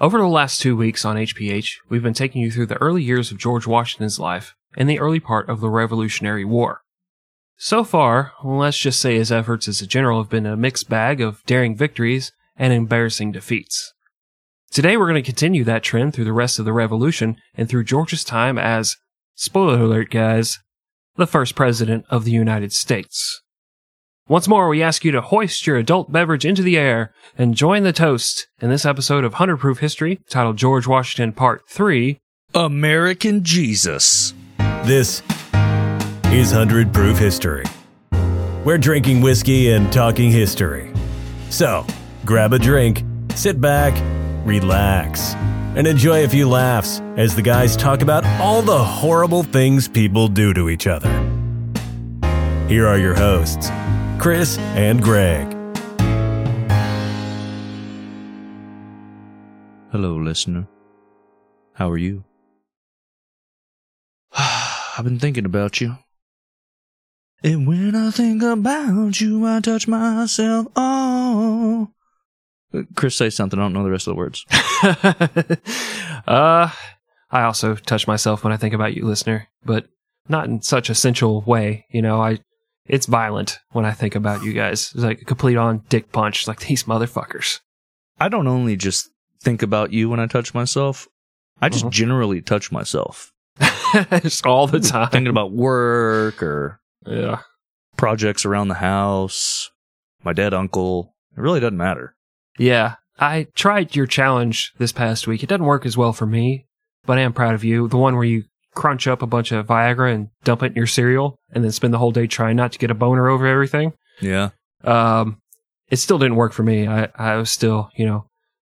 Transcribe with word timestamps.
Over 0.00 0.18
the 0.18 0.28
last 0.28 0.60
two 0.60 0.76
weeks 0.76 1.04
on 1.04 1.16
HPH, 1.16 1.78
we've 1.88 2.04
been 2.04 2.14
taking 2.14 2.40
you 2.40 2.52
through 2.52 2.66
the 2.66 2.80
early 2.80 3.02
years 3.02 3.32
of 3.32 3.38
George 3.38 3.66
Washington's 3.66 4.20
life 4.20 4.54
and 4.76 4.88
the 4.88 5.00
early 5.00 5.18
part 5.18 5.48
of 5.48 5.60
the 5.60 5.68
Revolutionary 5.68 6.44
War. 6.44 6.82
So 7.56 7.82
far, 7.82 8.30
let's 8.44 8.78
just 8.78 9.00
say 9.00 9.16
his 9.16 9.32
efforts 9.32 9.66
as 9.66 9.82
a 9.82 9.88
general 9.88 10.22
have 10.22 10.30
been 10.30 10.46
a 10.46 10.56
mixed 10.56 10.88
bag 10.88 11.20
of 11.20 11.44
daring 11.46 11.74
victories 11.74 12.30
and 12.56 12.72
embarrassing 12.72 13.32
defeats. 13.32 13.92
Today 14.70 14.96
we're 14.96 15.08
going 15.08 15.20
to 15.20 15.22
continue 15.22 15.64
that 15.64 15.82
trend 15.82 16.14
through 16.14 16.26
the 16.26 16.32
rest 16.32 16.60
of 16.60 16.64
the 16.64 16.72
Revolution 16.72 17.36
and 17.56 17.68
through 17.68 17.82
George's 17.82 18.22
time 18.22 18.56
as, 18.56 18.96
spoiler 19.34 19.80
alert 19.80 20.10
guys, 20.10 20.60
the 21.16 21.26
first 21.26 21.56
president 21.56 22.04
of 22.08 22.24
the 22.24 22.30
United 22.30 22.72
States. 22.72 23.42
Once 24.30 24.46
more, 24.46 24.68
we 24.68 24.82
ask 24.82 25.06
you 25.06 25.10
to 25.10 25.22
hoist 25.22 25.66
your 25.66 25.78
adult 25.78 26.12
beverage 26.12 26.44
into 26.44 26.60
the 26.60 26.76
air 26.76 27.14
and 27.38 27.54
join 27.54 27.82
the 27.82 27.94
toast 27.94 28.46
in 28.60 28.68
this 28.68 28.84
episode 28.84 29.24
of 29.24 29.32
100 29.32 29.56
Proof 29.56 29.78
History 29.78 30.20
titled 30.28 30.58
George 30.58 30.86
Washington 30.86 31.32
Part 31.32 31.66
3 31.66 32.20
American 32.52 33.42
Jesus. 33.42 34.34
This 34.84 35.22
is 36.26 36.52
100 36.52 36.92
Proof 36.92 37.16
History. 37.16 37.64
We're 38.66 38.76
drinking 38.76 39.22
whiskey 39.22 39.70
and 39.70 39.90
talking 39.90 40.30
history. 40.30 40.92
So, 41.48 41.86
grab 42.26 42.52
a 42.52 42.58
drink, 42.58 43.04
sit 43.34 43.62
back, 43.62 43.94
relax, 44.46 45.32
and 45.74 45.86
enjoy 45.86 46.24
a 46.24 46.28
few 46.28 46.46
laughs 46.46 47.00
as 47.16 47.34
the 47.34 47.40
guys 47.40 47.78
talk 47.78 48.02
about 48.02 48.26
all 48.42 48.60
the 48.60 48.84
horrible 48.84 49.42
things 49.42 49.88
people 49.88 50.28
do 50.28 50.52
to 50.52 50.68
each 50.68 50.86
other. 50.86 51.08
Here 52.68 52.86
are 52.86 52.98
your 52.98 53.14
hosts, 53.14 53.70
Chris 54.18 54.58
and 54.58 55.00
Greg. 55.00 55.46
Hello, 59.92 60.16
listener. 60.16 60.66
How 61.74 61.88
are 61.88 61.96
you? 61.96 62.24
I've 64.36 65.04
been 65.04 65.20
thinking 65.20 65.44
about 65.44 65.80
you. 65.80 65.98
And 67.44 67.68
when 67.68 67.94
I 67.94 68.10
think 68.10 68.42
about 68.42 69.20
you, 69.20 69.46
I 69.46 69.60
touch 69.60 69.86
myself. 69.86 70.66
Oh. 70.74 71.92
Chris, 72.96 73.14
say 73.14 73.30
something. 73.30 73.56
I 73.56 73.62
don't 73.62 73.72
know 73.72 73.84
the 73.84 73.90
rest 73.92 74.08
of 74.08 74.16
the 74.16 74.18
words. 74.18 74.44
uh, 76.26 76.70
I 77.30 77.42
also 77.42 77.76
touch 77.76 78.08
myself 78.08 78.42
when 78.42 78.52
I 78.52 78.56
think 78.56 78.74
about 78.74 78.94
you, 78.94 79.04
listener, 79.04 79.46
but 79.64 79.86
not 80.28 80.46
in 80.46 80.60
such 80.60 80.90
a 80.90 80.94
sensual 80.96 81.42
way. 81.42 81.86
You 81.90 82.02
know, 82.02 82.20
I 82.20 82.40
it's 82.88 83.06
violent 83.06 83.58
when 83.72 83.84
I 83.84 83.92
think 83.92 84.14
about 84.14 84.42
you 84.42 84.52
guys. 84.52 84.92
It's 84.94 85.04
like 85.04 85.22
a 85.22 85.24
complete 85.24 85.56
on 85.56 85.82
dick 85.88 86.10
punch, 86.12 86.48
like 86.48 86.60
these 86.60 86.84
motherfuckers. 86.84 87.60
I 88.18 88.28
don't 88.28 88.48
only 88.48 88.76
just 88.76 89.10
think 89.40 89.62
about 89.62 89.92
you 89.92 90.08
when 90.08 90.18
I 90.20 90.26
touch 90.26 90.54
myself. 90.54 91.06
I 91.60 91.68
just 91.68 91.84
Uh-huh. 91.84 91.90
generally 91.90 92.40
touch 92.40 92.72
myself. 92.72 93.32
just 94.22 94.46
all 94.46 94.66
the 94.66 94.80
time. 94.94 95.10
Thinking 95.10 95.28
about 95.30 95.52
work 95.52 96.42
or 96.42 96.80
yeah. 97.06 97.40
projects 97.96 98.44
around 98.44 98.68
the 98.68 98.74
house, 98.74 99.70
my 100.24 100.32
dead 100.32 100.54
uncle. 100.54 101.14
It 101.36 101.40
really 101.40 101.60
doesn't 101.60 101.76
matter. 101.76 102.14
Yeah. 102.58 102.96
I 103.20 103.48
tried 103.54 103.96
your 103.96 104.06
challenge 104.06 104.72
this 104.78 104.92
past 104.92 105.26
week. 105.26 105.42
It 105.42 105.48
doesn't 105.48 105.64
work 105.66 105.84
as 105.84 105.96
well 105.96 106.12
for 106.12 106.26
me, 106.26 106.66
but 107.04 107.18
I 107.18 107.22
am 107.22 107.32
proud 107.32 107.54
of 107.54 107.64
you. 107.64 107.88
The 107.88 107.96
one 107.96 108.14
where 108.14 108.24
you 108.24 108.44
crunch 108.78 109.08
up 109.08 109.22
a 109.22 109.26
bunch 109.26 109.50
of 109.50 109.66
Viagra 109.66 110.14
and 110.14 110.28
dump 110.44 110.62
it 110.62 110.66
in 110.66 110.74
your 110.76 110.86
cereal 110.86 111.36
and 111.50 111.64
then 111.64 111.72
spend 111.72 111.92
the 111.92 111.98
whole 111.98 112.12
day 112.12 112.28
trying 112.28 112.56
not 112.56 112.70
to 112.72 112.78
get 112.78 112.90
a 112.92 112.94
boner 112.94 113.28
over 113.28 113.46
everything. 113.46 113.92
Yeah. 114.20 114.50
Um, 114.84 115.40
it 115.90 115.96
still 115.96 116.18
didn't 116.18 116.36
work 116.36 116.52
for 116.52 116.62
me. 116.62 116.86
I, 116.86 117.08
I 117.16 117.36
was 117.36 117.50
still, 117.50 117.90
you 117.96 118.06
know, 118.06 118.26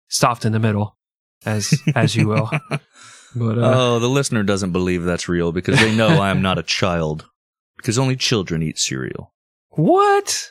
stopped 0.09 0.45
in 0.45 0.53
the 0.53 0.59
middle, 0.59 0.97
as 1.47 1.73
as 1.95 2.15
you 2.17 2.29
will. 2.29 2.51
But 3.33 3.59
uh, 3.59 3.73
oh, 3.77 3.99
the 4.01 4.09
listener 4.09 4.43
doesn't 4.43 4.73
believe 4.73 5.05
that's 5.05 5.29
real 5.29 5.53
because 5.53 5.79
they 5.79 5.95
know 5.95 6.21
I 6.21 6.31
am 6.31 6.43
not 6.43 6.59
a 6.59 6.65
child. 6.65 7.27
Because 7.77 7.97
only 7.97 8.17
children 8.17 8.61
eat 8.61 8.77
cereal. 8.77 9.33
what? 9.69 10.51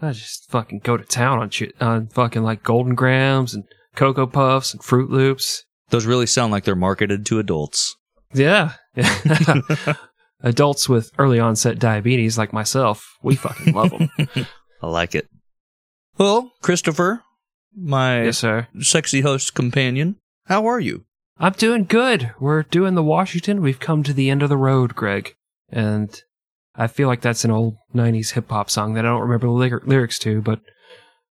I 0.00 0.10
just 0.10 0.50
fucking 0.50 0.80
go 0.80 0.96
to 0.96 1.04
town 1.04 1.38
on 1.38 1.48
chi- 1.48 1.70
on 1.80 2.08
fucking 2.08 2.42
like 2.42 2.64
Golden 2.64 2.96
Grahams 2.96 3.54
and 3.54 3.62
Cocoa 3.94 4.26
Puffs 4.26 4.72
and 4.72 4.82
Froot 4.82 5.10
Loops. 5.10 5.64
Those 5.90 6.06
really 6.06 6.26
sound 6.26 6.50
like 6.50 6.64
they're 6.64 6.74
marketed 6.74 7.24
to 7.26 7.38
adults. 7.38 7.94
Yeah. 8.34 8.72
Adults 10.40 10.88
with 10.88 11.10
early 11.18 11.40
onset 11.40 11.78
diabetes 11.78 12.38
like 12.38 12.52
myself, 12.52 13.16
we 13.22 13.34
fucking 13.34 13.74
love 13.74 13.90
them. 13.90 14.08
I 14.82 14.86
like 14.86 15.14
it. 15.14 15.28
Well, 16.16 16.52
Christopher, 16.62 17.22
my 17.76 18.24
yes, 18.24 18.38
sir. 18.38 18.68
sexy 18.80 19.20
host 19.22 19.54
companion, 19.54 20.16
how 20.46 20.66
are 20.66 20.78
you? 20.78 21.04
I'm 21.38 21.52
doing 21.52 21.84
good. 21.84 22.32
We're 22.40 22.62
doing 22.64 22.94
the 22.94 23.02
Washington. 23.02 23.62
We've 23.62 23.78
come 23.80 24.02
to 24.04 24.12
the 24.12 24.30
end 24.30 24.42
of 24.42 24.48
the 24.48 24.56
road, 24.56 24.94
Greg. 24.94 25.34
And 25.70 26.20
I 26.74 26.86
feel 26.86 27.06
like 27.08 27.20
that's 27.20 27.44
an 27.44 27.50
old 27.50 27.76
90s 27.94 28.32
hip 28.32 28.50
hop 28.50 28.70
song 28.70 28.94
that 28.94 29.04
I 29.04 29.08
don't 29.08 29.22
remember 29.22 29.46
the 29.48 29.52
lyr- 29.52 29.82
lyrics 29.84 30.18
to, 30.20 30.40
but 30.40 30.60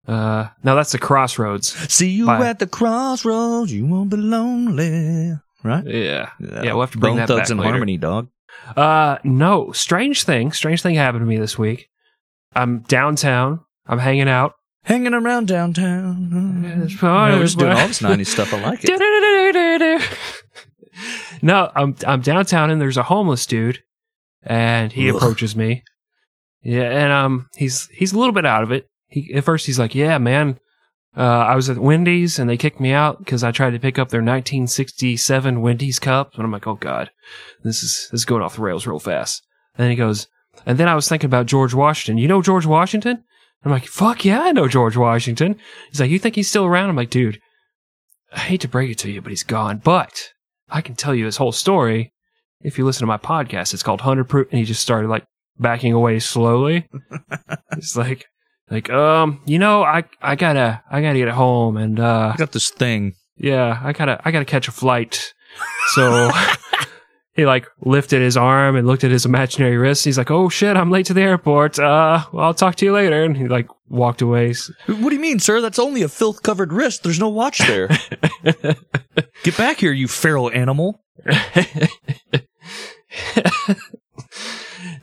uh 0.08 0.48
no, 0.64 0.76
that's 0.76 0.92
the 0.94 0.98
Crossroads. 1.00 1.74
See 1.94 2.10
you 2.10 2.26
Bye. 2.26 2.48
at 2.48 2.60
the 2.60 2.68
crossroads, 2.68 3.74
you 3.74 3.86
won't 3.86 4.10
be 4.10 4.18
lonely. 4.18 5.38
Right? 5.68 5.86
Yeah. 5.86 6.30
Yeah, 6.40 6.74
we'll 6.74 6.82
have 6.82 6.92
to 6.92 6.98
bring 6.98 7.12
Bone 7.14 7.18
that 7.18 7.28
Thugs 7.28 7.42
back 7.42 7.50
and 7.52 7.60
later. 7.60 7.72
Harmony, 7.72 7.98
dog. 7.98 8.30
Uh 8.76 9.18
no, 9.24 9.72
strange 9.72 10.24
thing, 10.24 10.52
strange 10.52 10.82
thing 10.82 10.96
happened 10.96 11.22
to 11.22 11.26
me 11.28 11.38
this 11.38 11.58
week. 11.58 11.90
I'm 12.56 12.80
downtown. 12.80 13.62
I'm 13.86 14.00
hanging 14.00 14.28
out. 14.30 14.54
Hanging 14.84 15.14
around 15.14 15.48
downtown. 15.48 16.88
Fine. 16.98 17.34
we're 17.34 17.44
just 17.44 17.60
doing 17.60 17.74
all 17.74 17.88
this 17.88 18.02
90s 18.02 18.28
stuff. 18.28 18.54
I 18.54 18.62
like 18.62 18.80
it. 18.84 20.02
No, 21.42 21.72
I'm 21.76 21.96
I'm 22.08 22.22
downtown 22.22 22.72
and 22.72 22.82
there's 22.82 22.98
a 22.98 23.04
homeless 23.04 23.46
dude, 23.46 23.84
and 24.44 24.92
he 24.92 25.10
Ugh. 25.10 25.16
approaches 25.16 25.56
me. 25.56 25.84
Yeah, 26.64 26.90
and 26.90 27.12
um, 27.14 27.50
he's 27.56 27.88
he's 27.90 28.14
a 28.14 28.18
little 28.18 28.34
bit 28.34 28.46
out 28.48 28.64
of 28.64 28.72
it. 28.72 28.88
He 29.08 29.32
at 29.36 29.44
first 29.44 29.68
he's 29.68 29.78
like, 29.78 29.94
"Yeah, 29.94 30.18
man, 30.18 30.60
uh, 31.18 31.22
I 31.22 31.56
was 31.56 31.70
at 31.70 31.80
Wendy's 31.80 32.40
and 32.40 32.50
they 32.50 32.58
kicked 32.58 32.80
me 32.80 32.92
out 32.92 33.20
because 33.20 33.44
I 33.44 33.52
tried 33.52 33.72
to 33.72 33.80
pick 33.80 33.98
up 33.98 34.10
their 34.10 34.22
1967 34.22 35.62
Wendy's 35.62 36.00
cup." 36.00 36.36
And 36.36 36.44
I'm 36.44 36.52
like, 36.52 36.68
"Oh 36.68 36.76
God, 36.76 37.10
this 37.64 37.84
is 37.84 38.08
this 38.12 38.22
is 38.22 38.26
going 38.26 38.44
off 38.44 38.56
the 38.56 38.62
rails 38.62 38.88
real 38.88 39.00
fast." 39.00 39.46
And 39.76 39.84
then 39.84 39.92
he 39.92 39.98
goes, 39.98 40.28
and 40.66 40.78
then 40.78 40.88
I 40.88 40.96
was 40.96 41.08
thinking 41.08 41.28
about 41.28 41.46
George 41.46 41.74
Washington. 41.74 42.18
You 42.18 42.28
know 42.28 42.42
George 42.42 42.66
Washington? 42.66 43.24
I'm 43.64 43.72
like, 43.72 43.86
"Fuck 43.86 44.26
yeah, 44.26 44.42
I 44.42 44.52
know 44.52 44.68
George 44.68 44.98
Washington." 44.98 45.58
He's 45.90 46.00
like, 46.00 46.10
"You 46.10 46.20
think 46.20 46.36
he's 46.36 46.50
still 46.50 46.66
around?" 46.66 46.90
I'm 46.90 46.96
like, 46.96 47.10
"Dude." 47.10 47.40
I 48.34 48.40
hate 48.40 48.62
to 48.62 48.68
break 48.68 48.92
it 48.92 48.98
to 49.00 49.12
you, 49.12 49.22
but 49.22 49.30
he's 49.30 49.44
gone. 49.44 49.82
But 49.84 50.34
I 50.70 50.82
can 50.82 50.96
tell 50.96 51.16
you 51.16 51.26
his 51.26 51.38
whole 51.38 51.54
story 51.54 52.12
if 52.62 52.78
you 52.78 52.86
listen 52.86 53.02
to 53.02 53.08
my 53.08 53.18
podcast. 53.18 53.74
It's 53.74 53.84
called 53.84 54.02
Hundred 54.02 54.26
Proof, 54.26 54.50
and 54.52 54.60
he 54.60 54.66
just 54.66 54.82
started 54.82 55.08
like 55.08 55.24
backing 55.58 55.94
away 55.94 56.20
slowly. 56.20 56.88
it's 57.72 57.96
like, 57.96 58.26
like, 58.70 58.90
um, 58.90 59.42
you 59.46 59.60
know, 59.60 59.84
I, 59.84 60.04
I 60.22 60.36
gotta, 60.36 60.84
I 60.90 61.02
gotta 61.02 61.18
get 61.20 61.30
home, 61.30 61.78
and 61.78 62.00
uh, 62.00 62.32
I 62.34 62.38
got 62.38 62.52
this 62.52 62.70
thing. 62.70 63.14
yeah, 63.38 63.80
I 63.84 63.94
gotta, 63.94 64.20
I 64.24 64.32
gotta 64.32 64.46
catch 64.46 64.68
a 64.68 64.72
flight. 64.72 65.34
So 65.96 66.30
he 67.34 67.46
like 67.46 67.68
lifted 67.82 68.22
his 68.22 68.36
arm 68.36 68.76
and 68.76 68.86
looked 68.88 69.04
at 69.04 69.12
his 69.12 69.26
imaginary 69.26 69.78
wrist. 69.78 70.04
He's 70.06 70.18
like, 70.18 70.32
oh 70.32 70.50
shit, 70.50 70.76
I'm 70.76 70.92
late 70.92 71.06
to 71.08 71.14
the 71.14 71.22
airport. 71.22 71.80
Uh, 71.80 72.26
well, 72.34 72.46
I'll 72.46 72.54
talk 72.54 72.76
to 72.76 72.86
you 72.86 72.92
later. 72.94 73.24
And 73.24 73.38
he 73.38 73.48
like 73.48 73.68
walked 73.88 74.22
away. 74.22 74.54
What 74.88 75.10
do 75.10 75.16
you 75.16 75.22
mean, 75.22 75.40
sir? 75.40 75.62
That's 75.62 75.80
only 75.80 76.02
a 76.02 76.10
filth 76.10 76.44
covered 76.44 76.74
wrist. 76.74 77.04
There's 77.04 77.20
no 77.20 77.30
watch 77.30 77.60
there. 77.60 77.88
Get 79.44 79.56
back 79.58 79.78
here, 79.78 79.94
you 79.94 80.08
feral 80.08 80.52
animal. 80.52 81.00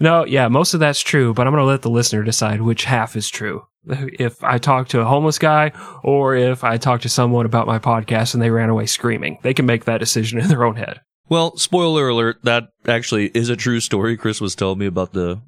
no, 0.01 0.25
yeah, 0.25 0.49
most 0.49 0.75
of 0.75 0.81
that's 0.81 1.01
true, 1.01 1.35
but 1.35 1.47
I'm 1.47 1.53
going 1.53 1.63
to 1.63 1.67
let 1.67 1.83
the 1.83 1.91
listener 1.91 2.23
decide 2.23 2.61
which 2.63 2.85
half 2.85 3.17
is 3.17 3.29
true. 3.29 3.67
If 3.87 4.43
I 4.43 4.59
talk 4.59 4.89
to 4.89 5.01
a 5.01 5.05
homeless 5.05 5.39
guy 5.39 5.73
or 6.03 6.35
if 6.35 6.65
I 6.65 6.79
talk 6.79 7.03
to 7.03 7.09
someone 7.09 7.45
about 7.45 7.67
my 7.67 7.79
podcast 7.79 8.33
and 8.33 8.43
they 8.43 8.51
ran 8.51 8.71
away 8.71 8.87
screaming, 8.87 9.39
they 9.43 9.53
can 9.55 9.67
make 9.67 9.85
that 9.85 9.99
decision 9.99 10.39
in 10.41 10.49
their 10.49 10.65
own 10.65 10.77
head. 10.77 11.01
Well, 11.29 11.57
spoiler 11.57 12.09
alert, 12.09 12.39
that 12.43 12.69
actually 12.87 13.29
is 13.29 13.49
a 13.49 13.57
true 13.57 13.81
story. 13.81 14.17
Chris 14.17 14.41
was 14.41 14.55
telling 14.55 14.79
me 14.79 14.87
about 14.87 15.13
the 15.13 15.41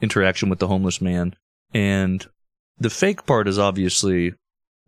interaction 0.00 0.48
with 0.48 0.58
the 0.58 0.68
homeless 0.68 1.00
man. 1.00 1.34
And 1.74 2.26
the 2.78 2.90
fake 2.90 3.26
part 3.26 3.48
is 3.48 3.58
obviously 3.58 4.32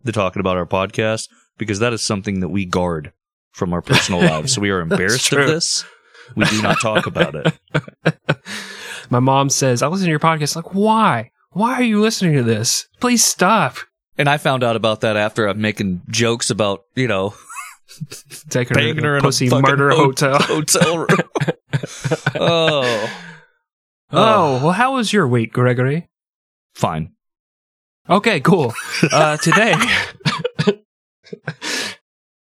the 0.03 0.11
talking 0.11 0.39
about 0.39 0.57
our 0.57 0.65
podcast 0.65 1.27
because 1.57 1.79
that 1.79 1.93
is 1.93 2.01
something 2.01 2.39
that 2.39 2.49
we 2.49 2.65
guard 2.65 3.13
from 3.51 3.73
our 3.73 3.81
personal 3.81 4.21
lives. 4.25 4.53
So 4.53 4.61
we 4.61 4.71
are 4.71 4.81
embarrassed 4.81 5.31
of 5.33 5.47
this. 5.47 5.85
We 6.35 6.45
do 6.45 6.61
not 6.61 6.79
talk 6.81 7.07
about 7.07 7.35
it. 7.35 7.53
My 9.11 9.19
mom 9.19 9.49
says, 9.49 9.83
I 9.83 9.87
listen 9.87 10.05
to 10.05 10.09
your 10.09 10.19
podcast. 10.19 10.55
Like, 10.55 10.73
why? 10.73 11.31
Why 11.51 11.73
are 11.73 11.83
you 11.83 11.99
listening 12.01 12.33
to 12.37 12.43
this? 12.43 12.87
Please 13.01 13.23
stop. 13.23 13.75
And 14.17 14.29
I 14.29 14.37
found 14.37 14.63
out 14.63 14.75
about 14.77 15.01
that 15.01 15.17
after 15.17 15.47
I'm 15.47 15.59
making 15.61 16.01
jokes 16.09 16.49
about, 16.49 16.83
you 16.95 17.07
know, 17.07 17.33
Taking 18.49 18.77
her, 18.77 19.01
her 19.01 19.17
in 19.17 19.19
a 19.19 19.27
pussy 19.27 19.49
murder 19.49 19.89
ho- 19.89 20.05
hotel. 20.05 20.37
hotel 20.41 20.97
room. 20.99 21.07
oh, 22.35 23.17
Oh, 24.13 24.63
well, 24.63 24.71
how 24.71 24.95
was 24.95 25.11
your 25.13 25.27
week, 25.27 25.51
Gregory? 25.53 26.09
fine. 26.73 27.11
Okay, 28.09 28.39
cool. 28.39 28.73
Uh, 29.11 29.35
today, 29.37 29.73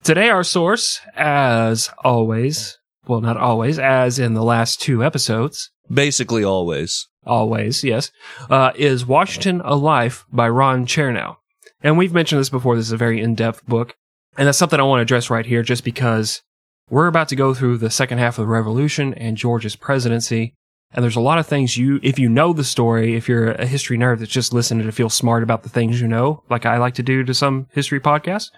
Today, 0.04 0.28
our 0.30 0.42
source, 0.44 1.00
as 1.16 1.90
always, 2.04 2.78
well, 3.06 3.20
not 3.20 3.36
always, 3.36 3.78
as 3.80 4.18
in 4.18 4.34
the 4.34 4.42
last 4.44 4.80
two 4.80 5.04
episodes, 5.04 5.70
Basically, 5.90 6.44
always. 6.44 7.08
always, 7.26 7.84
yes, 7.84 8.10
uh, 8.50 8.72
is 8.74 9.06
Washington 9.06 9.60
a 9.64 9.74
Life 9.74 10.24
by 10.32 10.48
Ron 10.48 10.86
Chernow. 10.86 11.36
And 11.82 11.98
we've 11.98 12.14
mentioned 12.14 12.40
this 12.40 12.48
before. 12.48 12.76
This 12.76 12.86
is 12.86 12.92
a 12.92 12.96
very 12.96 13.20
in 13.20 13.34
depth 13.34 13.66
book. 13.66 13.94
And 14.38 14.46
that's 14.46 14.58
something 14.58 14.80
I 14.80 14.84
want 14.84 15.00
to 15.00 15.02
address 15.02 15.30
right 15.30 15.44
here 15.44 15.62
just 15.62 15.84
because 15.84 16.42
we're 16.88 17.06
about 17.06 17.28
to 17.28 17.36
go 17.36 17.54
through 17.54 17.78
the 17.78 17.90
second 17.90 18.18
half 18.18 18.38
of 18.38 18.44
the 18.44 18.52
revolution 18.52 19.14
and 19.14 19.36
George's 19.36 19.76
presidency. 19.76 20.54
And 20.94 21.02
there's 21.02 21.16
a 21.16 21.20
lot 21.20 21.38
of 21.38 21.46
things 21.46 21.76
you, 21.76 22.00
if 22.02 22.18
you 22.18 22.28
know 22.28 22.52
the 22.52 22.64
story, 22.64 23.16
if 23.16 23.28
you're 23.28 23.52
a 23.52 23.66
history 23.66 23.98
nerd 23.98 24.18
that's 24.18 24.30
just 24.30 24.52
listening 24.52 24.86
to 24.86 24.92
feel 24.92 25.08
smart 25.08 25.42
about 25.42 25.62
the 25.62 25.68
things 25.68 26.00
you 26.00 26.08
know, 26.08 26.42
like 26.50 26.66
I 26.66 26.78
like 26.78 26.94
to 26.94 27.02
do 27.02 27.24
to 27.24 27.34
some 27.34 27.66
history 27.72 28.00
podcasts, 28.00 28.50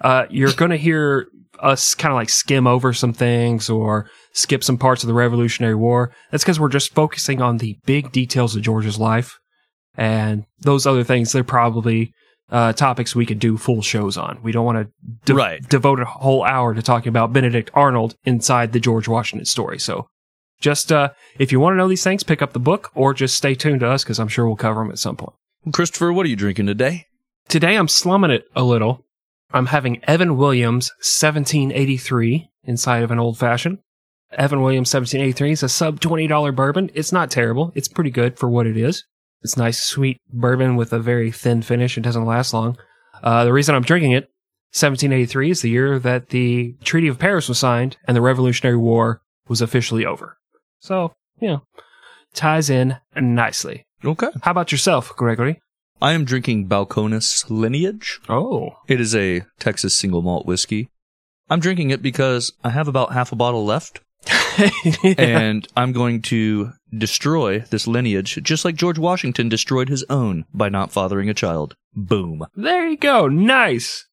uh, 0.00 0.26
you're 0.30 0.52
going 0.52 0.70
to 0.70 0.76
hear 0.76 1.28
us 1.60 1.94
kind 1.94 2.12
of 2.12 2.16
like 2.16 2.28
skim 2.28 2.66
over 2.66 2.92
some 2.92 3.12
things 3.12 3.68
or 3.70 4.10
skip 4.38 4.62
some 4.64 4.78
parts 4.78 5.02
of 5.02 5.08
the 5.08 5.14
Revolutionary 5.14 5.74
War. 5.74 6.12
That's 6.30 6.44
because 6.44 6.60
we're 6.60 6.68
just 6.68 6.94
focusing 6.94 7.42
on 7.42 7.58
the 7.58 7.76
big 7.84 8.12
details 8.12 8.54
of 8.56 8.62
George's 8.62 8.98
life. 8.98 9.38
And 9.96 10.44
those 10.60 10.86
other 10.86 11.04
things, 11.04 11.32
they're 11.32 11.42
probably 11.44 12.12
uh, 12.50 12.72
topics 12.72 13.14
we 13.14 13.26
could 13.26 13.38
do 13.40 13.58
full 13.58 13.82
shows 13.82 14.16
on. 14.16 14.38
We 14.42 14.52
don't 14.52 14.64
want 14.64 14.78
to 14.86 14.92
de- 15.26 15.34
Right. 15.34 15.68
devote 15.68 16.00
a 16.00 16.04
whole 16.04 16.44
hour 16.44 16.72
to 16.72 16.82
talking 16.82 17.08
about 17.08 17.32
Benedict 17.32 17.70
Arnold 17.74 18.14
inside 18.24 18.72
the 18.72 18.80
George 18.80 19.08
Washington 19.08 19.44
story. 19.44 19.78
So 19.78 20.06
just 20.60 20.90
uh, 20.92 21.10
if 21.38 21.52
you 21.52 21.60
want 21.60 21.74
to 21.74 21.76
know 21.78 21.88
these 21.88 22.04
things, 22.04 22.22
pick 22.22 22.40
up 22.40 22.52
the 22.52 22.58
book 22.60 22.90
or 22.94 23.12
just 23.12 23.36
stay 23.36 23.54
tuned 23.54 23.80
to 23.80 23.88
us 23.90 24.02
because 24.04 24.18
I'm 24.20 24.28
sure 24.28 24.46
we'll 24.46 24.56
cover 24.56 24.80
them 24.80 24.90
at 24.90 24.98
some 24.98 25.16
point. 25.16 25.34
Christopher, 25.72 26.12
what 26.12 26.24
are 26.26 26.28
you 26.30 26.36
drinking 26.36 26.66
today? 26.66 27.06
Today 27.48 27.74
I'm 27.76 27.88
slumming 27.88 28.30
it 28.30 28.44
a 28.54 28.62
little. 28.62 29.04
I'm 29.52 29.66
having 29.66 30.02
Evan 30.04 30.36
Williams 30.36 30.90
1783 31.00 32.48
inside 32.64 33.02
of 33.02 33.10
an 33.10 33.18
old 33.18 33.38
fashioned. 33.38 33.78
Evan 34.32 34.60
Williams 34.60 34.92
1783 34.92 35.52
is 35.52 35.62
a 35.62 35.68
sub 35.68 36.00
$20 36.00 36.54
bourbon. 36.54 36.90
It's 36.94 37.12
not 37.12 37.30
terrible. 37.30 37.72
It's 37.74 37.88
pretty 37.88 38.10
good 38.10 38.38
for 38.38 38.48
what 38.48 38.66
it 38.66 38.76
is. 38.76 39.04
It's 39.42 39.56
nice, 39.56 39.82
sweet 39.82 40.18
bourbon 40.32 40.76
with 40.76 40.92
a 40.92 40.98
very 40.98 41.30
thin 41.30 41.62
finish. 41.62 41.96
It 41.96 42.02
doesn't 42.02 42.26
last 42.26 42.52
long. 42.52 42.76
Uh, 43.22 43.44
the 43.44 43.52
reason 43.52 43.74
I'm 43.74 43.82
drinking 43.82 44.12
it, 44.12 44.24
1783 44.72 45.50
is 45.50 45.62
the 45.62 45.70
year 45.70 45.98
that 45.98 46.28
the 46.28 46.74
Treaty 46.84 47.08
of 47.08 47.18
Paris 47.18 47.48
was 47.48 47.58
signed 47.58 47.96
and 48.06 48.16
the 48.16 48.20
Revolutionary 48.20 48.76
War 48.76 49.22
was 49.48 49.62
officially 49.62 50.04
over. 50.04 50.36
So, 50.80 51.14
you 51.40 51.48
know, 51.48 51.62
ties 52.34 52.68
in 52.68 52.96
nicely. 53.16 53.86
Okay. 54.04 54.28
How 54.42 54.50
about 54.50 54.70
yourself, 54.72 55.14
Gregory? 55.16 55.60
I 56.02 56.12
am 56.12 56.24
drinking 56.24 56.68
Balcones 56.68 57.48
Lineage. 57.48 58.20
Oh, 58.28 58.76
It 58.86 59.00
is 59.00 59.16
a 59.16 59.42
Texas 59.58 59.96
single 59.98 60.22
malt 60.22 60.46
whiskey. 60.46 60.90
I'm 61.48 61.60
drinking 61.60 61.90
it 61.90 62.02
because 62.02 62.52
I 62.62 62.70
have 62.70 62.88
about 62.88 63.12
half 63.14 63.32
a 63.32 63.36
bottle 63.36 63.64
left, 63.64 64.00
and 65.18 65.66
I'm 65.76 65.92
going 65.92 66.22
to 66.22 66.72
destroy 66.96 67.60
this 67.60 67.86
lineage 67.86 68.38
just 68.42 68.64
like 68.64 68.74
George 68.74 68.98
Washington 68.98 69.48
destroyed 69.48 69.88
his 69.88 70.04
own 70.08 70.44
by 70.52 70.68
not 70.68 70.92
fathering 70.92 71.28
a 71.28 71.34
child. 71.34 71.74
Boom. 71.94 72.46
There 72.54 72.88
you 72.88 72.96
go. 72.96 73.28
Nice. 73.28 74.06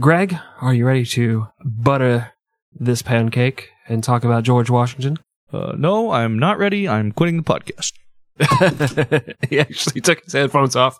Greg, 0.00 0.36
are 0.60 0.74
you 0.74 0.86
ready 0.86 1.04
to 1.06 1.48
butter 1.64 2.32
this 2.72 3.02
pancake 3.02 3.70
and 3.88 4.02
talk 4.02 4.24
about 4.24 4.44
George 4.44 4.70
Washington? 4.70 5.18
Uh, 5.52 5.72
no, 5.76 6.10
I'm 6.10 6.38
not 6.38 6.58
ready. 6.58 6.88
I'm 6.88 7.12
quitting 7.12 7.36
the 7.36 7.42
podcast. 7.42 7.92
he 9.48 9.60
actually 9.60 10.00
took 10.00 10.24
his 10.24 10.32
headphones 10.32 10.74
off. 10.74 10.98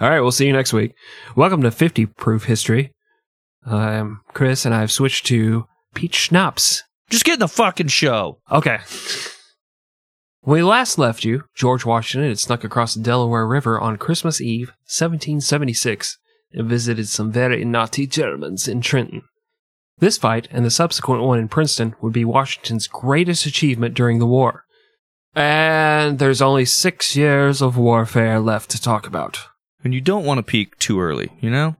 All 0.00 0.10
right, 0.10 0.20
we'll 0.20 0.32
see 0.32 0.46
you 0.46 0.52
next 0.52 0.74
week. 0.74 0.94
Welcome 1.34 1.62
to 1.62 1.70
50 1.70 2.06
Proof 2.06 2.44
History. 2.44 2.92
I'm 3.66 4.20
Chris, 4.34 4.66
and 4.66 4.74
I've 4.74 4.92
switched 4.92 5.24
to 5.26 5.64
peach 5.94 6.16
schnapps. 6.16 6.82
Just 7.14 7.24
get 7.24 7.34
in 7.34 7.38
the 7.38 7.46
fucking 7.46 7.86
show. 7.86 8.40
Okay. 8.50 8.80
When 10.40 10.58
we 10.58 10.62
last 10.64 10.98
left 10.98 11.24
you, 11.24 11.44
George 11.54 11.84
Washington 11.84 12.28
had 12.28 12.40
snuck 12.40 12.64
across 12.64 12.94
the 12.94 13.04
Delaware 13.04 13.46
River 13.46 13.80
on 13.80 13.98
Christmas 13.98 14.40
Eve, 14.40 14.70
1776, 14.86 16.18
and 16.54 16.68
visited 16.68 17.06
some 17.06 17.30
very 17.30 17.64
naughty 17.64 18.08
Germans 18.08 18.66
in 18.66 18.80
Trenton. 18.80 19.22
This 19.98 20.18
fight 20.18 20.48
and 20.50 20.64
the 20.64 20.72
subsequent 20.72 21.22
one 21.22 21.38
in 21.38 21.46
Princeton 21.46 21.94
would 22.00 22.12
be 22.12 22.24
Washington's 22.24 22.88
greatest 22.88 23.46
achievement 23.46 23.94
during 23.94 24.18
the 24.18 24.26
war. 24.26 24.64
And 25.36 26.18
there's 26.18 26.42
only 26.42 26.64
six 26.64 27.14
years 27.14 27.62
of 27.62 27.76
warfare 27.76 28.40
left 28.40 28.72
to 28.72 28.82
talk 28.82 29.06
about. 29.06 29.38
And 29.84 29.94
you 29.94 30.00
don't 30.00 30.24
want 30.24 30.38
to 30.38 30.42
peak 30.42 30.80
too 30.80 31.00
early, 31.00 31.30
you 31.40 31.48
know? 31.48 31.76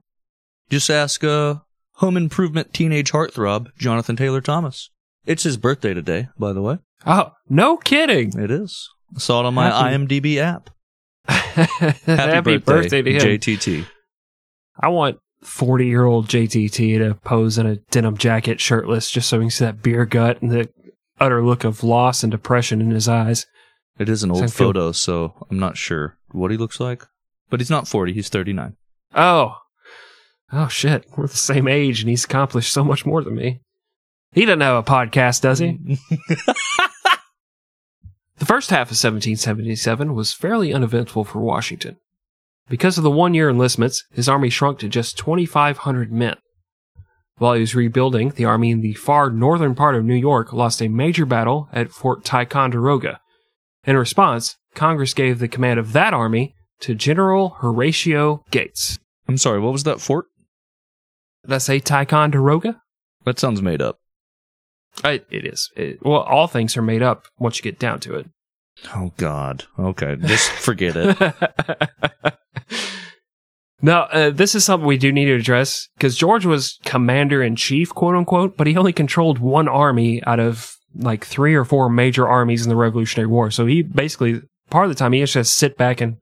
Just 0.71 0.91
ask 0.91 1.25
uh, 1.25 1.57
home 1.95 2.17
improvement 2.17 2.73
teenage 2.73 3.11
heartthrob 3.11 3.77
Jonathan 3.77 4.15
Taylor 4.15 4.41
Thomas. 4.41 4.91
It's 5.27 5.43
his 5.43 5.57
birthday 5.57 5.95
today, 5.95 6.29
by 6.39 6.53
the 6.53 6.63
way. 6.63 6.79
Oh, 7.07 7.33
no 7.49 7.77
kidding! 7.77 8.39
It 8.39 8.51
is. 8.51 8.89
I 9.15 9.19
saw 9.19 9.41
it 9.41 9.47
on 9.47 9.55
my 9.55 9.71
Happy- 9.71 9.97
IMDb 9.97 10.37
app. 10.39 10.71
Happy, 11.29 12.59
birthday, 12.59 13.03
to 13.03 13.11
him. 13.13 13.21
JTT. 13.21 13.87
I 14.81 14.89
want 14.89 15.19
40 15.43 15.87
year 15.87 16.05
old 16.05 16.27
JTT 16.29 16.99
to 16.99 17.15
pose 17.15 17.59
in 17.59 17.67
a 17.67 17.77
denim 17.77 18.17
jacket, 18.17 18.61
shirtless, 18.61 19.11
just 19.11 19.29
so 19.29 19.39
we 19.39 19.45
can 19.45 19.51
see 19.51 19.65
that 19.65 19.83
beer 19.83 20.05
gut 20.05 20.43
and 20.43 20.51
the 20.51 20.69
utter 21.21 21.45
look 21.45 21.65
of 21.65 21.85
loss 21.85 22.23
and 22.23 22.31
depression 22.31 22.81
in 22.81 22.91
his 22.91 23.09
eyes. 23.09 23.47
It 23.99 24.09
is 24.09 24.23
an 24.23 24.31
old 24.31 24.41
feel- 24.53 24.69
photo, 24.69 24.93
so 24.93 25.47
I'm 25.51 25.59
not 25.59 25.77
sure 25.77 26.19
what 26.33 26.51
he 26.51 26.57
looks 26.57 26.81
like. 26.81 27.05
But 27.51 27.61
he's 27.61 27.71
not 27.71 27.87
40, 27.87 28.13
he's 28.13 28.29
39. 28.29 28.75
Oh, 29.15 29.57
oh 30.53 30.69
shit. 30.69 31.07
We're 31.17 31.29
the 31.29 31.37
same 31.37 31.69
age 31.69 32.01
and 32.01 32.11
he's 32.11 32.25
accomplished 32.25 32.73
so 32.73 32.83
much 32.83 33.07
more 33.07 33.23
than 33.23 33.37
me. 33.37 33.61
He 34.35 34.45
doesn't 34.45 34.61
have 34.61 34.77
a 34.77 34.91
podcast, 34.91 35.41
does 35.41 35.61
he? 35.61 35.79
Mm. 35.79 36.57
The 38.45 38.47
first 38.47 38.71
half 38.71 38.89
of 38.89 38.99
1777 38.99 40.15
was 40.15 40.33
fairly 40.33 40.75
uneventful 40.75 41.25
for 41.25 41.39
Washington. 41.39 41.97
Because 42.69 42.99
of 42.99 43.05
the 43.05 43.11
one 43.11 43.33
year 43.33 43.49
enlistments, 43.49 44.05
his 44.13 44.29
army 44.29 44.51
shrunk 44.51 44.81
to 44.81 44.89
just 44.89 45.17
2,500 45.17 46.13
men. 46.13 46.37
While 47.37 47.55
he 47.55 47.61
was 47.61 47.75
rebuilding, 47.75 48.31
the 48.31 48.45
army 48.45 48.71
in 48.71 48.81
the 48.81 48.95
far 48.95 49.31
northern 49.31 49.75
part 49.75 49.95
of 49.95 50.05
New 50.05 50.15
York 50.15 50.53
lost 50.53 50.83
a 50.83 50.89
major 50.89 51.25
battle 51.25 51.69
at 51.73 51.91
Fort 51.91 52.25
Ticonderoga. 52.25 53.21
In 53.87 53.97
response, 53.97 54.57
Congress 54.75 55.15
gave 55.15 55.39
the 55.39 55.49
command 55.49 55.79
of 55.79 55.93
that 55.93 56.13
army 56.13 56.55
to 56.81 56.95
General 56.95 57.51
Horatio 57.61 58.45
Gates. 58.51 58.99
I'm 59.29 59.39
sorry, 59.39 59.61
what 59.61 59.73
was 59.73 59.85
that 59.85 60.01
fort? 60.01 60.27
Did 61.45 61.55
I 61.55 61.59
say 61.59 61.81
Ticonderoga? 61.81 62.83
That 63.25 63.39
sounds 63.39 63.63
made 63.63 63.81
up. 63.81 63.99
It, 65.03 65.27
it 65.31 65.47
is. 65.47 65.71
It, 65.77 65.99
well, 66.03 66.21
all 66.21 66.47
things 66.47 66.77
are 66.77 66.83
made 66.83 67.03
up 67.03 67.27
once 67.39 67.59
you 67.59 67.63
get 67.63 67.79
down 67.79 68.01
to 68.01 68.15
it. 68.15 68.27
Oh, 68.95 69.13
God. 69.17 69.65
Okay, 69.79 70.17
just 70.17 70.51
forget 70.51 70.95
it. 70.97 71.35
now, 73.83 74.03
uh, 74.05 74.31
this 74.31 74.55
is 74.55 74.65
something 74.65 74.87
we 74.87 74.99
do 74.99 75.13
need 75.13 75.27
to 75.27 75.35
address 75.35 75.89
because 75.97 76.17
George 76.17 76.45
was 76.45 76.79
commander 76.85 77.43
in 77.43 77.57
chief, 77.57 77.91
quote 77.91 78.15
unquote, 78.15 78.57
but 78.57 78.67
he 78.67 78.77
only 78.77 78.93
controlled 78.93 79.39
one 79.39 79.69
army 79.69 80.23
out 80.25 80.41
of 80.41 80.77
like 80.95 81.25
three 81.25 81.55
or 81.55 81.65
four 81.65 81.89
major 81.89 82.27
armies 82.29 82.63
in 82.63 82.69
the 82.69 82.77
Revolutionary 82.77 83.27
War. 83.27 83.51
So 83.51 83.67
he 83.67 83.83
basically, 83.83 84.43
part 84.71 84.85
of 84.85 84.91
the 84.91 84.99
time, 84.99 85.13
he 85.13 85.21
just 85.21 85.35
has 85.35 85.49
to 85.49 85.55
sit 85.55 85.77
back 85.77 86.01
and 86.01 86.19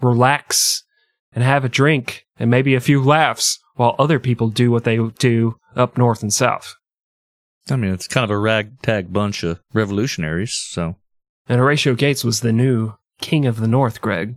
relax 0.00 0.84
and 1.32 1.44
have 1.44 1.64
a 1.64 1.68
drink 1.68 2.24
and 2.38 2.50
maybe 2.50 2.74
a 2.74 2.80
few 2.80 3.02
laughs 3.02 3.58
while 3.74 3.94
other 3.98 4.18
people 4.18 4.48
do 4.48 4.70
what 4.70 4.84
they 4.84 4.98
do 5.18 5.56
up 5.76 5.96
north 5.96 6.22
and 6.22 6.32
south. 6.32 6.74
I 7.70 7.76
mean, 7.76 7.92
it's 7.92 8.08
kind 8.08 8.24
of 8.24 8.30
a 8.30 8.38
ragtag 8.38 9.12
bunch 9.12 9.42
of 9.42 9.60
revolutionaries, 9.72 10.52
so. 10.52 10.96
And 11.48 11.58
Horatio 11.58 11.94
Gates 11.94 12.24
was 12.24 12.40
the 12.40 12.52
new 12.52 12.94
king 13.20 13.46
of 13.46 13.60
the 13.60 13.68
North, 13.68 14.00
Greg. 14.00 14.36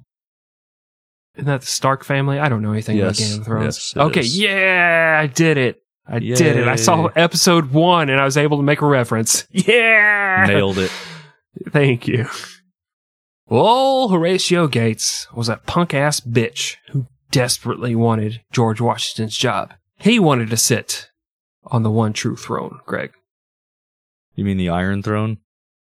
Isn't 1.36 1.46
that 1.48 1.62
the 1.62 1.68
Stark 1.68 2.04
family? 2.04 2.38
I 2.40 2.50
don't 2.50 2.62
know 2.62 2.74
anything 2.74 3.00
about 3.00 3.18
Yes, 3.20 3.30
Game 3.32 3.40
of 3.40 3.46
Thrones. 3.46 3.94
yes, 3.96 3.98
okay, 3.98 4.20
is. 4.20 4.38
yeah, 4.38 5.20
I 5.22 5.28
did 5.28 5.58
it. 5.58 5.82
I 6.06 6.20
did 6.20 6.42
it. 6.42 6.68
I 6.68 6.76
saw 6.76 7.06
episode 7.16 7.72
one 7.72 8.10
and 8.10 8.20
I 8.20 8.26
was 8.26 8.36
able 8.38 8.58
to 8.58 8.64
make 8.64 8.82
a 8.82 8.86
reference. 8.86 9.48
Yeah! 9.52 10.46
Nailed 10.48 10.78
it. 10.78 10.92
Thank 11.70 12.08
you. 12.08 12.28
Well, 13.48 14.10
Horatio 14.10 14.68
Gates 14.68 15.28
was 15.34 15.50
a 15.50 15.58
punk 15.58 15.94
ass 15.94 16.20
bitch 16.20 16.76
who 16.90 17.08
desperately 17.32 17.96
wanted 17.96 18.42
George 18.52 18.82
Washington's 18.82 19.38
job. 19.38 19.74
He 19.98 20.20
wanted 20.20 20.50
to 20.50 20.58
sit 20.58 21.10
on 21.66 21.84
the 21.84 21.92
one 21.92 22.14
true 22.14 22.36
throne, 22.36 22.80
Greg. 22.86 23.14
You 24.36 24.44
mean 24.44 24.58
the 24.58 24.70
Iron 24.70 25.04
Throne? 25.04 25.38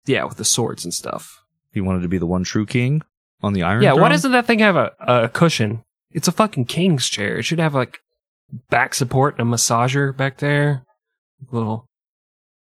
Yeah, 0.06 0.26
with 0.26 0.38
the 0.38 0.46
swords 0.46 0.84
and 0.84 0.94
stuff. 0.94 1.42
He 1.72 1.82
wanted 1.82 2.04
to 2.04 2.08
be 2.08 2.18
the 2.18 2.28
one 2.28 2.44
true 2.44 2.66
king 2.66 3.02
on 3.42 3.54
the 3.54 3.64
Iron 3.64 3.82
yeah, 3.82 3.92
Throne? 3.92 4.02
why 4.02 4.10
doesn't 4.10 4.32
that 4.32 4.46
thing 4.46 4.60
have 4.60 4.76
a, 4.76 4.92
a 5.00 5.30
cushion? 5.30 5.84
It's 6.12 6.28
a 6.28 6.32
fucking 6.32 6.66
king's 6.66 7.10
chair. 7.10 7.38
It 7.38 7.44
should 7.44 7.60
have 7.60 7.74
like 7.74 8.00
back 8.70 8.94
support 8.94 9.38
and 9.38 9.48
a 9.48 9.52
massager 9.52 10.16
back 10.16 10.38
there. 10.38 10.84
Little. 11.52 11.88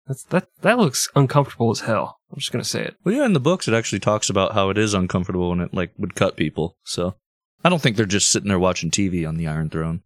That's 0.08 0.24
that. 0.26 0.48
That 0.62 0.78
looks 0.78 1.08
uncomfortable 1.16 1.72
as 1.72 1.82
hell. 1.82 2.18
I'm 2.32 2.40
just 2.40 2.52
gonna 2.52 2.64
say 2.64 2.84
it. 2.84 2.96
Well, 3.04 3.16
yeah, 3.16 3.26
in 3.26 3.34
the 3.34 3.40
books 3.40 3.68
it 3.68 3.74
actually 3.74 4.00
talks 4.00 4.30
about 4.30 4.54
how 4.54 4.70
it 4.70 4.78
is 4.78 4.94
uncomfortable 4.94 5.52
and 5.52 5.62
it 5.62 5.74
like 5.74 5.92
would 5.98 6.16
cut 6.16 6.36
people. 6.36 6.76
So 6.84 7.16
I 7.64 7.70
don't 7.70 7.82
think 7.82 7.96
they're 7.96 8.06
just 8.06 8.30
sitting 8.30 8.50
there 8.50 8.60
watching 8.60 8.92
TV 8.92 9.28
on 9.28 9.38
the 9.38 9.48
Iron 9.48 9.70
Throne. 9.70 10.02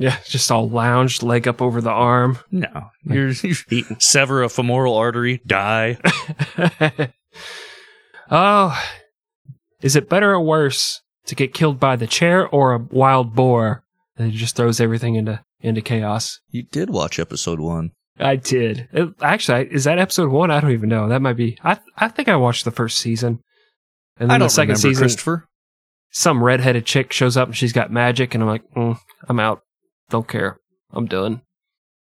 Yeah, 0.00 0.16
just 0.24 0.50
all 0.52 0.68
lounged, 0.68 1.22
leg 1.24 1.48
up 1.48 1.60
over 1.60 1.80
the 1.80 1.90
arm. 1.90 2.38
No, 2.52 2.90
you're, 3.04 3.28
you 3.42 3.54
Eating. 3.68 3.96
sever 3.98 4.42
a 4.44 4.48
femoral 4.48 4.94
artery, 4.94 5.40
die. 5.44 5.98
oh, 8.30 8.80
is 9.82 9.96
it 9.96 10.08
better 10.08 10.32
or 10.32 10.40
worse 10.40 11.00
to 11.26 11.34
get 11.34 11.54
killed 11.54 11.80
by 11.80 11.96
the 11.96 12.06
chair 12.06 12.46
or 12.48 12.74
a 12.74 12.78
wild 12.78 13.34
boar 13.34 13.82
that 14.16 14.30
just 14.30 14.56
throws 14.56 14.80
everything 14.80 15.14
into 15.16 15.40
into 15.60 15.80
chaos? 15.80 16.40
You 16.50 16.62
did 16.62 16.90
watch 16.90 17.18
episode 17.18 17.60
one. 17.60 17.90
I 18.20 18.36
did. 18.36 18.88
It- 18.92 19.14
actually, 19.20 19.68
is 19.72 19.84
that 19.84 19.98
episode 19.98 20.30
one? 20.30 20.50
I 20.50 20.60
don't 20.60 20.72
even 20.72 20.88
know. 20.88 21.08
That 21.08 21.22
might 21.22 21.36
be. 21.36 21.58
I 21.62 21.78
I 21.96 22.08
think 22.08 22.28
I 22.28 22.36
watched 22.36 22.64
the 22.64 22.70
first 22.70 22.98
season, 22.98 23.40
and 24.18 24.30
then 24.30 24.36
I 24.36 24.38
don't 24.38 24.46
the 24.46 24.50
second 24.50 24.68
remember 24.74 24.88
season, 24.88 25.02
Christopher. 25.04 25.48
some 26.10 26.42
redheaded 26.42 26.86
chick 26.86 27.12
shows 27.12 27.36
up 27.36 27.48
and 27.48 27.56
she's 27.56 27.72
got 27.72 27.92
magic, 27.92 28.34
and 28.34 28.42
I'm 28.42 28.48
like, 28.48 28.64
mm, 28.76 28.96
I'm 29.28 29.40
out. 29.40 29.62
Don't 30.10 30.28
care. 30.28 30.58
I'm 30.92 31.06
done. 31.06 31.42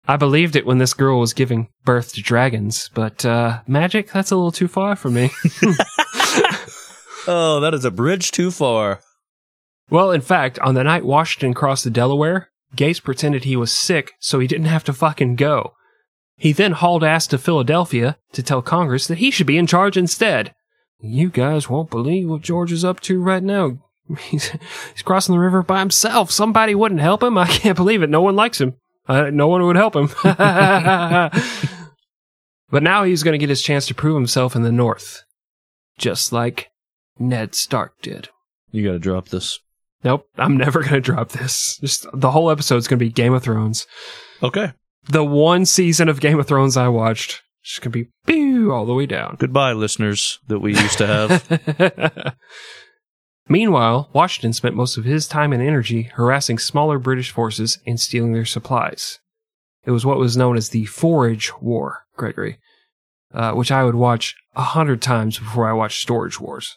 I 0.07 0.17
believed 0.17 0.57
it 0.57 0.65
when 0.65 0.79
this 0.79 0.95
girl 0.95 1.21
was 1.21 1.35
giving 1.35 1.69
birth 1.85 2.15
to 2.15 2.23
dragons, 2.23 2.91
but 2.95 3.25
uh, 3.27 3.61
magic, 3.67 4.11
that's 4.11 4.31
a 4.31 4.37
little 4.37 4.53
too 4.53 4.69
far 4.69 4.97
for 4.97 5.11
me. 5.11 5.31
Oh, 7.31 7.61
that 7.61 7.75
is 7.75 7.85
a 7.85 7.91
bridge 7.91 8.31
too 8.31 8.51
far. 8.51 9.01
well, 9.91 10.11
in 10.13 10.23
fact, 10.23 10.59
on 10.61 10.75
the 10.75 10.83
night 10.85 11.05
Washington 11.05 11.53
crossed 11.53 11.85
the 11.85 11.91
Delaware, 11.91 12.49
Gates 12.75 13.01
pretended 13.01 13.45
he 13.45 13.55
was 13.55 13.71
sick 13.71 14.13
so 14.19 14.39
he 14.39 14.47
didn't 14.47 14.67
have 14.67 14.85
to 14.85 14.95
fucking 14.95 15.37
go. 15.37 15.75
He 16.39 16.53
then 16.53 16.73
hauled 16.73 17.05
ass 17.05 17.27
to 17.27 17.37
Philadelphia 17.37 18.17
to 18.33 18.43
tell 18.43 18.63
Congress 18.63 19.07
that 19.09 19.19
he 19.19 19.31
should 19.31 19.47
be 19.47 19.59
in 19.59 19.67
charge 19.67 19.99
instead. 19.99 20.55
You 21.01 21.29
guys 21.29 21.69
won't 21.69 21.91
believe 21.91 22.31
what 22.31 22.41
George 22.41 22.73
is 22.73 22.85
up 22.85 23.01
to 23.01 23.21
right 23.21 23.43
now. 23.43 23.79
He's, 24.31 24.51
he's 24.95 25.03
crossing 25.03 25.35
the 25.35 25.41
river 25.41 25.63
by 25.63 25.81
himself. 25.81 26.31
Somebody 26.31 26.75
wouldn't 26.75 27.01
help 27.01 27.23
him. 27.23 27.37
I 27.37 27.47
can't 27.47 27.77
believe 27.77 28.03
it. 28.03 28.09
No 28.09 28.23
one 28.23 28.37
likes 28.37 28.61
him. 28.61 28.75
Uh, 29.07 29.31
no 29.31 29.49
one 29.49 29.63
would 29.65 29.77
help 29.77 29.95
him. 29.95 30.09
but 32.71 32.83
now 32.83 33.05
he's 33.05 33.23
going 33.23 33.33
to 33.33 33.39
get 33.39 33.49
his 33.49 33.63
chance 33.63 33.87
to 33.87 33.95
prove 33.95 34.15
himself 34.15 34.57
in 34.57 34.63
the 34.63 34.73
North. 34.73 35.25
Just 35.99 36.33
like 36.33 36.71
Ned 37.19 37.55
Stark 37.55 38.01
did. 38.03 38.29
You 38.71 38.85
got 38.85 38.93
to 38.93 38.99
drop 38.99 39.29
this. 39.29 39.61
Nope, 40.05 40.27
I'm 40.37 40.57
never 40.57 40.81
going 40.81 40.95
to 40.95 41.01
drop 41.01 41.31
this. 41.31 41.79
Just 41.81 42.07
the 42.13 42.31
whole 42.31 42.51
episode's 42.51 42.87
going 42.87 42.99
to 42.99 43.05
be 43.05 43.11
Game 43.11 43.35
of 43.35 43.43
Thrones. 43.43 43.87
Okay. 44.43 44.73
The 45.09 45.25
one 45.25 45.65
season 45.65 46.09
of 46.09 46.21
Game 46.21 46.39
of 46.39 46.47
Thrones 46.47 46.77
I 46.77 46.89
watched. 46.89 47.43
Just 47.65 47.81
going 47.83 47.93
to 47.93 48.05
be 48.05 48.11
pew 48.27 48.73
all 48.73 48.87
the 48.87 48.95
way 48.95 49.07
down. 49.07 49.37
Goodbye, 49.39 49.73
listeners 49.73 50.39
that 50.47 50.61
we 50.61 50.75
used 50.79 50.99
to 50.99 51.07
have. 51.07 52.37
Meanwhile, 53.49 54.11
Washington 54.13 54.53
spent 54.53 54.75
most 54.75 54.99
of 54.99 55.05
his 55.05 55.27
time 55.27 55.53
and 55.53 55.63
energy 55.63 56.03
harassing 56.15 56.59
smaller 56.59 56.99
British 56.99 57.31
forces 57.31 57.79
and 57.87 57.99
stealing 57.99 58.33
their 58.33 58.45
supplies. 58.45 59.21
It 59.85 59.91
was 59.91 60.05
what 60.05 60.19
was 60.19 60.37
known 60.37 60.57
as 60.57 60.69
the 60.69 60.85
Forage 60.85 61.51
War, 61.61 62.05
Gregory, 62.17 62.59
uh, 63.33 63.53
which 63.53 63.73
I 63.73 63.85
would 63.85 63.95
watch 63.95 64.35
a 64.55 64.63
hundred 64.63 65.01
times 65.01 65.39
before 65.39 65.69
I 65.69 65.73
watched 65.73 66.03
Storage 66.03 66.39
Wars. 66.39 66.77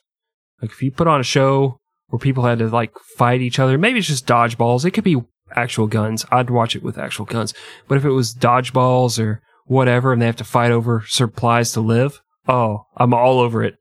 Like 0.62 0.72
if 0.72 0.82
you 0.82 0.92
put 0.92 1.08
on 1.08 1.20
a 1.20 1.24
show 1.24 1.78
where 2.08 2.20
people 2.20 2.46
had 2.46 2.60
to 2.60 2.70
like 2.70 2.98
fight 3.18 3.42
each 3.42 3.60
other, 3.60 3.78
maybe 3.78 4.00
it's 4.00 4.08
just 4.08 4.28
dodgeballs. 4.28 4.86
It 4.86 4.92
could 4.92 5.04
be 5.04 5.22
actual 5.54 5.88
guns. 5.88 6.26
I'd 6.32 6.50
watch 6.50 6.76
it 6.76 6.84
with 6.84 6.98
actual 6.98 7.26
guns. 7.26 7.54
But 7.90 7.98
if 7.98 8.06
it 8.06 8.12
was 8.12 8.34
dodgeballs 8.34 9.22
or 9.22 9.42
whatever, 9.66 10.14
and 10.14 10.22
they 10.22 10.26
have 10.26 10.38
to 10.38 10.46
fight 10.46 10.72
over 10.72 11.04
supplies 11.08 11.74
to 11.74 11.82
live, 11.82 12.22
oh, 12.48 12.86
I'm 12.96 13.14
all 13.14 13.40
over 13.40 13.62
it, 13.64 13.76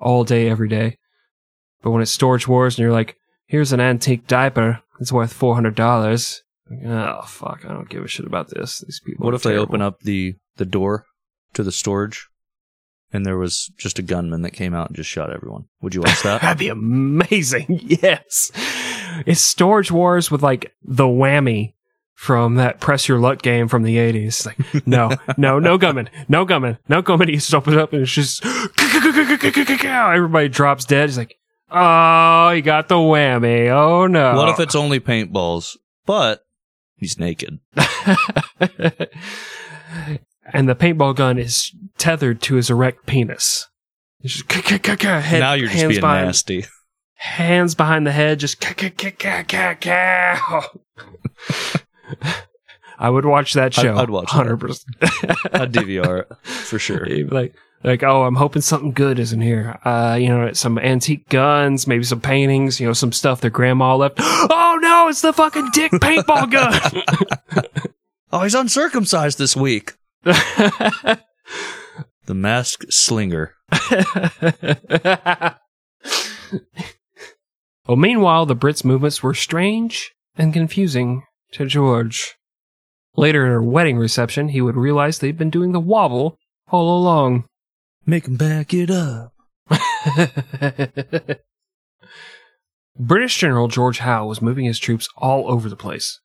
all 0.00 0.24
day, 0.24 0.48
every 0.48 0.68
day. 0.68 0.96
But 1.82 1.90
when 1.90 2.02
it's 2.02 2.10
Storage 2.10 2.46
Wars 2.48 2.74
and 2.74 2.82
you're 2.82 2.92
like, 2.92 3.16
here's 3.46 3.72
an 3.72 3.80
antique 3.80 4.26
diaper, 4.26 4.80
it's 5.00 5.12
worth 5.12 5.32
four 5.32 5.54
hundred 5.54 5.74
dollars. 5.74 6.42
Oh 6.86 7.22
fuck! 7.22 7.64
I 7.64 7.72
don't 7.72 7.88
give 7.88 8.04
a 8.04 8.08
shit 8.08 8.26
about 8.26 8.48
this. 8.48 8.78
These 8.80 9.00
people. 9.04 9.24
what 9.26 9.34
if 9.34 9.42
they 9.42 9.56
open 9.56 9.82
up 9.82 10.00
the 10.00 10.36
the 10.56 10.64
door 10.64 11.04
to 11.54 11.62
the 11.62 11.72
storage, 11.72 12.28
and 13.12 13.26
there 13.26 13.36
was 13.36 13.70
just 13.76 13.98
a 13.98 14.02
gunman 14.02 14.42
that 14.42 14.52
came 14.52 14.72
out 14.74 14.88
and 14.88 14.96
just 14.96 15.10
shot 15.10 15.30
everyone? 15.32 15.64
Would 15.82 15.94
you 15.94 16.00
watch 16.00 16.22
that? 16.22 16.40
That'd 16.40 16.58
be 16.58 16.68
amazing. 16.68 17.80
Yes, 18.02 18.50
it's 19.26 19.40
Storage 19.42 19.90
Wars 19.92 20.30
with 20.30 20.42
like 20.42 20.72
the 20.82 21.04
whammy 21.04 21.74
from 22.14 22.54
that 22.54 22.80
Press 22.80 23.08
Your 23.08 23.18
Luck 23.18 23.42
game 23.42 23.68
from 23.68 23.82
the 23.82 23.98
eighties. 23.98 24.46
Like, 24.46 24.86
no, 24.86 25.10
no, 25.36 25.58
no 25.58 25.76
gunman, 25.76 26.08
no 26.28 26.44
gunman, 26.46 26.78
no 26.88 27.02
gunman. 27.02 27.28
He 27.28 27.34
just 27.34 27.54
opens 27.54 27.76
up 27.76 27.92
and 27.92 28.02
it's 28.02 28.12
just 28.12 28.44
everybody 29.84 30.48
drops 30.48 30.84
dead. 30.84 31.08
He's 31.08 31.18
like, 31.18 31.36
oh, 31.72 32.52
he 32.54 32.62
got 32.62 32.88
the 32.88 32.94
whammy. 32.96 33.68
Oh 33.70 34.06
no. 34.06 34.34
What 34.36 34.48
if 34.48 34.60
it's 34.60 34.74
only 34.74 35.00
paintballs, 35.00 35.76
but 36.06 36.44
he's 36.96 37.18
naked? 37.18 37.58
and 37.76 37.86
the 40.68 40.74
paintball 40.74 41.16
gun 41.16 41.38
is 41.38 41.70
tethered 41.98 42.40
to 42.42 42.54
his 42.56 42.70
erect 42.70 43.06
penis. 43.06 43.68
It's 44.20 44.34
just 44.34 44.48
head, 45.20 45.40
now 45.40 45.54
you're 45.54 45.68
just 45.68 45.88
being 45.88 46.00
behind, 46.00 46.26
nasty. 46.26 46.64
hands 47.14 47.74
behind 47.74 48.06
the 48.06 48.12
head, 48.12 48.38
just 48.38 48.60
I 52.98 53.08
would 53.10 53.24
watch 53.24 53.54
that 53.54 53.74
show. 53.74 53.96
I'd 53.96 54.10
watch 54.10 54.30
that. 54.30 54.36
hundred 54.36 54.58
percent. 54.58 54.94
I'd 55.52 55.72
DVR 55.72 56.20
it 56.20 56.28
for 56.46 56.78
sure. 56.78 57.04
Like, 57.32 57.54
like, 57.84 58.02
oh, 58.02 58.22
I'm 58.24 58.36
hoping 58.36 58.62
something 58.62 58.92
good 58.92 59.18
is 59.18 59.32
in 59.32 59.40
here. 59.40 59.78
Uh, 59.84 60.16
you 60.20 60.28
know, 60.28 60.52
some 60.52 60.78
antique 60.78 61.28
guns, 61.28 61.86
maybe 61.86 62.04
some 62.04 62.20
paintings, 62.20 62.80
you 62.80 62.86
know, 62.86 62.92
some 62.92 63.12
stuff 63.12 63.40
their 63.40 63.50
grandma 63.50 63.96
left. 63.96 64.18
Oh 64.54 64.78
no, 64.80 65.08
it's 65.08 65.20
the 65.20 65.32
fucking 65.32 65.68
dick 65.72 65.92
paintball 65.92 66.50
gun. 66.50 67.64
Oh, 68.34 68.40
he's 68.40 68.54
uncircumcised 68.54 69.36
this 69.38 69.54
week. 69.54 69.92
The 72.26 72.34
mask 72.34 72.84
slinger. 72.88 73.54
well, 77.86 77.96
meanwhile, 77.96 78.46
the 78.46 78.54
Brits' 78.54 78.84
movements 78.84 79.22
were 79.22 79.34
strange 79.34 80.12
and 80.36 80.52
confusing 80.52 81.24
to 81.52 81.66
George. 81.66 82.36
Later 83.16 83.46
at 83.46 83.58
a 83.58 83.62
wedding 83.62 83.98
reception, 83.98 84.48
he 84.50 84.60
would 84.60 84.76
realize 84.76 85.18
they'd 85.18 85.36
been 85.36 85.50
doing 85.50 85.72
the 85.72 85.80
wobble 85.80 86.38
all 86.68 86.96
along. 86.96 87.44
Make 88.04 88.26
him 88.26 88.36
back 88.36 88.74
it 88.74 88.90
up. 88.90 89.32
British 92.98 93.38
General 93.38 93.68
George 93.68 93.98
Howe 93.98 94.26
was 94.26 94.42
moving 94.42 94.64
his 94.64 94.78
troops 94.78 95.08
all 95.16 95.50
over 95.50 95.68
the 95.68 95.76
place. 95.76 96.20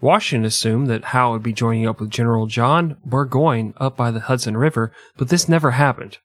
Washington 0.00 0.46
assumed 0.46 0.86
that 0.86 1.06
Howe 1.06 1.32
would 1.32 1.42
be 1.42 1.52
joining 1.52 1.86
up 1.86 2.00
with 2.00 2.10
General 2.10 2.46
John 2.46 2.96
Burgoyne 3.04 3.74
up 3.78 3.96
by 3.96 4.12
the 4.12 4.20
Hudson 4.20 4.56
River, 4.56 4.92
but 5.16 5.28
this 5.28 5.48
never 5.48 5.72
happened. 5.72 6.18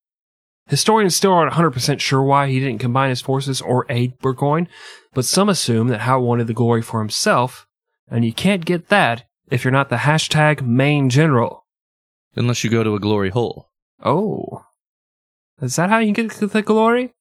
Historians 0.68 1.16
still 1.16 1.34
aren't 1.34 1.54
100% 1.54 2.00
sure 2.00 2.22
why 2.22 2.48
he 2.48 2.60
didn't 2.60 2.80
combine 2.80 3.10
his 3.10 3.22
forces 3.22 3.62
or 3.62 3.86
aid 3.90 4.18
Burgoyne, 4.20 4.70
but 5.14 5.26
some 5.26 5.50
assume 5.50 5.88
that 5.88 6.02
Howe 6.02 6.22
wanted 6.22 6.48
the 6.48 6.54
glory 6.54 6.84
for 6.84 7.00
himself, 7.00 7.68
and 8.08 8.24
you 8.24 8.32
can't 8.32 8.64
get 8.64 8.90
that 8.90 9.26
if 9.50 9.64
you're 9.64 9.72
not 9.72 9.90
the 9.90 9.98
hashtag 9.98 10.66
main 10.66 11.10
general. 11.10 11.66
Unless 12.36 12.64
you 12.64 12.70
go 12.70 12.84
to 12.84 12.96
a 12.96 13.00
glory 13.00 13.30
hole. 13.30 13.72
Oh. 14.04 14.66
Is 15.63 15.77
that 15.77 15.89
how 15.89 16.00
you 16.00 16.12
get 16.12 16.29
the 16.29 16.62
glory? 16.62 17.13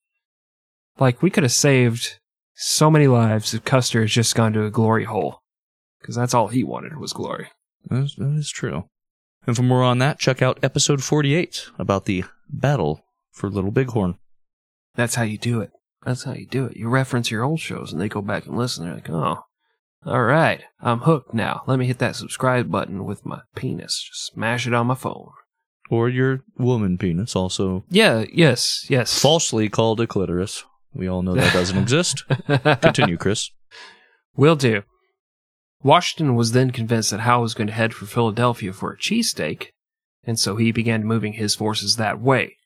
Like, 0.99 1.23
we 1.23 1.31
could 1.31 1.45
have 1.45 1.53
saved 1.53 2.19
so 2.55 2.91
many 2.91 3.07
lives 3.07 3.55
if 3.55 3.65
Custer 3.65 4.01
had 4.01 4.09
just 4.09 4.35
gone 4.35 4.53
to 4.55 4.65
a 4.65 4.71
glory 4.71 5.05
hole. 5.05 5.43
Because 6.01 6.17
that's 6.17 6.35
all 6.35 6.49
he 6.49 6.65
wanted 6.65 6.99
was 6.99 7.13
glory. 7.13 7.51
That 7.89 8.03
is, 8.03 8.17
that 8.17 8.35
is 8.37 8.51
true. 8.51 8.89
And 9.47 9.55
for 9.55 9.63
more 9.63 9.85
on 9.85 9.99
that, 9.99 10.19
check 10.19 10.43
out 10.43 10.59
episode 10.61 11.05
48 11.05 11.69
about 11.79 12.07
the 12.07 12.25
battle 12.49 13.05
for 13.31 13.49
Little 13.49 13.71
Bighorn. 13.71 14.17
That's 14.97 15.15
how 15.15 15.23
you 15.23 15.39
do 15.39 15.61
it. 15.61 15.71
That's 16.05 16.25
how 16.25 16.33
you 16.33 16.47
do 16.47 16.67
it. 16.67 16.77
You 16.77 16.89
reference 16.89 17.31
your 17.31 17.45
old 17.45 17.61
shows 17.61 17.93
and 17.93 18.01
they 18.01 18.09
go 18.09 18.23
back 18.23 18.47
and 18.47 18.59
listen. 18.59 18.85
They're 18.85 18.95
like, 18.95 19.11
oh, 19.11 19.45
all 20.05 20.23
right, 20.25 20.65
I'm 20.81 21.01
hooked 21.01 21.33
now. 21.33 21.63
Let 21.69 21.79
me 21.79 21.87
hit 21.87 21.99
that 21.99 22.17
subscribe 22.17 22.73
button 22.73 23.05
with 23.05 23.25
my 23.25 23.43
penis. 23.55 24.03
Just 24.03 24.27
smash 24.27 24.67
it 24.67 24.75
on 24.75 24.89
my 24.89 24.97
phone. 24.97 25.31
Or 25.91 26.09
your 26.09 26.41
woman 26.59 26.97
penis, 26.99 27.37
also 27.37 27.85
Yeah, 27.91 28.25
yes, 28.33 28.87
yes. 28.89 29.19
falsely 29.21 29.69
called 29.69 30.01
a 30.01 30.07
clitoris. 30.07 30.65
We 30.95 31.09
all 31.09 31.23
know 31.23 31.35
that 31.35 31.53
doesn't 31.53 31.79
exist. 31.83 32.25
Continue, 32.47 33.17
Chris. 33.17 33.51
Will 34.37 34.57
do. 34.57 34.83
Washington 35.83 36.35
was 36.35 36.53
then 36.53 36.71
convinced 36.71 37.11
that 37.11 37.21
Howe 37.21 37.43
was 37.43 37.55
going 37.55 37.67
to 37.67 37.73
head 37.73 37.93
for 37.93 38.07
Philadelphia 38.07 38.73
for 38.73 38.93
a 38.93 38.99
cheesesteak, 38.99 39.69
and 40.25 40.39
so 40.39 40.57
he 40.57 40.71
began 40.73 41.05
moving 41.05 41.35
his 41.35 41.55
forces 41.55 41.97
that 41.97 42.21
way. 42.21 42.57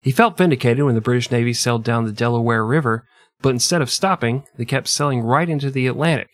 He 0.00 0.12
felt 0.12 0.38
vindicated 0.38 0.84
when 0.84 0.94
the 0.94 1.00
British 1.00 1.30
Navy 1.30 1.52
sailed 1.52 1.84
down 1.84 2.04
the 2.04 2.12
Delaware 2.12 2.64
River, 2.64 3.04
but 3.42 3.50
instead 3.50 3.82
of 3.82 3.90
stopping, 3.90 4.44
they 4.56 4.64
kept 4.64 4.88
sailing 4.88 5.20
right 5.22 5.48
into 5.48 5.70
the 5.70 5.86
Atlantic. 5.86 6.30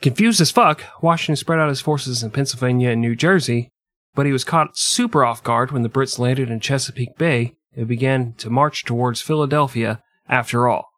Confused 0.00 0.40
as 0.40 0.50
fuck, 0.50 0.82
Washington 1.00 1.36
spread 1.36 1.60
out 1.60 1.68
his 1.68 1.80
forces 1.80 2.22
in 2.22 2.30
Pennsylvania 2.32 2.90
and 2.90 3.00
New 3.00 3.14
Jersey, 3.14 3.70
but 4.14 4.26
he 4.26 4.32
was 4.32 4.44
caught 4.44 4.76
super 4.76 5.24
off 5.24 5.42
guard 5.42 5.70
when 5.70 5.82
the 5.82 5.88
Brits 5.88 6.18
landed 6.18 6.50
in 6.50 6.60
Chesapeake 6.60 7.16
Bay 7.16 7.56
and 7.74 7.88
began 7.88 8.34
to 8.34 8.50
march 8.50 8.84
towards 8.84 9.20
Philadelphia 9.20 10.02
after 10.28 10.68
all. 10.68 10.88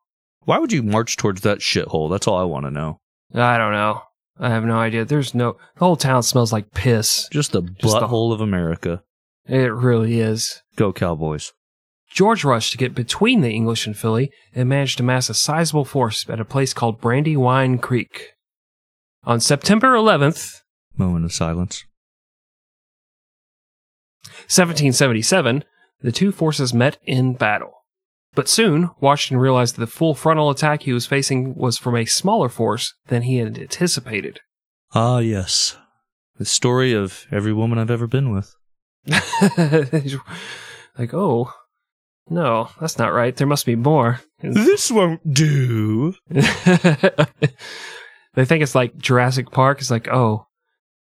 Why 0.40 0.58
would 0.58 0.72
you 0.72 0.82
march 0.82 1.16
towards 1.16 1.40
that 1.42 1.58
shithole? 1.58 2.10
That's 2.10 2.26
all 2.26 2.38
I 2.38 2.44
want 2.44 2.66
to 2.66 2.70
know. 2.70 3.00
I 3.34 3.56
don't 3.56 3.72
know. 3.72 4.02
I 4.38 4.50
have 4.50 4.64
no 4.64 4.76
idea. 4.76 5.04
There's 5.04 5.34
no. 5.34 5.56
The 5.76 5.84
whole 5.84 5.96
town 5.96 6.22
smells 6.22 6.52
like 6.52 6.74
piss. 6.74 7.28
Just 7.30 7.52
the 7.52 7.62
butthole 7.62 8.32
of 8.32 8.40
America. 8.40 9.02
It 9.46 9.72
really 9.72 10.20
is. 10.20 10.62
Go 10.76 10.92
Cowboys. 10.92 11.52
George 12.10 12.44
rushed 12.44 12.72
to 12.72 12.78
get 12.78 12.94
between 12.94 13.40
the 13.40 13.50
English 13.50 13.86
and 13.86 13.96
Philly 13.96 14.30
and 14.54 14.68
managed 14.68 14.98
to 14.98 15.02
mass 15.02 15.28
a 15.28 15.34
sizable 15.34 15.84
force 15.84 16.28
at 16.28 16.40
a 16.40 16.44
place 16.44 16.72
called 16.72 17.00
Brandywine 17.00 17.78
Creek. 17.78 18.32
On 19.24 19.40
September 19.40 19.94
11th, 19.94 20.60
Moment 20.96 21.24
of 21.24 21.32
silence. 21.32 21.84
1777, 24.48 25.64
the 26.00 26.12
two 26.12 26.32
forces 26.32 26.74
met 26.74 26.98
in 27.04 27.34
battle. 27.34 27.84
But 28.34 28.48
soon, 28.48 28.90
Washington 29.00 29.38
realized 29.38 29.76
that 29.76 29.80
the 29.80 29.86
full 29.86 30.14
frontal 30.14 30.50
attack 30.50 30.82
he 30.82 30.92
was 30.92 31.06
facing 31.06 31.54
was 31.54 31.78
from 31.78 31.96
a 31.96 32.04
smaller 32.04 32.48
force 32.48 32.94
than 33.06 33.22
he 33.22 33.38
had 33.38 33.58
anticipated. 33.58 34.40
Ah, 34.92 35.18
yes. 35.18 35.76
The 36.36 36.44
story 36.44 36.92
of 36.92 37.26
every 37.30 37.52
woman 37.52 37.78
I've 37.78 37.92
ever 37.92 38.08
been 38.08 38.32
with. 38.32 38.54
like, 40.98 41.14
oh, 41.14 41.52
no, 42.28 42.70
that's 42.80 42.98
not 42.98 43.12
right. 43.12 43.36
There 43.36 43.46
must 43.46 43.66
be 43.66 43.76
more. 43.76 44.20
This 44.40 44.90
won't 44.90 45.32
do. 45.32 46.14
they 46.28 46.44
think 48.44 48.62
it's 48.62 48.74
like 48.74 48.96
Jurassic 48.96 49.50
Park. 49.52 49.80
It's 49.80 49.90
like, 49.90 50.08
oh, 50.08 50.43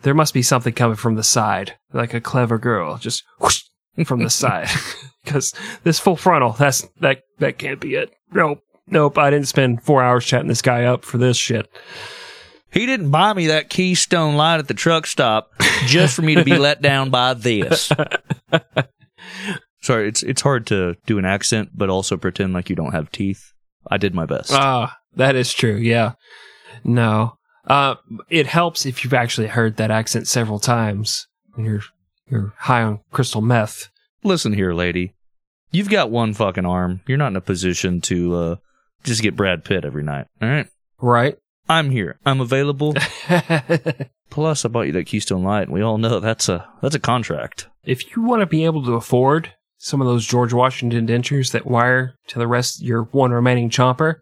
there 0.02 0.14
must 0.14 0.34
be 0.34 0.42
something 0.42 0.72
coming 0.72 0.96
from 0.96 1.14
the 1.16 1.22
side, 1.22 1.74
like 1.92 2.14
a 2.14 2.20
clever 2.20 2.58
girl, 2.58 2.98
just 2.98 3.22
whoosh 3.40 3.62
from 4.04 4.22
the 4.22 4.30
side. 4.42 4.68
Because 5.24 5.52
this 5.82 5.98
full 5.98 6.14
frontal, 6.14 6.52
that's 6.52 6.86
that 7.00 7.22
that 7.40 7.58
can't 7.58 7.80
be 7.80 7.96
it. 7.96 8.12
Nope, 8.32 8.60
nope. 8.86 9.18
I 9.18 9.28
didn't 9.28 9.48
spend 9.48 9.82
four 9.82 10.00
hours 10.00 10.24
chatting 10.24 10.46
this 10.46 10.62
guy 10.62 10.84
up 10.84 11.04
for 11.04 11.18
this 11.18 11.36
shit. 11.36 11.68
He 12.70 12.86
didn't 12.86 13.10
buy 13.10 13.34
me 13.34 13.48
that 13.48 13.68
Keystone 13.68 14.36
Light 14.36 14.60
at 14.60 14.68
the 14.68 14.74
truck 14.74 15.04
stop 15.04 15.50
just 15.86 16.14
for 16.14 16.22
me 16.22 16.36
to 16.36 16.44
be 16.44 16.56
let 16.58 16.80
down 16.80 17.10
by 17.10 17.34
this. 17.34 17.90
Sorry, 19.82 20.08
it's 20.08 20.22
it's 20.22 20.42
hard 20.42 20.68
to 20.68 20.94
do 21.06 21.18
an 21.18 21.24
accent, 21.24 21.70
but 21.74 21.90
also 21.90 22.16
pretend 22.16 22.52
like 22.52 22.70
you 22.70 22.76
don't 22.76 22.92
have 22.92 23.10
teeth. 23.10 23.52
I 23.90 23.96
did 23.96 24.14
my 24.14 24.26
best. 24.26 24.52
Ah, 24.52 24.96
that 25.16 25.34
is 25.34 25.52
true. 25.52 25.74
Yeah. 25.74 26.12
No. 26.84 27.35
Uh, 27.66 27.96
it 28.28 28.46
helps 28.46 28.86
if 28.86 29.02
you've 29.04 29.14
actually 29.14 29.48
heard 29.48 29.76
that 29.76 29.90
accent 29.90 30.28
several 30.28 30.58
times 30.58 31.26
when 31.54 31.66
you're 31.66 31.82
you're 32.28 32.54
high 32.58 32.82
on 32.82 33.00
crystal 33.12 33.40
meth. 33.40 33.88
Listen 34.22 34.52
here, 34.52 34.72
lady. 34.72 35.14
You've 35.70 35.90
got 35.90 36.10
one 36.10 36.32
fucking 36.34 36.66
arm. 36.66 37.00
You're 37.06 37.18
not 37.18 37.28
in 37.28 37.36
a 37.36 37.40
position 37.40 38.00
to 38.02 38.34
uh, 38.34 38.56
just 39.04 39.22
get 39.22 39.36
Brad 39.36 39.64
Pitt 39.64 39.84
every 39.84 40.02
night. 40.02 40.26
All 40.40 40.48
right. 40.48 40.68
Right? 41.00 41.38
I'm 41.68 41.90
here. 41.90 42.18
I'm 42.24 42.40
available. 42.40 42.94
Plus, 44.30 44.64
I 44.64 44.68
bought 44.68 44.86
you 44.86 44.92
that 44.92 45.06
Keystone 45.06 45.42
Light, 45.42 45.62
and 45.62 45.72
we 45.72 45.82
all 45.82 45.98
know 45.98 46.20
that's 46.20 46.48
a 46.48 46.68
that's 46.82 46.94
a 46.94 47.00
contract. 47.00 47.68
if 47.84 48.14
you 48.14 48.22
want 48.22 48.40
to 48.40 48.46
be 48.46 48.64
able 48.64 48.84
to 48.84 48.94
afford 48.94 49.52
some 49.78 50.00
of 50.00 50.06
those 50.06 50.26
George 50.26 50.52
Washington 50.52 51.06
dentures 51.06 51.52
that 51.52 51.66
wire 51.66 52.14
to 52.28 52.38
the 52.38 52.46
rest 52.46 52.80
of 52.80 52.86
your 52.86 53.02
one 53.04 53.30
remaining 53.30 53.70
chomper, 53.70 54.16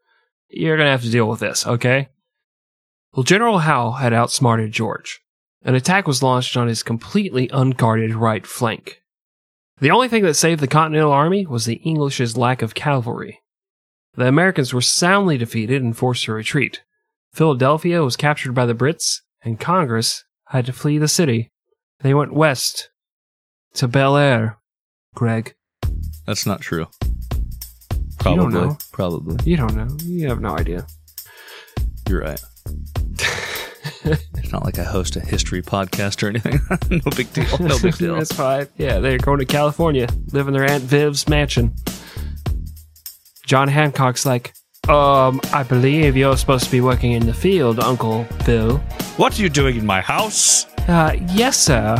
you're 0.48 0.76
going 0.76 0.86
to 0.86 0.90
have 0.90 1.02
to 1.02 1.10
deal 1.10 1.28
with 1.28 1.40
this, 1.40 1.66
okay? 1.66 2.08
Well, 3.14 3.23
General 3.23 3.59
Howe 3.61 3.92
had 3.92 4.12
outsmarted 4.12 4.73
George. 4.73 5.21
An 5.62 5.75
attack 5.75 6.06
was 6.06 6.23
launched 6.23 6.56
on 6.56 6.68
his 6.68 6.83
completely 6.83 7.49
unguarded 7.52 8.14
right 8.14 8.47
flank. 8.47 9.00
The 9.80 9.90
only 9.90 10.09
thing 10.09 10.25
that 10.25 10.35
saved 10.35 10.61
the 10.61 10.66
Continental 10.66 11.12
Army 11.12 11.47
was 11.47 11.64
the 11.64 11.75
English's 11.76 12.37
lack 12.37 12.61
of 12.62 12.75
cavalry. 12.75 13.40
The 14.14 14.26
Americans 14.26 14.73
were 14.75 14.80
soundly 14.80 15.38
defeated 15.38 15.83
and 15.83 15.97
forced 15.97 16.25
to 16.25 16.33
retreat. 16.33 16.83
Philadelphia 17.33 18.02
was 18.02 18.16
captured 18.16 18.52
by 18.52 18.66
the 18.66 18.75
Brits, 18.75 19.21
and 19.42 19.59
Congress 19.59 20.25
had 20.49 20.66
to 20.66 20.73
flee 20.73 20.99
the 20.99 21.09
city. 21.09 21.50
They 22.00 22.14
went 22.14 22.33
west 22.33 22.90
to 23.75 23.88
Bel 23.88 24.16
Air. 24.16 24.59
Greg, 25.14 25.54
That's 26.27 26.46
not 26.46 26.61
true. 26.61 26.88
You 27.05 28.11
Probably. 28.18 28.42
don't 28.42 28.53
know. 28.53 28.79
Probably. 28.92 29.37
you 29.48 29.57
don't 29.57 29.77
know. 29.77 29.88
You 30.05 30.29
have 30.29 30.40
no 30.40 30.57
idea. 30.57 30.87
You're 32.09 32.20
right. 32.22 32.40
It's 34.05 34.53
not 34.53 34.64
like 34.64 34.79
I 34.79 34.85
host 34.85 35.16
a 35.16 35.20
history 35.20 35.62
podcast 35.62 36.22
or 36.22 36.29
anything. 36.29 36.61
no 36.90 37.11
big 37.16 37.33
deal. 37.33 37.59
No 37.59 37.79
big 37.79 37.96
deal. 37.98 38.14
That's 38.16 38.33
fine. 38.33 38.66
Yeah, 38.77 38.98
they're 38.98 39.18
going 39.18 39.38
to 39.38 39.44
California, 39.46 40.07
live 40.33 40.46
in 40.48 40.55
their 40.55 40.68
Aunt 40.70 40.85
Viv's 40.85 41.29
mansion. 41.29 41.74
John 43.46 43.68
Hancock's 43.68 44.24
like, 44.27 44.55
um, 44.88 45.40
I 45.53 45.62
believe 45.62 46.16
you're 46.16 46.37
supposed 46.37 46.64
to 46.64 46.70
be 46.70 46.81
working 46.81 47.12
in 47.12 47.27
the 47.27 47.35
field, 47.35 47.81
Uncle 47.81 48.24
Phil. 48.44 48.79
What 49.16 49.38
are 49.38 49.42
you 49.42 49.48
doing 49.48 49.77
in 49.77 49.87
my 49.87 50.00
house? 50.00 50.66
Uh, 50.88 51.16
yes, 51.29 51.57
sir. 51.59 51.96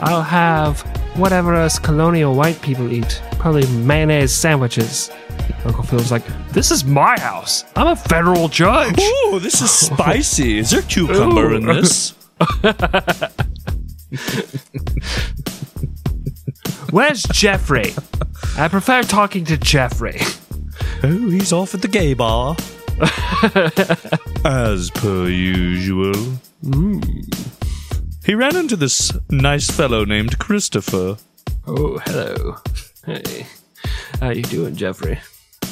I'll 0.00 0.22
have 0.22 0.82
whatever 1.16 1.54
us 1.54 1.78
colonial 1.78 2.34
white 2.34 2.60
people 2.62 2.92
eat. 2.92 3.22
Probably 3.38 3.66
mayonnaise 3.68 4.32
sandwiches. 4.32 5.10
Uncle 5.64 5.82
Phil's 5.84 6.10
like, 6.10 6.24
this 6.50 6.70
is 6.70 6.84
my 6.84 7.18
house. 7.18 7.64
I'm 7.76 7.88
a 7.88 7.96
federal 7.96 8.48
judge. 8.48 8.98
Ooh, 9.00 9.38
this 9.40 9.60
is 9.62 9.70
spicy. 9.90 10.58
Is 10.58 10.70
there 10.70 10.82
cucumber 10.82 11.54
in 11.54 11.66
this? 11.66 12.14
Where's 16.90 17.22
Jeffrey? 17.24 17.92
I 18.56 18.68
prefer 18.68 19.02
talking 19.02 19.44
to 19.46 19.56
Jeffrey. 19.56 20.20
Oh, 21.02 21.30
he's 21.30 21.52
off 21.52 21.74
at 21.74 21.82
the 21.82 21.88
gay 21.88 22.14
bar. 22.14 22.56
As 24.44 24.90
per 24.90 25.26
usual. 25.26 26.14
Mm. 26.64 27.63
He 28.24 28.34
ran 28.34 28.56
into 28.56 28.76
this 28.76 29.12
nice 29.30 29.70
fellow 29.70 30.04
named 30.04 30.38
Christopher. 30.38 31.18
Oh, 31.66 31.98
hello. 32.06 32.56
Hey. 33.04 33.46
How 34.20 34.30
you 34.30 34.42
doing, 34.42 34.76
Jeffrey? 34.76 35.20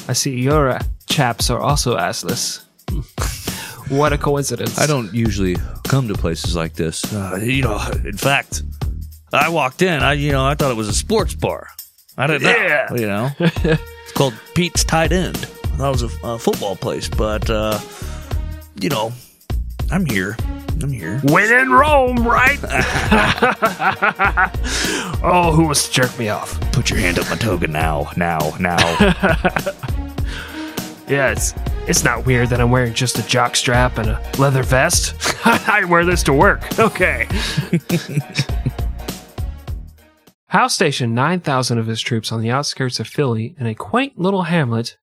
I 0.07 0.13
see 0.13 0.35
your 0.39 0.69
uh, 0.69 0.83
chaps 1.09 1.49
are 1.49 1.59
also 1.59 1.97
assless. 1.97 2.63
what 3.89 4.13
a 4.13 4.17
coincidence. 4.17 4.77
I 4.77 4.85
don't 4.85 5.11
usually 5.13 5.55
come 5.87 6.07
to 6.09 6.13
places 6.13 6.55
like 6.55 6.73
this. 6.73 7.11
Uh, 7.11 7.39
you 7.41 7.63
know, 7.63 7.79
in 8.05 8.17
fact, 8.17 8.61
I 9.31 9.49
walked 9.49 9.81
in. 9.81 10.03
I, 10.03 10.13
you 10.13 10.31
know, 10.31 10.45
I 10.45 10.53
thought 10.53 10.69
it 10.71 10.77
was 10.77 10.89
a 10.89 10.93
sports 10.93 11.33
bar. 11.33 11.69
I 12.17 12.27
didn't 12.27 12.43
Yeah. 12.43 12.87
know. 12.91 12.95
You 12.95 13.07
know, 13.07 13.29
it's 13.39 14.11
called 14.13 14.35
Pete's 14.53 14.83
Tight 14.83 15.11
End. 15.11 15.37
I 15.37 15.67
thought 15.77 15.89
it 15.99 16.01
was 16.03 16.13
a, 16.23 16.27
a 16.27 16.37
football 16.39 16.75
place, 16.75 17.09
but 17.09 17.49
uh, 17.49 17.79
you 18.79 18.89
know, 18.89 19.11
I'm 19.89 20.05
here. 20.05 20.37
I'm 20.81 20.91
here. 20.91 21.19
When 21.19 21.51
in 21.53 21.71
Rome, 21.71 22.27
right? 22.27 22.59
oh, 25.23 25.51
who 25.55 25.65
wants 25.65 25.87
to 25.87 25.93
jerk 25.93 26.17
me 26.17 26.29
off? 26.29 26.59
Put 26.71 26.89
your 26.89 26.99
hand 26.99 27.19
up 27.19 27.29
my 27.29 27.35
toga 27.35 27.67
now, 27.67 28.09
now, 28.17 28.53
now. 28.59 28.77
Yeah, 31.07 31.31
it's 31.31 31.53
it's 31.85 32.03
not 32.03 32.25
weird 32.25 32.49
that 32.49 32.61
I'm 32.61 32.71
wearing 32.71 32.93
just 32.93 33.19
a 33.19 33.27
jock 33.27 33.55
strap 33.55 33.97
and 33.97 34.09
a 34.09 34.21
leather 34.39 34.63
vest. 34.63 35.15
I 35.45 35.83
wear 35.83 36.05
this 36.05 36.23
to 36.23 36.33
work. 36.33 36.79
Okay. 36.79 37.27
Howe 40.47 40.67
stationed 40.67 41.13
9,000 41.13 41.77
of 41.77 41.87
his 41.87 41.99
troops 41.99 42.31
on 42.31 42.41
the 42.41 42.51
outskirts 42.51 42.99
of 42.99 43.07
Philly 43.07 43.55
in 43.59 43.65
a 43.65 43.75
quaint 43.75 44.17
little 44.17 44.43
hamlet 44.43 44.97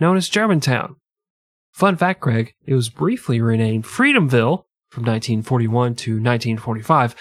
known 0.00 0.16
as 0.16 0.28
Germantown. 0.28 0.96
Fun 1.72 1.96
fact, 1.96 2.20
Greg, 2.20 2.54
it 2.64 2.74
was 2.74 2.88
briefly 2.88 3.40
renamed 3.40 3.84
Freedomville 3.84 4.64
from 4.94 5.02
1941 5.02 5.94
to 5.96 6.12
1945 6.12 7.16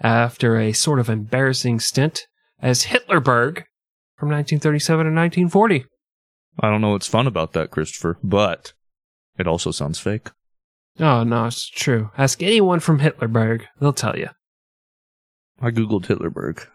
after 0.00 0.58
a 0.58 0.72
sort 0.72 0.98
of 0.98 1.10
embarrassing 1.10 1.78
stint 1.78 2.26
as 2.62 2.84
Hitlerberg 2.86 3.64
from 4.16 4.30
1937 4.30 5.04
to 5.06 5.10
1940. 5.12 5.84
I 6.60 6.70
don't 6.70 6.80
know 6.80 6.90
what's 6.92 7.06
fun 7.06 7.26
about 7.26 7.52
that, 7.52 7.70
Christopher, 7.70 8.16
but 8.24 8.72
it 9.38 9.46
also 9.46 9.70
sounds 9.70 9.98
fake. 10.00 10.30
Oh, 10.98 11.22
no, 11.22 11.44
it's 11.46 11.68
true. 11.68 12.10
Ask 12.16 12.42
anyone 12.42 12.80
from 12.80 12.98
Hitlerberg. 13.00 13.66
They'll 13.78 13.92
tell 13.92 14.18
you. 14.18 14.30
I 15.60 15.70
googled 15.70 16.06
Hitlerberg. 16.06 16.66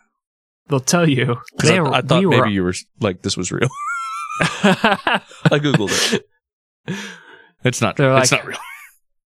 They'll 0.67 0.79
tell 0.79 1.09
you. 1.09 1.37
They 1.61 1.79
I, 1.79 1.83
I 1.97 2.01
thought 2.01 2.19
we 2.21 2.27
maybe 2.27 2.39
were- 2.41 2.47
you 2.47 2.63
were 2.63 2.73
like 3.01 3.21
this 3.23 3.35
was 3.35 3.51
real. 3.51 3.67
I 4.39 5.19
googled 5.53 6.13
it. 6.13 6.25
It's 7.65 7.79
not. 7.79 7.95
They're 7.95 8.13
it's 8.17 8.29
like- 8.31 8.41
not 8.41 8.47
real. 8.47 8.57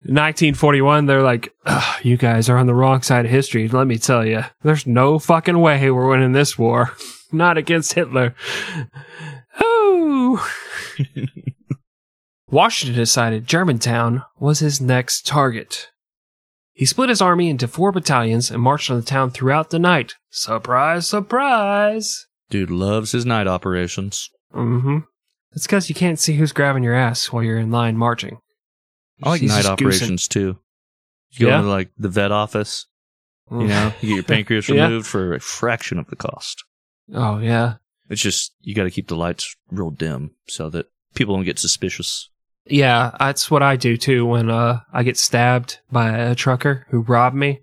1941, 0.02 1.06
they're 1.06 1.22
like, 1.22 1.52
"Ugh, 1.66 2.04
you 2.04 2.16
guys 2.16 2.48
are 2.48 2.56
on 2.56 2.66
the 2.66 2.74
wrong 2.74 3.02
side 3.02 3.24
of 3.24 3.30
history. 3.30 3.68
Let 3.68 3.86
me 3.86 3.98
tell 3.98 4.24
you, 4.24 4.44
there's 4.62 4.86
no 4.86 5.18
fucking 5.18 5.58
way 5.58 5.90
we're 5.90 6.08
winning 6.08 6.32
this 6.32 6.58
war. 6.58 6.92
Not 7.32 7.58
against 7.58 7.94
Hitler. 7.94 8.34
Oh. 9.60 10.48
Washington 12.50 12.96
decided 12.96 13.46
Germantown 13.46 14.22
was 14.38 14.60
his 14.60 14.80
next 14.80 15.26
target. 15.26 15.88
He 16.72 16.86
split 16.86 17.08
his 17.08 17.20
army 17.20 17.50
into 17.50 17.66
four 17.66 17.90
battalions 17.90 18.52
and 18.52 18.62
marched 18.62 18.88
on 18.88 18.96
the 18.98 19.02
town 19.02 19.30
throughout 19.30 19.70
the 19.70 19.80
night. 19.80 20.14
Surprise, 20.30 21.08
surprise. 21.08 22.26
Dude 22.50 22.70
loves 22.70 23.10
his 23.12 23.26
night 23.26 23.48
operations. 23.48 24.30
Mm-hmm. 24.54 24.98
It's 25.52 25.66
because 25.66 25.88
you 25.88 25.94
can't 25.94 26.20
see 26.20 26.34
who's 26.34 26.52
grabbing 26.52 26.84
your 26.84 26.94
ass 26.94 27.32
while 27.32 27.42
you're 27.42 27.58
in 27.58 27.72
line 27.72 27.96
marching. 27.96 28.38
I 29.22 29.28
like 29.30 29.42
night 29.42 29.56
just 29.58 29.68
operations 29.68 30.28
too. 30.28 30.58
You 31.30 31.46
go 31.46 31.48
Yeah. 31.48 31.58
into 31.58 31.70
like 31.70 31.90
the 31.98 32.08
vet 32.08 32.32
office, 32.32 32.86
you 33.50 33.66
know, 33.66 33.92
you 34.00 34.08
get 34.08 34.14
your 34.14 34.22
pancreas 34.36 34.68
Yeah. 34.68 34.84
removed 34.84 35.06
for 35.06 35.34
a 35.34 35.40
fraction 35.40 35.98
of 35.98 36.06
the 36.08 36.16
cost. 36.16 36.64
Oh 37.12 37.38
yeah. 37.38 37.74
It's 38.10 38.22
just 38.22 38.54
you 38.60 38.74
got 38.74 38.84
to 38.84 38.90
keep 38.90 39.08
the 39.08 39.16
lights 39.16 39.54
real 39.70 39.90
dim 39.90 40.30
so 40.48 40.70
that 40.70 40.86
people 41.14 41.34
don't 41.36 41.44
get 41.44 41.58
suspicious. 41.58 42.30
Yeah, 42.66 43.12
that's 43.18 43.50
what 43.50 43.62
I 43.62 43.76
do 43.76 43.96
too 43.96 44.26
when 44.26 44.50
uh 44.50 44.80
I 44.92 45.02
get 45.02 45.16
stabbed 45.18 45.78
by 45.90 46.10
a 46.16 46.34
trucker 46.34 46.86
who 46.90 47.00
robbed 47.00 47.36
me. 47.36 47.60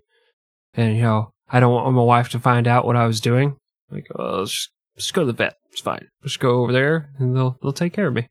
And 0.74 0.96
you 0.96 1.02
know, 1.02 1.32
I 1.48 1.60
don't 1.60 1.72
want 1.72 1.94
my 1.94 2.02
wife 2.02 2.28
to 2.30 2.38
find 2.38 2.66
out 2.68 2.84
what 2.84 2.96
I 2.96 3.06
was 3.06 3.20
doing. 3.20 3.56
Like, 3.90 4.06
oh, 4.16 4.40
let's 4.40 4.50
just, 4.52 4.70
just 4.96 5.14
go 5.14 5.22
to 5.22 5.26
the 5.26 5.32
vet. 5.32 5.54
It's 5.70 5.80
fine. 5.80 6.08
Just 6.24 6.40
go 6.40 6.62
over 6.62 6.72
there 6.72 7.10
and 7.18 7.34
they'll 7.36 7.58
they'll 7.62 7.72
take 7.72 7.92
care 7.92 8.08
of 8.08 8.14
me. 8.14 8.28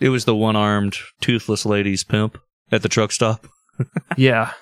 It 0.00 0.08
was 0.08 0.24
the 0.24 0.34
one-armed, 0.34 0.96
toothless 1.20 1.64
lady's 1.66 2.02
pimp 2.02 2.38
at 2.72 2.82
the 2.82 2.88
truck 2.88 3.12
stop. 3.12 3.46
yeah. 4.16 4.52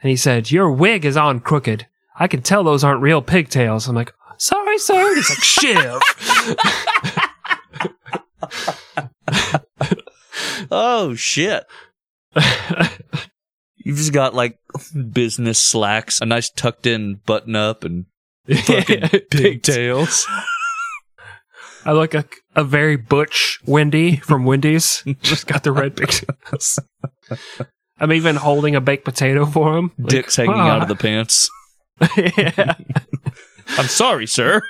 And 0.00 0.10
he 0.10 0.16
said, 0.16 0.50
Your 0.50 0.70
wig 0.70 1.04
is 1.04 1.16
on 1.16 1.40
crooked. 1.40 1.86
I 2.18 2.28
can 2.28 2.42
tell 2.42 2.64
those 2.64 2.84
aren't 2.84 3.02
real 3.02 3.20
pigtails. 3.22 3.88
I'm 3.88 3.94
like, 3.96 4.12
sorry, 4.38 4.78
sir. 4.78 5.14
He's 5.14 5.30
like, 5.30 5.42
Shiv. 5.42 6.00
Oh 10.74 11.14
shit! 11.14 11.64
You've 13.76 13.98
just 13.98 14.14
got 14.14 14.34
like 14.34 14.58
business 15.12 15.62
slacks, 15.62 16.20
a 16.22 16.24
nice 16.24 16.48
tucked-in 16.48 17.20
button-up, 17.26 17.84
and 17.84 18.06
fucking 18.48 19.08
pigtails. 19.30 20.26
I 21.84 21.92
look 21.92 22.14
a, 22.14 22.24
a 22.56 22.64
very 22.64 22.96
butch 22.96 23.58
Wendy 23.66 24.16
from 24.16 24.46
Wendy's. 24.46 25.02
Just 25.20 25.46
got 25.46 25.62
the 25.62 25.72
red 25.72 25.94
pigtails. 25.94 26.78
I'm 27.98 28.12
even 28.12 28.36
holding 28.36 28.74
a 28.74 28.80
baked 28.80 29.04
potato 29.04 29.46
for 29.46 29.76
him. 29.76 29.92
Like, 29.98 30.08
Dicks 30.08 30.36
hanging 30.36 30.54
"Ah." 30.54 30.70
out 30.70 30.82
of 30.82 30.88
the 30.88 30.96
pants. 30.96 31.50
yeah. 32.16 32.74
I'm 33.78 33.86
sorry, 33.86 34.26
sir. 34.26 34.62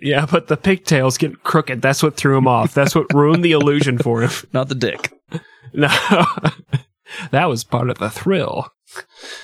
yeah, 0.00 0.26
but 0.30 0.48
the 0.48 0.56
pigtails 0.56 1.18
getting 1.18 1.36
crooked. 1.44 1.82
That's 1.82 2.02
what 2.02 2.16
threw 2.16 2.36
him 2.36 2.48
off. 2.48 2.72
That's 2.74 2.94
what 2.94 3.12
ruined 3.12 3.44
the 3.44 3.52
illusion 3.52 3.98
for 3.98 4.22
him. 4.22 4.30
Not 4.52 4.68
the 4.68 4.74
dick. 4.74 5.12
No, 5.74 5.88
that 7.30 7.46
was 7.48 7.62
part 7.64 7.90
of 7.90 7.98
the 7.98 8.08
thrill. 8.10 8.68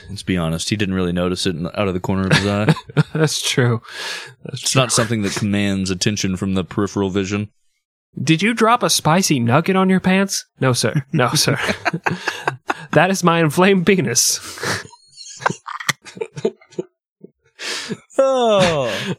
Let's 0.08 0.22
be 0.22 0.36
honest. 0.38 0.70
He 0.70 0.76
didn't 0.76 0.94
really 0.94 1.12
notice 1.12 1.46
it 1.46 1.56
out 1.74 1.88
of 1.88 1.94
the 1.94 2.00
corner 2.00 2.26
of 2.28 2.32
his 2.32 2.46
eye. 2.46 2.74
That's 3.12 3.42
true. 3.42 3.82
That's 4.44 4.62
It's 4.62 4.76
not 4.76 4.92
something 4.92 5.22
that 5.22 5.34
commands 5.34 5.90
attention 5.90 6.36
from 6.36 6.54
the 6.54 6.64
peripheral 6.64 7.10
vision. 7.10 7.50
Did 8.20 8.42
you 8.42 8.52
drop 8.54 8.82
a 8.82 8.90
spicy 8.90 9.40
nugget 9.40 9.76
on 9.76 9.88
your 9.88 10.00
pants? 10.00 10.44
No, 10.60 10.72
sir. 10.72 11.04
No, 11.12 11.30
sir. 11.34 11.58
that 12.92 13.10
is 13.10 13.24
my 13.24 13.40
inflamed 13.40 13.86
penis. 13.86 14.38
Oh, 18.18 19.14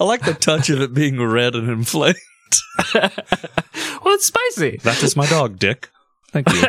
I 0.00 0.04
like 0.04 0.22
the 0.24 0.34
touch 0.34 0.70
of 0.70 0.80
it 0.80 0.94
being 0.94 1.20
red 1.22 1.54
and 1.54 1.68
inflamed. 1.68 2.16
well, 2.94 3.10
it's 4.14 4.26
spicy. 4.26 4.78
That 4.82 5.02
is 5.02 5.16
my 5.16 5.26
dog, 5.26 5.58
Dick. 5.58 5.90
Thank 6.30 6.48
you. 6.52 6.62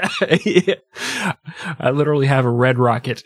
Yeah. 0.65 1.33
I 1.79 1.91
literally 1.91 2.27
have 2.27 2.45
a 2.45 2.49
red 2.49 2.77
rocket. 2.77 3.23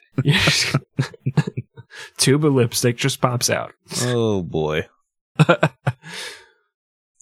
Tube 2.17 2.45
of 2.45 2.53
lipstick 2.53 2.97
just 2.97 3.21
pops 3.21 3.49
out. 3.49 3.73
Oh 4.01 4.43
boy. 4.43 4.87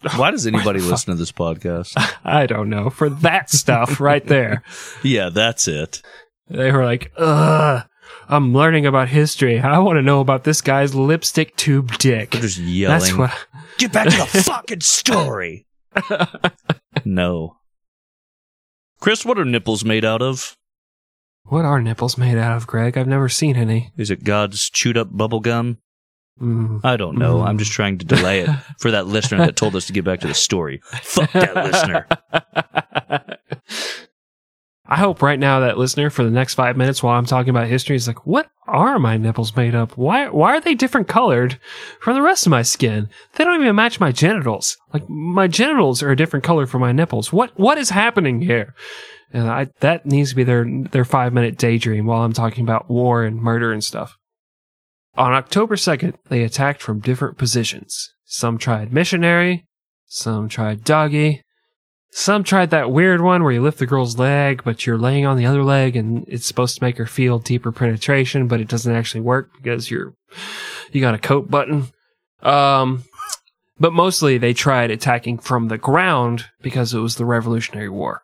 Why 0.16 0.32
does 0.32 0.46
anybody 0.46 0.80
listen 0.80 1.14
to 1.14 1.18
this 1.18 1.32
podcast? 1.32 1.94
I 2.24 2.46
don't 2.46 2.70
know. 2.70 2.90
For 2.90 3.10
that 3.10 3.50
stuff 3.50 4.00
right 4.00 4.26
there. 4.26 4.64
Yeah, 5.04 5.30
that's 5.30 5.68
it. 5.68 6.02
They 6.48 6.72
were 6.72 6.84
like, 6.86 7.12
ugh, 7.18 7.84
I'm 8.28 8.54
learning 8.54 8.86
about 8.86 9.10
history. 9.10 9.60
I 9.60 9.78
want 9.80 9.98
to 9.98 10.02
know 10.02 10.20
about 10.20 10.44
this 10.44 10.62
guy's 10.62 10.96
lipstick 10.96 11.56
tube 11.56 11.98
dick. 11.98 12.32
They're 12.32 12.42
just 12.42 12.58
yelling. 12.58 13.00
That's 13.00 13.14
what. 13.14 13.48
Get 13.78 13.92
back 13.92 14.10
to 14.10 14.18
the 14.18 14.44
fucking 14.44 14.82
story. 14.82 15.66
no. 17.04 17.58
Chris, 19.00 19.26
what 19.26 19.38
are 19.38 19.46
nipples 19.46 19.86
made 19.86 20.06
out 20.06 20.22
of? 20.22 20.56
What 21.44 21.66
are 21.66 21.80
nipples 21.82 22.18
made 22.18 22.38
out 22.38 22.58
of, 22.58 22.66
Greg? 22.66 22.98
I've 22.98 23.08
never 23.08 23.30
seen 23.30 23.56
any. 23.56 23.92
Is 23.98 24.10
it 24.10 24.24
God's 24.24 24.70
chewed 24.70 24.98
up 24.98 25.16
bubble 25.16 25.40
gum? 25.42 25.78
Mm. 26.42 26.82
I 26.84 26.98
don't 26.98 27.18
know. 27.18 27.40
Mm. 27.40 27.48
I'm 27.48 27.58
just 27.58 27.72
trying 27.72 27.98
to 28.00 28.06
delay 28.06 28.42
it 28.42 28.50
for 28.80 28.92
that 28.92 29.08
listener 29.08 29.38
that 29.40 29.56
told 29.56 29.76
us 29.76 29.88
to 29.88 29.94
get 29.94 30.04
back 30.04 30.20
to 30.22 30.28
the 30.28 30.34
story. 30.34 30.82
Fuck 30.84 31.32
that 31.32 31.56
listener. 31.56 32.08
I 34.88 34.98
hope 34.98 35.24
right 35.24 35.40
now 35.40 35.62
that 35.62 35.80
listener 35.80 36.12
for 36.12 36.24
the 36.24 36.30
next 36.30 36.54
five 36.54 36.78
minutes 36.78 37.02
while 37.02 37.18
I'm 37.18 37.26
talking 37.26 37.50
about 37.50 37.68
history 37.68 37.96
is 37.96 38.06
like, 38.06 38.28
what 38.28 38.48
are 38.68 39.00
my 39.00 39.18
nipples 39.18 39.56
made 39.56 39.74
of? 39.74 39.98
Why 39.98 40.30
why 40.30 40.56
are 40.56 40.62
they 40.62 40.76
different 40.76 41.08
colored 41.08 41.60
from 42.00 42.14
the 42.14 42.22
rest 42.22 42.46
of 42.46 42.52
my 42.52 42.62
skin? 42.62 43.10
They 43.34 43.44
don't 43.44 43.60
even 43.62 43.76
match 43.76 44.00
my 44.00 44.12
genitals. 44.12 44.78
Like 44.94 45.10
my 45.10 45.48
genitals 45.48 46.04
are 46.04 46.12
a 46.12 46.16
different 46.16 46.46
color 46.46 46.68
from 46.68 46.82
my 46.82 46.92
nipples. 46.92 47.34
What 47.34 47.58
what 47.60 47.80
is 47.80 47.90
happening 47.90 48.42
here? 48.42 48.76
And 49.34 49.50
I 49.50 49.70
that 49.80 50.06
needs 50.06 50.30
to 50.32 50.36
be 50.36 50.44
their 50.44 50.66
their 50.92 51.06
five 51.06 51.34
minute 51.34 51.58
daydream 51.58 52.06
while 52.06 52.22
I'm 52.22 52.34
talking 52.34 52.64
about 52.64 52.90
war 52.90 53.24
and 53.24 53.42
murder 53.42 53.72
and 53.72 53.84
stuff. 53.84 54.18
On 55.18 55.32
October 55.34 55.76
2nd, 55.76 56.16
they 56.30 56.44
attacked 56.44 56.82
from 56.82 57.00
different 57.00 57.38
positions. 57.38 58.14
Some 58.26 58.58
tried 58.58 58.92
missionary, 58.92 59.66
some 60.06 60.50
tried 60.50 60.84
doggy, 60.84 61.42
some 62.12 62.44
tried 62.44 62.70
that 62.70 62.92
weird 62.92 63.22
one 63.22 63.44
where 63.44 63.52
you 63.52 63.62
lift 63.62 63.78
the 63.78 63.86
girl's 63.86 64.18
leg, 64.18 64.62
but 64.64 64.86
you're 64.86 64.98
laying 64.98 65.26
on 65.26 65.36
the 65.36 65.46
other 65.46 65.64
leg 65.64 65.96
and 65.96 66.26
it's 66.28 66.46
supposed 66.46 66.78
to 66.78 66.84
make 66.84 66.98
her 66.98 67.06
feel 67.06 67.40
deeper 67.40 67.74
penetration, 67.74 68.48
but 68.48 68.62
it 68.62 68.70
doesn't 68.70 68.96
actually 68.96 69.22
work 69.22 69.52
because 69.58 69.92
you're, 69.92 70.14
you 70.92 71.02
got 71.02 71.14
a 71.14 71.20
coat 71.20 71.50
button. 71.50 71.88
Um, 72.42 73.04
but 73.78 73.92
mostly 73.92 74.38
they 74.38 74.54
tried 74.54 74.92
attacking 74.92 75.40
from 75.40 75.68
the 75.68 75.78
ground 75.78 76.46
because 76.62 76.94
it 76.94 77.00
was 77.00 77.16
the 77.16 77.26
Revolutionary 77.26 77.90
War. 77.90 78.22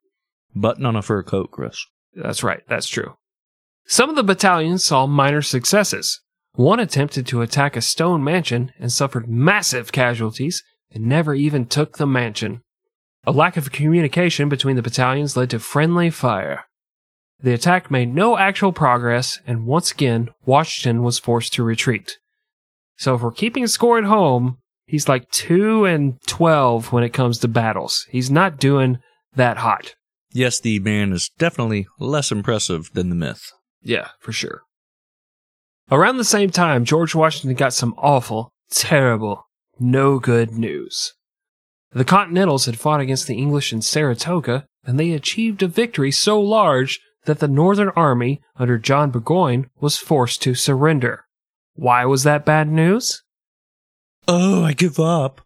Button 0.56 0.86
on 0.86 0.95
a 0.95 1.01
fur 1.01 1.23
coat, 1.23 1.51
Chris. 1.51 1.86
That's 2.13 2.43
right. 2.43 2.62
That's 2.69 2.88
true. 2.88 3.15
Some 3.86 4.10
of 4.10 4.15
the 4.15 4.23
battalions 4.23 4.86
saw 4.86 5.06
minor 5.06 5.41
successes. 5.41 6.21
One 6.54 6.80
attempted 6.80 7.26
to 7.28 7.42
attack 7.42 7.76
a 7.76 7.82
stone 7.82 8.24
mansion 8.24 8.72
and 8.80 8.92
suffered 8.92 9.30
massive 9.30 9.92
casualties 9.92 10.64
and 10.92 11.06
never 11.06 11.34
even 11.34 11.66
took 11.66 11.98
the 11.98 12.08
mansion. 12.08 12.62
A 13.26 13.32
lack 13.32 13.56
of 13.56 13.72
communication 13.72 14.50
between 14.50 14.76
the 14.76 14.82
battalions 14.82 15.38
led 15.38 15.50
to 15.52 15.60
friendly 15.60 16.10
fire. 16.10 16.66
The 17.42 17.54
attack 17.54 17.90
made 17.90 18.14
no 18.14 18.38
actual 18.38 18.72
progress, 18.72 19.40
and 19.48 19.66
once 19.66 19.92
again, 19.92 20.30
Washington 20.46 21.02
was 21.02 21.20
forced 21.20 21.54
to 21.54 21.64
retreat. 21.64 22.18
So 22.98 23.16
if 23.16 23.22
we're 23.22 23.32
keeping 23.32 23.66
score 23.66 23.98
at 23.98 24.04
home, 24.04 24.58
he's 24.86 25.10
like 25.10 25.30
2 25.32 25.86
and 25.86 26.22
12 26.28 26.92
when 26.92 27.04
it 27.04 27.14
comes 27.14 27.40
to 27.40 27.48
battles. 27.48 28.06
He's 28.10 28.30
not 28.30 28.60
doing 28.60 29.00
that 29.36 29.58
hot. 29.58 29.96
Yes, 30.34 30.60
the 30.60 30.80
man 30.80 31.14
is 31.14 31.32
definitely 31.38 31.88
less 32.00 32.32
impressive 32.32 32.92
than 32.94 33.10
the 33.10 33.16
myth. 33.16 33.52
Yeah, 33.82 34.10
for 34.20 34.32
sure. 34.32 34.62
Around 35.91 36.17
the 36.17 36.23
same 36.23 36.49
time, 36.51 36.86
George 36.86 37.13
Washington 37.13 37.54
got 37.56 37.73
some 37.73 37.93
awful, 37.97 38.54
terrible, 38.69 39.47
no 39.77 40.19
good 40.19 40.51
news. 40.51 41.13
The 41.91 42.06
Continentals 42.06 42.65
had 42.65 42.80
fought 42.80 43.01
against 43.01 43.27
the 43.27 43.36
English 43.38 43.73
in 43.73 43.82
Saratoga, 43.82 44.65
and 44.86 44.97
they 44.97 45.12
achieved 45.12 45.62
a 45.62 45.67
victory 45.67 46.10
so 46.10 46.39
large 46.39 47.01
that 47.25 47.39
the 47.39 47.47
Northern 47.49 47.89
Army 47.89 48.41
under 48.56 48.77
John 48.77 49.12
Burgoyne 49.12 49.69
was 49.82 49.97
forced 49.97 50.41
to 50.43 50.56
surrender. 50.56 51.25
Why 51.75 52.06
was 52.06 52.23
that 52.23 52.45
bad 52.45 52.69
news? 52.69 53.21
Oh, 54.30 54.63
I 54.63 54.71
give 54.71 54.97
up. 54.97 55.41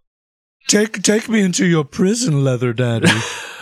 Take 0.68 1.02
take 1.02 1.28
me 1.28 1.42
into 1.42 1.66
your 1.66 1.86
prison, 1.86 2.44
leather 2.44 2.74
daddy. 2.74 3.08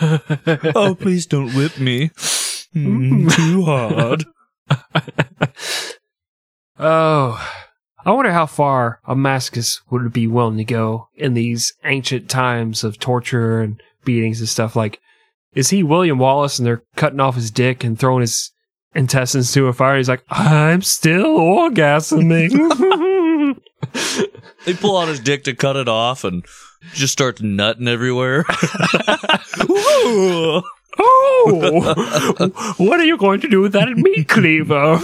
oh, 0.74 0.96
please 0.98 1.24
don't 1.26 1.54
whip 1.54 1.78
me. 1.78 2.10
Mm, 2.74 3.32
too 3.32 3.62
hard. 3.62 4.24
oh, 6.78 7.50
I 8.04 8.10
wonder 8.10 8.32
how 8.32 8.46
far 8.46 9.00
a 9.06 9.14
masochist 9.14 9.80
would 9.90 10.12
be 10.12 10.26
willing 10.26 10.58
to 10.58 10.64
go 10.64 11.08
in 11.14 11.34
these 11.34 11.72
ancient 11.84 12.28
times 12.28 12.84
of 12.84 12.98
torture 12.98 13.60
and 13.60 13.82
beatings 14.04 14.40
and 14.40 14.48
stuff. 14.48 14.76
Like, 14.76 15.00
is 15.54 15.70
he 15.70 15.82
William 15.82 16.18
Wallace 16.18 16.58
and 16.58 16.66
they're 16.66 16.82
cutting 16.96 17.20
off 17.20 17.36
his 17.36 17.50
dick 17.50 17.84
and 17.84 17.98
throwing 17.98 18.20
his 18.20 18.52
intestines 18.94 19.52
to 19.52 19.68
a 19.68 19.72
fire? 19.72 19.96
He's 19.96 20.08
like, 20.08 20.24
I'm 20.28 20.82
still 20.82 21.38
orgasming. 21.38 22.52
They 24.64 24.72
pull 24.72 24.96
out 24.96 25.08
his 25.08 25.20
dick 25.20 25.44
to 25.44 25.54
cut 25.54 25.76
it 25.76 25.88
off 25.88 26.24
and 26.24 26.44
just 26.94 27.12
starts 27.12 27.42
nutting 27.42 27.86
everywhere. 27.86 28.44
Ooh. 31.00 31.82
oh, 31.82 32.74
what 32.78 33.00
are 33.00 33.04
you 33.04 33.16
going 33.16 33.40
to 33.40 33.48
do 33.48 33.60
with 33.60 33.72
that 33.72 33.88
meat 33.96 34.28
cleaver? 34.28 34.98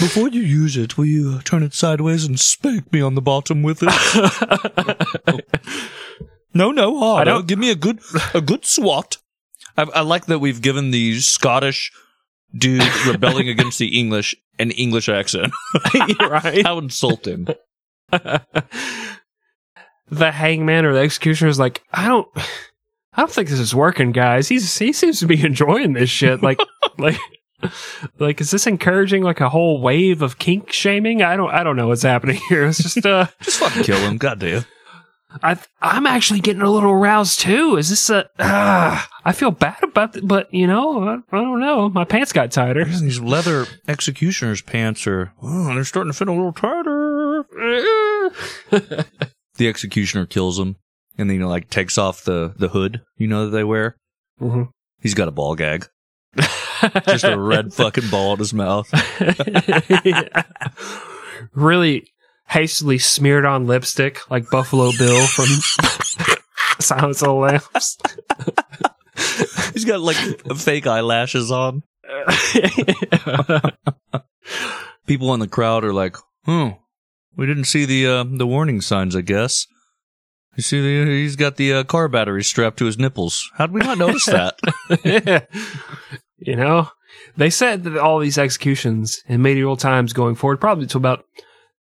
Before 0.00 0.28
you 0.28 0.42
use 0.42 0.76
it, 0.76 0.96
will 0.96 1.06
you 1.06 1.40
turn 1.42 1.62
it 1.62 1.74
sideways 1.74 2.24
and 2.24 2.38
spank 2.38 2.92
me 2.92 3.00
on 3.00 3.14
the 3.14 3.22
bottom 3.22 3.62
with 3.62 3.78
it? 3.82 5.44
no, 6.54 6.70
no, 6.70 6.98
harder. 6.98 7.30
don't- 7.32 7.46
Give 7.46 7.58
me 7.58 7.70
a 7.70 7.74
good, 7.74 8.00
a 8.34 8.40
good 8.40 8.64
swat. 8.64 9.18
I, 9.76 9.82
I 9.94 10.00
like 10.02 10.26
that 10.26 10.38
we've 10.38 10.62
given 10.62 10.90
the 10.92 11.18
Scottish 11.20 11.90
dude 12.56 12.82
rebelling 13.06 13.48
against 13.48 13.78
the 13.78 13.98
English 13.98 14.34
an 14.58 14.70
English 14.72 15.08
accent. 15.08 15.52
right? 16.20 16.64
How 16.64 16.78
insulting. 16.78 17.48
the 20.18 20.32
hangman 20.32 20.84
or 20.84 20.92
the 20.92 21.00
executioner 21.00 21.50
is 21.50 21.58
like, 21.58 21.82
I 21.92 22.08
don't, 22.08 22.28
I 23.14 23.22
don't 23.22 23.30
think 23.30 23.48
this 23.48 23.60
is 23.60 23.74
working, 23.74 24.12
guys. 24.12 24.48
He's 24.48 24.76
he 24.78 24.92
seems 24.92 25.20
to 25.20 25.26
be 25.26 25.44
enjoying 25.44 25.92
this 25.92 26.10
shit. 26.10 26.42
Like, 26.42 26.58
like, 26.98 27.18
like, 28.18 28.40
is 28.40 28.50
this 28.50 28.66
encouraging 28.66 29.22
like 29.22 29.40
a 29.40 29.48
whole 29.48 29.80
wave 29.80 30.22
of 30.22 30.38
kink 30.38 30.72
shaming? 30.72 31.22
I 31.22 31.36
don't, 31.36 31.50
I 31.50 31.62
don't 31.62 31.76
know 31.76 31.88
what's 31.88 32.02
happening 32.02 32.40
here. 32.48 32.66
It's 32.66 32.82
just, 32.82 33.04
uh, 33.04 33.26
Just 33.42 33.58
fucking 33.58 33.84
kill 33.84 33.98
him. 33.98 34.18
God 34.18 34.40
damn. 34.40 34.64
I, 35.42 35.58
I'm 35.82 36.06
actually 36.06 36.38
getting 36.40 36.62
a 36.62 36.70
little 36.70 36.92
aroused 36.92 37.40
too. 37.40 37.76
Is 37.76 37.88
this 37.88 38.08
a? 38.08 38.28
Uh, 38.38 39.02
I 39.24 39.32
feel 39.32 39.50
bad 39.50 39.82
about 39.82 40.16
it, 40.16 40.28
but 40.28 40.52
you 40.54 40.68
know, 40.68 41.02
I, 41.02 41.14
I 41.14 41.40
don't 41.40 41.58
know. 41.58 41.88
My 41.88 42.04
pants 42.04 42.32
got 42.32 42.52
tighter. 42.52 42.84
These 42.84 43.20
leather 43.20 43.66
executioner's 43.88 44.62
pants 44.62 45.08
are, 45.08 45.32
oh, 45.42 45.74
they're 45.74 45.84
starting 45.84 46.12
to 46.12 46.18
fit 46.18 46.28
a 46.28 46.32
little 46.32 46.52
tighter. 46.52 47.44
The 49.56 49.68
executioner 49.68 50.26
kills 50.26 50.58
him 50.58 50.76
and 51.16 51.30
then 51.30 51.38
he 51.38 51.44
like 51.44 51.70
takes 51.70 51.96
off 51.98 52.24
the, 52.24 52.52
the 52.56 52.68
hood, 52.68 53.02
you 53.16 53.28
know, 53.28 53.44
that 53.46 53.56
they 53.56 53.64
wear. 53.64 53.96
Mhm. 54.40 54.70
He's 55.00 55.14
got 55.14 55.28
a 55.28 55.32
ball 55.32 55.54
gag. 55.54 55.86
Just 57.06 57.24
a 57.24 57.38
red 57.38 57.72
fucking 57.74 58.08
ball 58.10 58.32
in 58.32 58.38
his 58.40 58.52
mouth. 58.52 58.90
really 61.54 62.08
hastily 62.48 62.98
smeared 62.98 63.44
on 63.44 63.66
lipstick 63.66 64.28
like 64.30 64.50
Buffalo 64.50 64.90
Bill 64.98 65.26
from 65.26 65.46
Silence 66.80 67.22
of 67.22 67.28
the 67.28 67.34
Lambs. 67.34 67.98
He's 69.72 69.84
got 69.84 70.00
like 70.00 70.16
fake 70.56 70.86
eyelashes 70.86 71.50
on. 71.50 71.82
People 75.06 75.34
in 75.34 75.40
the 75.40 75.48
crowd 75.48 75.84
are 75.84 75.92
like, 75.92 76.16
"Hmm, 76.44 76.70
we 77.36 77.46
didn't 77.46 77.64
see 77.64 77.84
the 77.84 78.06
uh, 78.06 78.24
the 78.24 78.46
warning 78.46 78.80
signs. 78.80 79.16
I 79.16 79.20
guess 79.20 79.66
you 80.56 80.62
see, 80.62 80.80
the, 80.80 81.10
he's 81.10 81.36
got 81.36 81.56
the 81.56 81.72
uh, 81.72 81.84
car 81.84 82.08
battery 82.08 82.44
strapped 82.44 82.78
to 82.78 82.84
his 82.84 82.98
nipples. 82.98 83.50
How 83.54 83.66
did 83.66 83.74
we 83.74 83.80
not 83.80 83.98
notice 83.98 84.26
that? 84.26 84.56
you 86.38 86.56
know, 86.56 86.90
they 87.36 87.50
said 87.50 87.84
that 87.84 87.96
all 87.96 88.18
these 88.20 88.38
executions 88.38 89.20
in 89.26 89.42
medieval 89.42 89.76
times 89.76 90.12
going 90.12 90.36
forward, 90.36 90.60
probably 90.60 90.86
to 90.86 90.98
about 90.98 91.24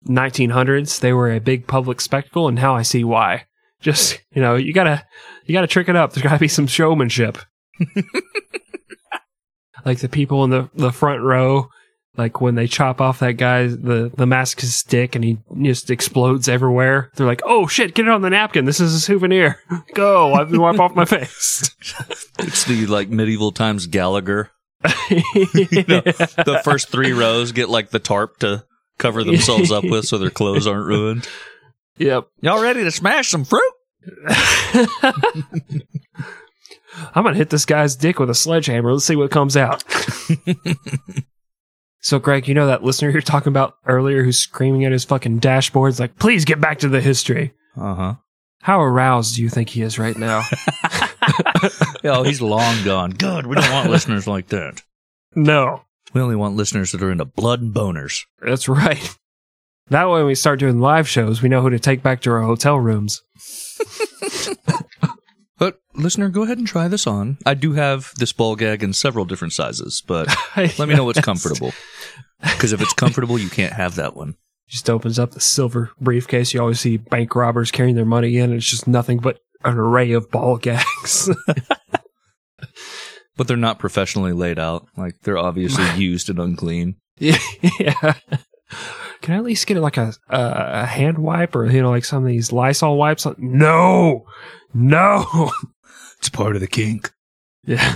1900s, 0.07 0.99
they 0.99 1.13
were 1.13 1.31
a 1.31 1.39
big 1.39 1.67
public 1.67 2.01
spectacle, 2.01 2.47
and 2.47 2.55
now 2.57 2.75
I 2.75 2.81
see 2.81 3.03
why. 3.03 3.45
Just 3.79 4.19
you 4.33 4.41
know, 4.41 4.55
you 4.55 4.73
gotta 4.73 5.05
you 5.45 5.53
gotta 5.53 5.67
trick 5.67 5.87
it 5.87 5.95
up. 5.95 6.11
There's 6.11 6.23
gotta 6.23 6.39
be 6.39 6.49
some 6.49 6.67
showmanship. 6.67 7.37
like 9.85 9.99
the 9.99 10.09
people 10.09 10.43
in 10.43 10.49
the 10.49 10.69
the 10.73 10.91
front 10.91 11.21
row, 11.21 11.69
like 12.19 12.41
when 12.41 12.55
they 12.55 12.67
chop 12.67 12.99
off 13.01 13.19
that 13.19 13.33
guy 13.33 13.67
the 13.67 14.11
the 14.15 14.27
mask's 14.27 14.71
stick 14.73 15.15
and 15.15 15.23
he 15.23 15.39
just 15.61 15.89
explodes 15.89 16.47
everywhere. 16.49 17.09
They're 17.15 17.25
like, 17.25 17.41
"Oh 17.45 17.65
shit, 17.65 17.95
get 17.95 18.05
it 18.05 18.11
on 18.11 18.21
the 18.21 18.29
napkin. 18.29 18.65
This 18.65 18.79
is 18.79 18.93
a 18.93 18.99
souvenir. 18.99 19.59
Go, 19.95 20.33
I've 20.33 20.51
been 20.51 20.61
wipe 20.61 20.79
off 20.79 20.93
my 20.93 21.05
face." 21.05 21.75
it's 22.39 22.65
the 22.65 22.85
like 22.85 23.09
medieval 23.09 23.51
times 23.51 23.87
Gallagher. 23.87 24.51
You 25.09 25.83
know, 25.87 26.01
the 26.01 26.61
first 26.63 26.89
three 26.89 27.11
rows 27.11 27.51
get 27.51 27.69
like 27.69 27.89
the 27.89 27.99
tarp 27.99 28.39
to 28.39 28.65
cover 28.97 29.23
themselves 29.23 29.71
up 29.71 29.83
with 29.83 30.05
so 30.05 30.17
their 30.17 30.29
clothes 30.29 30.67
aren't 30.67 30.85
ruined. 30.85 31.27
Yep. 31.97 32.27
Y'all 32.41 32.61
ready 32.61 32.83
to 32.83 32.91
smash 32.91 33.29
some 33.29 33.43
fruit? 33.43 33.73
I'm 37.15 37.23
gonna 37.23 37.35
hit 37.35 37.49
this 37.49 37.65
guy's 37.65 37.95
dick 37.95 38.19
with 38.19 38.29
a 38.29 38.35
sledgehammer. 38.35 38.93
Let's 38.93 39.05
see 39.05 39.15
what 39.15 39.31
comes 39.31 39.57
out. 39.57 39.83
So, 42.01 42.19
Greg, 42.19 42.47
you 42.47 42.53
know 42.53 42.67
that 42.67 42.83
listener 42.83 43.09
you're 43.11 43.21
talking 43.21 43.51
about 43.51 43.75
earlier 43.85 44.23
who's 44.23 44.39
screaming 44.39 44.85
at 44.85 44.91
his 44.91 45.03
fucking 45.05 45.39
dashboards 45.39 45.99
like, 45.99 46.17
"Please 46.17 46.45
get 46.45 46.59
back 46.61 46.79
to 46.79 46.87
the 46.89 47.01
history." 47.01 47.53
Uh 47.77 47.95
huh. 47.95 48.15
How 48.61 48.81
aroused 48.81 49.35
do 49.35 49.41
you 49.41 49.49
think 49.49 49.69
he 49.69 49.81
is 49.81 49.97
right 49.99 50.17
now? 50.17 50.41
Oh, 52.03 52.23
he's 52.23 52.41
long 52.41 52.83
gone. 52.85 53.11
Good. 53.11 53.45
We 53.45 53.55
don't 53.55 53.71
want 53.71 53.89
listeners 53.89 54.25
like 54.25 54.47
that. 54.47 54.81
no, 55.35 55.83
We 56.13 56.21
only 56.21 56.35
want 56.37 56.55
listeners 56.55 56.91
that 56.93 57.03
are 57.03 57.11
into 57.11 57.25
blood 57.25 57.61
and 57.61 57.73
boners. 57.73 58.23
that's 58.41 58.69
right. 58.69 59.15
That 59.89 60.05
way, 60.07 60.19
when 60.19 60.25
we 60.27 60.35
start 60.35 60.59
doing 60.59 60.79
live 60.79 61.07
shows, 61.09 61.41
we 61.41 61.49
know 61.49 61.61
who 61.61 61.69
to 61.71 61.79
take 61.79 62.01
back 62.03 62.21
to 62.21 62.31
our 62.31 62.41
hotel 62.41 62.79
rooms. 62.79 63.21
But 65.59 65.79
listener, 65.93 66.29
go 66.29 66.43
ahead 66.43 66.57
and 66.57 66.65
try 66.65 66.87
this 66.87 67.05
on. 67.05 67.37
I 67.45 67.53
do 67.53 67.73
have 67.73 68.13
this 68.17 68.31
ball 68.31 68.55
gag 68.55 68.81
in 68.81 68.93
several 68.93 69.25
different 69.25 69.53
sizes, 69.53 70.01
but 70.07 70.33
let 70.57 70.87
me 70.87 70.95
know 70.95 71.03
what's 71.03 71.19
comfortable. 71.21 71.73
Because 72.41 72.71
if 72.71 72.81
it's 72.81 72.93
comfortable, 72.93 73.37
you 73.37 73.49
can't 73.49 73.73
have 73.73 73.95
that 73.95 74.15
one. 74.15 74.35
Just 74.67 74.89
opens 74.89 75.19
up 75.19 75.31
the 75.31 75.41
silver 75.41 75.91
briefcase. 75.99 76.53
You 76.53 76.61
always 76.61 76.79
see 76.79 76.97
bank 76.97 77.35
robbers 77.35 77.71
carrying 77.71 77.95
their 77.95 78.05
money 78.05 78.37
in. 78.37 78.45
And 78.45 78.53
it's 78.53 78.69
just 78.69 78.87
nothing 78.87 79.17
but 79.17 79.39
an 79.65 79.77
array 79.77 80.13
of 80.13 80.31
ball 80.31 80.57
gags. 80.61 81.29
But 83.37 83.47
they're 83.47 83.55
not 83.55 83.79
professionally 83.79 84.33
laid 84.33 84.59
out. 84.59 84.89
Like 84.97 85.21
they're 85.21 85.37
obviously 85.37 85.85
used 85.97 86.29
and 86.29 86.39
unclean. 86.39 86.97
yeah. 87.17 88.15
Can 89.21 89.33
I 89.33 89.37
at 89.37 89.43
least 89.43 89.67
get 89.67 89.77
like 89.77 89.97
a 89.97 90.13
a 90.29 90.85
hand 90.85 91.17
wipe 91.17 91.55
or 91.55 91.65
you 91.69 91.81
know 91.81 91.89
like 91.89 92.05
some 92.05 92.23
of 92.23 92.29
these 92.29 92.51
Lysol 92.51 92.97
wipes? 92.97 93.25
No, 93.37 94.25
no. 94.73 95.51
It's 96.19 96.27
part 96.27 96.55
of 96.55 96.59
the 96.59 96.67
kink. 96.67 97.13
Yeah. 97.63 97.95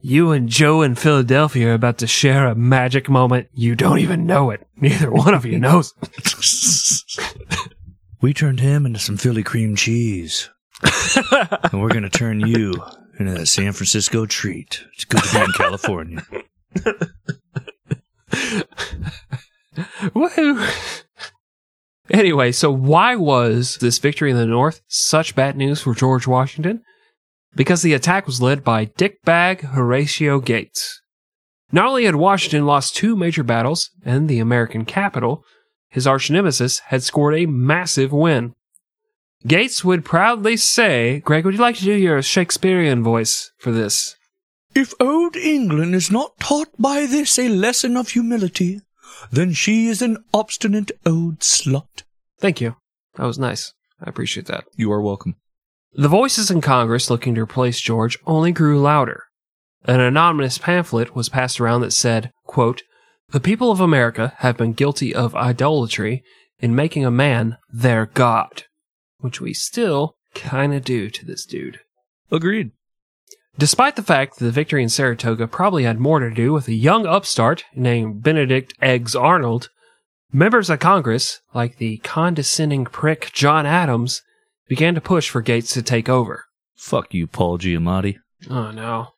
You 0.00 0.30
and 0.30 0.48
Joe 0.48 0.82
in 0.82 0.94
Philadelphia 0.94 1.70
are 1.70 1.74
about 1.74 1.98
to 1.98 2.06
share 2.06 2.46
a 2.46 2.54
magic 2.54 3.08
moment. 3.08 3.48
You 3.54 3.74
don't 3.74 3.98
even 3.98 4.24
know 4.24 4.50
it. 4.50 4.64
Neither 4.76 5.10
one 5.10 5.34
of 5.34 5.44
you 5.44 5.58
knows. 5.58 5.92
We 8.22 8.32
turned 8.32 8.60
him 8.60 8.86
into 8.86 9.00
some 9.00 9.16
Philly 9.16 9.42
cream 9.42 9.74
cheese. 9.74 10.48
and 11.72 11.82
we're 11.82 11.88
going 11.88 12.04
to 12.04 12.08
turn 12.08 12.38
you 12.38 12.72
into 13.18 13.32
that 13.32 13.46
San 13.46 13.72
Francisco 13.72 14.26
treat. 14.26 14.84
It's 14.94 15.04
good 15.04 15.24
to 15.24 15.34
be 15.34 15.40
in 15.40 15.52
California. 15.56 16.24
Woohoo! 20.14 21.04
Anyway, 22.10 22.52
so 22.52 22.70
why 22.70 23.16
was 23.16 23.76
this 23.80 23.98
victory 23.98 24.30
in 24.30 24.36
the 24.36 24.46
North 24.46 24.82
such 24.86 25.34
bad 25.34 25.56
news 25.56 25.80
for 25.80 25.94
George 25.94 26.26
Washington? 26.26 26.82
Because 27.54 27.82
the 27.82 27.94
attack 27.94 28.26
was 28.26 28.42
led 28.42 28.64
by 28.64 28.86
Dick 28.86 29.22
Bag 29.22 29.60
Horatio 29.60 30.40
Gates. 30.40 31.00
Not 31.70 31.86
only 31.86 32.04
had 32.04 32.16
Washington 32.16 32.66
lost 32.66 32.96
two 32.96 33.16
major 33.16 33.42
battles 33.42 33.90
and 34.04 34.28
the 34.28 34.40
American 34.40 34.84
capital, 34.84 35.44
his 35.88 36.06
arch 36.06 36.30
nemesis 36.30 36.80
had 36.86 37.02
scored 37.02 37.34
a 37.34 37.46
massive 37.46 38.12
win. 38.12 38.54
Gates 39.46 39.84
would 39.84 40.04
proudly 40.04 40.56
say, 40.56 41.20
Greg, 41.20 41.44
would 41.44 41.54
you 41.54 41.60
like 41.60 41.76
to 41.76 41.84
do 41.84 41.94
your 41.94 42.20
Shakespearean 42.22 43.02
voice 43.02 43.50
for 43.58 43.72
this? 43.72 44.16
If 44.74 44.94
old 45.00 45.36
England 45.36 45.94
is 45.94 46.10
not 46.10 46.38
taught 46.38 46.68
by 46.78 47.06
this 47.06 47.38
a 47.38 47.48
lesson 47.48 47.96
of 47.96 48.10
humility, 48.10 48.80
then 49.30 49.52
she 49.52 49.86
is 49.86 50.02
an 50.02 50.18
obstinate 50.32 50.92
old 51.06 51.40
slut. 51.40 52.02
Thank 52.38 52.60
you. 52.60 52.76
That 53.14 53.26
was 53.26 53.38
nice. 53.38 53.72
I 54.00 54.08
appreciate 54.08 54.46
that. 54.46 54.64
You 54.76 54.90
are 54.92 55.00
welcome. 55.00 55.36
The 55.92 56.08
voices 56.08 56.50
in 56.50 56.60
Congress 56.60 57.10
looking 57.10 57.34
to 57.34 57.42
replace 57.42 57.80
George 57.80 58.18
only 58.26 58.50
grew 58.50 58.80
louder. 58.80 59.24
An 59.84 60.00
anonymous 60.00 60.58
pamphlet 60.58 61.14
was 61.14 61.28
passed 61.28 61.60
around 61.60 61.82
that 61.82 61.92
said, 61.92 62.32
quote, 62.46 62.82
The 63.30 63.40
people 63.40 63.70
of 63.70 63.80
America 63.80 64.32
have 64.38 64.56
been 64.56 64.72
guilty 64.72 65.14
of 65.14 65.34
idolatry 65.34 66.22
in 66.58 66.74
making 66.74 67.04
a 67.04 67.10
man 67.10 67.58
their 67.70 68.06
god, 68.06 68.64
which 69.18 69.40
we 69.40 69.52
still 69.52 70.16
kinda 70.34 70.80
do 70.80 71.10
to 71.10 71.26
this 71.26 71.44
dude. 71.44 71.80
Agreed. 72.30 72.70
Despite 73.58 73.96
the 73.96 74.02
fact 74.02 74.38
that 74.38 74.44
the 74.44 74.50
victory 74.50 74.82
in 74.82 74.88
Saratoga 74.88 75.46
probably 75.46 75.84
had 75.84 76.00
more 76.00 76.20
to 76.20 76.30
do 76.30 76.52
with 76.52 76.68
a 76.68 76.74
young 76.74 77.06
upstart 77.06 77.64
named 77.74 78.22
Benedict 78.22 78.74
Eggs 78.80 79.14
Arnold, 79.14 79.68
members 80.32 80.70
of 80.70 80.78
Congress, 80.80 81.40
like 81.54 81.76
the 81.76 81.98
condescending 81.98 82.86
prick 82.86 83.30
John 83.32 83.66
Adams, 83.66 84.22
began 84.68 84.94
to 84.94 85.00
push 85.00 85.28
for 85.28 85.42
Gates 85.42 85.74
to 85.74 85.82
take 85.82 86.08
over. 86.08 86.46
Fuck 86.76 87.12
you, 87.12 87.26
Paul 87.26 87.58
Giamatti. 87.58 88.16
Oh 88.48 88.70
no. 88.70 89.08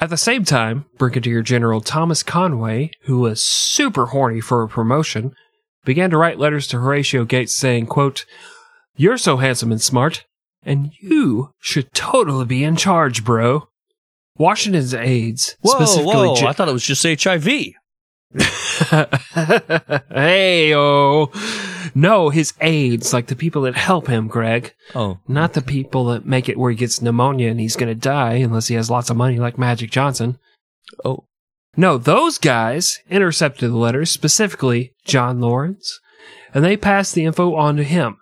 At 0.00 0.10
the 0.10 0.16
same 0.16 0.44
time, 0.44 0.86
Brigadier 0.98 1.42
General 1.42 1.80
Thomas 1.80 2.22
Conway, 2.22 2.90
who 3.02 3.20
was 3.20 3.42
super 3.42 4.06
horny 4.06 4.40
for 4.40 4.62
a 4.62 4.68
promotion, 4.68 5.32
began 5.84 6.10
to 6.10 6.16
write 6.16 6.38
letters 6.38 6.66
to 6.68 6.80
Horatio 6.80 7.24
Gates 7.24 7.54
saying, 7.54 7.86
quote, 7.86 8.24
You're 8.96 9.18
so 9.18 9.36
handsome 9.36 9.70
and 9.70 9.80
smart, 9.80 10.24
and 10.64 10.92
you 11.00 11.50
should 11.60 11.92
totally 11.92 12.44
be 12.44 12.64
in 12.64 12.76
charge, 12.76 13.24
bro. 13.24 13.68
Washington's 14.36 14.94
aides, 14.94 15.56
Whoa, 15.60 15.72
specifically 15.74 16.28
whoa! 16.28 16.34
Ja- 16.36 16.48
I 16.48 16.52
thought 16.52 16.68
it 16.68 16.72
was 16.72 16.84
just 16.84 17.04
HIV. 17.22 17.44
hey, 20.10 20.74
oh. 20.74 21.30
No, 21.94 22.30
his 22.30 22.52
aides, 22.60 23.12
like 23.12 23.26
the 23.28 23.36
people 23.36 23.62
that 23.62 23.76
help 23.76 24.08
him, 24.08 24.26
Greg. 24.26 24.74
Oh, 24.94 25.20
Not 25.28 25.52
the 25.52 25.62
people 25.62 26.06
that 26.06 26.26
make 26.26 26.48
it 26.48 26.58
where 26.58 26.70
he 26.70 26.76
gets 26.76 27.00
pneumonia 27.00 27.50
and 27.50 27.60
he's 27.60 27.76
going 27.76 27.88
to 27.88 27.94
die 27.94 28.34
unless 28.34 28.66
he 28.68 28.74
has 28.74 28.90
lots 28.90 29.10
of 29.10 29.16
money 29.16 29.38
like 29.38 29.58
Magic 29.58 29.90
Johnson. 29.90 30.38
oh, 31.04 31.24
No, 31.76 31.96
those 31.98 32.38
guys 32.38 32.98
intercepted 33.08 33.70
the 33.70 33.76
letters, 33.76 34.10
specifically 34.10 34.92
John 35.04 35.40
Laurens, 35.40 36.00
and 36.52 36.64
they 36.64 36.76
passed 36.76 37.14
the 37.14 37.24
info 37.24 37.54
on 37.54 37.76
to 37.76 37.84
him. 37.84 38.16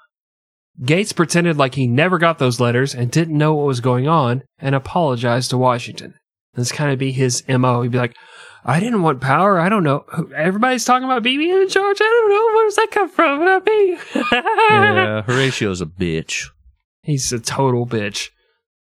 Gates 0.80 1.12
pretended 1.12 1.56
like 1.56 1.74
he 1.74 1.86
never 1.86 2.18
got 2.18 2.38
those 2.38 2.60
letters 2.60 2.94
and 2.94 3.10
didn't 3.10 3.36
know 3.36 3.54
what 3.54 3.66
was 3.66 3.80
going 3.80 4.08
on 4.08 4.42
and 4.58 4.74
apologized 4.74 5.50
to 5.50 5.58
Washington. 5.58 6.14
This 6.54 6.72
kind 6.72 6.90
of 6.90 6.98
be 6.98 7.12
his 7.12 7.44
MO. 7.48 7.82
He'd 7.82 7.92
be 7.92 7.98
like, 7.98 8.16
I 8.64 8.78
didn't 8.80 9.02
want 9.02 9.20
power. 9.20 9.58
I 9.58 9.68
don't 9.68 9.82
know. 9.82 10.04
Everybody's 10.34 10.84
talking 10.84 11.04
about 11.04 11.22
being 11.22 11.40
in 11.40 11.68
charge. 11.68 11.98
I 12.00 12.04
don't 12.04 12.30
know. 12.30 12.56
Where 12.56 12.66
does 12.66 12.76
that 12.76 12.90
come 12.90 13.08
from? 13.08 13.44
Not 13.44 13.66
me. 13.66 13.98
yeah. 14.14 15.22
Horatio's 15.22 15.80
a 15.80 15.86
bitch. 15.86 16.48
He's 17.02 17.32
a 17.32 17.40
total 17.40 17.86
bitch. 17.86 18.30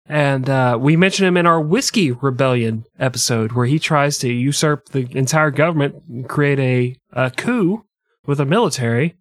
And 0.08 0.50
uh, 0.50 0.78
we 0.82 0.98
mentioned 0.98 1.28
him 1.28 1.38
in 1.38 1.46
our 1.46 1.62
Whiskey 1.62 2.12
Rebellion 2.12 2.86
episode, 2.98 3.52
where 3.52 3.68
he 3.68 3.78
tries 3.78 4.18
to 4.20 4.32
usurp 4.32 4.89
the 4.89 5.08
entire 5.15 5.52
government 5.52 6.02
and 6.10 6.28
create 6.28 6.60
a, 6.60 6.96
a 7.13 7.30
coup 7.30 7.86
with 8.26 8.39
a 8.39 8.46
military 8.46 9.19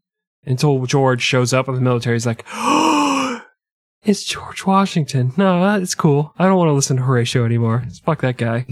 until 0.49 0.85
George 0.87 1.23
shows 1.23 1.53
up 1.53 1.69
and 1.69 1.77
the 1.77 1.81
military 1.81 2.17
is 2.17 2.27
like, 2.27 2.45
oh, 2.53 3.43
it's 4.03 4.25
George 4.25 4.67
Washington. 4.67 5.33
No, 5.37 5.77
it's 5.77 5.95
cool. 5.95 6.35
I 6.39 6.47
don't 6.47 6.59
want 6.59 6.69
to 6.69 6.75
listen 6.75 6.97
to 6.97 7.03
Horatio 7.03 7.45
anymore. 7.45 7.85
Fuck 8.05 8.23
that 8.23 8.37
guy. 8.37 8.67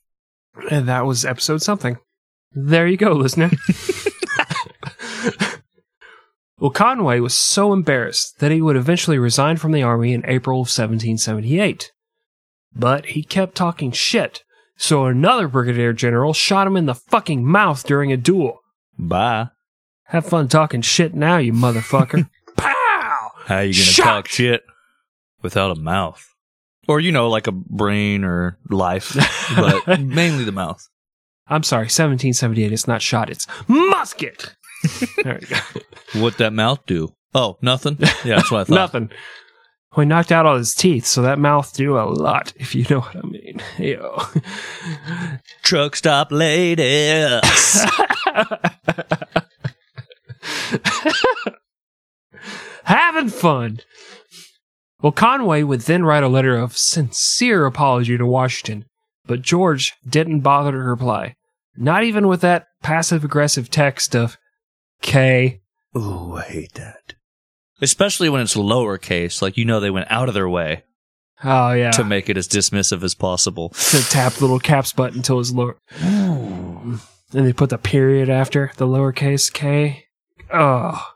and 0.70 0.88
that 0.88 1.04
was 1.04 1.24
episode 1.24 1.62
something. 1.62 1.98
There 2.52 2.86
you 2.86 2.96
go, 2.96 3.12
listener. 3.12 3.50
Well, 6.60 6.70
Conway 6.70 7.20
was 7.20 7.34
so 7.34 7.72
embarrassed 7.72 8.40
that 8.40 8.50
he 8.50 8.60
would 8.60 8.74
eventually 8.74 9.18
resign 9.18 9.58
from 9.58 9.70
the 9.70 9.82
army 9.84 10.12
in 10.12 10.26
April 10.26 10.56
of 10.56 10.66
1778. 10.66 11.92
But 12.74 13.06
he 13.06 13.22
kept 13.22 13.54
talking 13.54 13.92
shit, 13.92 14.42
so 14.76 15.06
another 15.06 15.46
brigadier 15.46 15.92
general 15.92 16.32
shot 16.32 16.66
him 16.66 16.76
in 16.76 16.86
the 16.86 16.96
fucking 16.96 17.44
mouth 17.46 17.86
during 17.86 18.12
a 18.12 18.16
duel. 18.16 18.58
Bye. 18.98 19.50
Have 20.08 20.24
fun 20.26 20.48
talking 20.48 20.80
shit 20.80 21.14
now, 21.14 21.36
you 21.36 21.52
motherfucker. 21.52 22.28
Pow! 22.56 23.30
How 23.44 23.60
you 23.60 23.74
gonna 23.74 23.84
Shot! 23.84 24.04
talk 24.04 24.28
shit 24.28 24.62
without 25.42 25.70
a 25.70 25.74
mouth? 25.80 26.24
Or 26.88 26.98
you 26.98 27.12
know, 27.12 27.28
like 27.28 27.46
a 27.46 27.52
brain 27.52 28.24
or 28.24 28.58
life, 28.70 29.14
but 29.86 30.00
mainly 30.00 30.44
the 30.44 30.52
mouth. 30.52 30.88
I'm 31.46 31.62
sorry, 31.62 31.84
1778. 31.84 32.72
It's 32.72 32.88
not 32.88 33.02
shot, 33.02 33.28
it's 33.28 33.46
musket! 33.68 34.56
there 35.24 35.38
you 35.40 35.46
go. 35.46 36.20
What 36.20 36.38
that 36.38 36.54
mouth 36.54 36.80
do? 36.86 37.14
Oh, 37.34 37.58
nothing. 37.60 37.98
Yeah, 38.24 38.36
that's 38.36 38.50
what 38.50 38.62
I 38.62 38.64
thought. 38.64 38.74
Nothing. 38.74 39.10
Well, 39.94 40.04
he 40.04 40.08
knocked 40.08 40.32
out 40.32 40.46
all 40.46 40.56
his 40.56 40.74
teeth, 40.74 41.04
so 41.04 41.20
that 41.22 41.38
mouth 41.38 41.74
do 41.74 41.98
a 41.98 42.04
lot, 42.04 42.52
if 42.56 42.74
you 42.74 42.86
know 42.88 43.00
what 43.00 43.16
I 43.16 43.22
mean. 43.22 43.60
Yo. 43.78 44.22
Truck 45.62 45.96
stop 45.96 46.32
lady. 46.32 46.82
having 52.84 53.28
fun. 53.28 53.80
Well, 55.00 55.12
Conway 55.12 55.62
would 55.62 55.82
then 55.82 56.04
write 56.04 56.24
a 56.24 56.28
letter 56.28 56.56
of 56.56 56.76
sincere 56.76 57.66
apology 57.66 58.18
to 58.18 58.26
Washington, 58.26 58.86
but 59.26 59.42
George 59.42 59.92
didn't 60.08 60.40
bother 60.40 60.72
to 60.72 60.78
reply. 60.78 61.36
Not 61.76 62.02
even 62.02 62.26
with 62.26 62.40
that 62.40 62.66
passive 62.82 63.24
aggressive 63.24 63.70
text 63.70 64.16
of 64.16 64.36
K. 65.00 65.60
Ooh, 65.96 66.34
I 66.34 66.42
hate 66.42 66.74
that. 66.74 67.14
Especially 67.80 68.28
when 68.28 68.40
it's 68.40 68.56
lowercase, 68.56 69.40
like 69.40 69.56
you 69.56 69.64
know 69.64 69.78
they 69.78 69.90
went 69.90 70.10
out 70.10 70.26
of 70.28 70.34
their 70.34 70.48
way 70.48 70.82
Oh, 71.44 71.70
yeah. 71.72 71.92
to 71.92 72.02
make 72.02 72.28
it 72.28 72.36
as 72.36 72.48
dismissive 72.48 73.04
as 73.04 73.14
possible. 73.14 73.68
to 73.90 74.02
tap 74.10 74.32
the 74.32 74.40
little 74.40 74.58
caps 74.58 74.92
button 74.92 75.18
until 75.18 75.38
it's 75.38 75.52
lower. 75.52 75.76
And 76.00 76.98
they 77.30 77.52
put 77.52 77.70
the 77.70 77.78
period 77.78 78.28
after 78.28 78.72
the 78.76 78.88
lowercase 78.88 79.52
k. 79.52 80.06
Oh. 80.52 81.12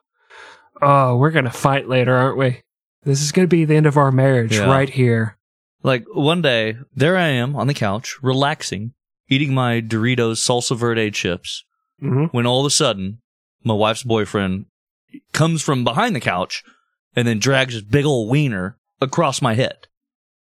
Oh, 0.81 1.17
we're 1.17 1.31
going 1.31 1.45
to 1.45 1.51
fight 1.51 1.89
later, 1.89 2.15
aren't 2.15 2.39
we? 2.39 2.63
This 3.05 3.21
is 3.23 3.33
going 3.33 3.45
to 3.47 3.51
be 3.51 3.65
the 3.65 3.77
end 3.77 3.87
of 3.87 3.97
our 3.97 4.11
marriage 4.13 4.57
Yeah. 4.57 4.67
right 4.71 4.89
here. 4.89 5.37
Like 5.83 6.05
one 6.13 6.43
day, 6.43 6.77
there 6.95 7.17
I 7.17 7.29
am 7.29 7.57
on 7.57 7.67
the 7.67 7.75
couch, 7.75 8.17
relaxing, 8.23 8.95
eating 9.29 9.53
my 9.55 9.81
Doritos 9.81 10.39
salsa 10.39 10.77
verde 10.77 11.11
chips, 11.11 11.65
hmm 12.01 12.27
when 12.27 12.47
all 12.47 12.61
of 12.61 12.67
a 12.67 12.71
sudden, 12.71 13.19
my 13.65 13.75
wife's 13.75 14.03
boyfriend 14.05 14.67
comes 15.33 15.63
from 15.63 15.85
behind 15.85 16.15
the 16.17 16.21
couch 16.21 16.63
and 17.15 17.27
then 17.29 17.39
drags 17.39 17.75
his 17.75 17.83
big 17.83 18.05
old 18.05 18.31
wiener 18.31 18.77
across 19.01 19.43
my 19.43 19.55
head. 19.55 19.87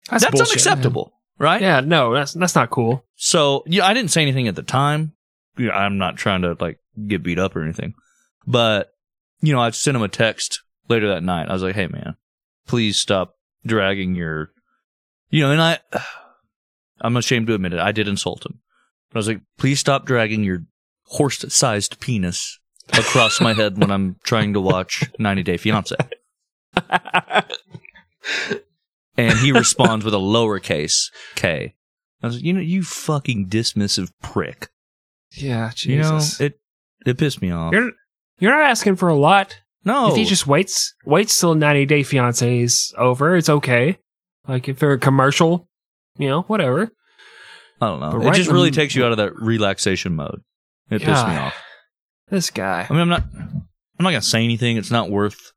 That's, 0.10 0.25
bullshit, 0.25 0.49
unacceptable, 0.51 1.13
right? 1.39 1.62
Yeah, 1.62 1.80
no, 1.82 2.13
that's 2.13 2.34
that's 2.34 2.56
not 2.56 2.69
cool. 2.69 3.04
So, 3.15 3.63
yeah, 3.67 3.86
I 3.86 3.93
didn't 3.93 4.12
say 4.12 4.21
anything 4.21 4.47
at 4.47 4.56
the 4.56 4.63
time. 4.63 5.13
I'm 5.58 5.97
not 5.97 6.17
trying 6.17 6.41
to 6.43 6.56
like 6.60 6.80
get 7.08 7.23
beat 7.23 7.38
up 7.39 7.56
or 7.56 7.63
anything, 7.63 7.93
but 8.45 8.89
you 9.41 9.54
know, 9.54 9.60
I 9.62 9.69
sent 9.71 9.95
him 9.97 10.04
a 10.04 10.08
text 10.08 10.62
later 10.88 11.08
that 11.10 11.23
night. 11.23 11.49
I 11.49 11.54
was 11.54 11.63
like, 11.63 11.75
"Hey, 11.75 11.88
man, 11.88 12.15
please 12.67 12.99
stop 12.99 13.36
dragging 13.65 14.15
your," 14.15 14.51
you 15.30 15.41
know, 15.43 15.51
and 15.51 15.62
I, 15.62 15.80
I'm 17.01 17.17
ashamed 17.17 17.47
to 17.47 17.54
admit 17.56 17.73
it. 17.73 17.80
I 17.80 17.91
did 17.91 18.08
insult 18.08 18.45
him, 18.45 18.60
but 19.10 19.17
I 19.17 19.19
was 19.19 19.27
like, 19.27 19.41
"Please 19.58 19.80
stop 19.80 20.06
dragging 20.06 20.43
your 20.43 20.63
horse-sized 21.06 21.99
penis 21.99 22.60
across 22.93 23.41
my 23.41 23.54
head 23.54 23.77
when 23.77 23.91
I'm 23.91 24.17
trying 24.23 24.54
to 24.54 24.62
watch 24.62 25.04
90 25.19 25.43
Day 25.43 25.58
Fiance." 25.58 25.95
And 29.17 29.38
he 29.39 29.51
responds 29.51 30.06
with 30.06 30.13
a 30.13 30.17
lowercase 30.17 31.12
k. 31.36 31.75
I 32.23 32.27
was 32.27 32.36
like, 32.38 32.45
you 32.45 32.54
know, 32.54 32.62
you 32.62 32.82
fucking 32.84 33.49
dismissive 33.49 34.12
prick. 34.21 34.69
Yeah, 35.32 35.71
You 35.77 35.97
know, 35.97 36.19
Jesus. 36.19 36.39
it 36.39 36.60
it 37.06 37.17
pissed 37.17 37.41
me 37.41 37.51
off. 37.51 37.73
you're 37.73 37.91
you're 38.41 38.51
not 38.51 38.69
asking 38.69 38.97
for 38.97 39.08
a 39.08 39.15
lot. 39.15 39.56
no, 39.86 40.10
If 40.10 40.15
he 40.17 40.25
just 40.25 40.45
waits 40.47 40.93
waits 41.06 41.39
till 41.39 41.56
90 41.56 41.86
Day 41.86 42.04
Fiance 42.04 42.60
is 42.60 42.93
over, 42.97 43.36
it's 43.38 43.49
okay. 43.49 43.97
Like 44.47 44.67
if 44.67 44.80
they're 44.80 44.91
a 44.93 44.99
commercial, 44.99 45.69
you 46.17 46.27
know, 46.27 46.41
whatever. 46.43 46.91
I 47.80 47.88
don't 47.88 47.99
know. 47.99 48.12
but 48.12 48.21
It 48.21 48.25
right 48.30 48.36
just 48.36 48.51
really 48.51 48.71
takes 48.71 48.95
you 48.95 49.06
out 49.06 49.12
of 49.12 49.17
that 49.17 49.36
relaxation 49.36 50.15
mode. 50.15 50.41
It 50.89 51.01
pissed 51.01 51.27
me 51.27 51.36
off. 51.38 51.56
This 52.30 52.49
guy. 52.49 52.86
I 52.89 52.93
mean, 52.93 53.01
I'm 53.01 53.10
not. 53.10 53.23
I'm 53.34 54.04
not 54.04 54.10
gonna 54.12 54.21
say 54.21 54.43
anything. 54.43 54.77
It's 54.77 54.91
not 54.91 55.10
worth 55.10 55.51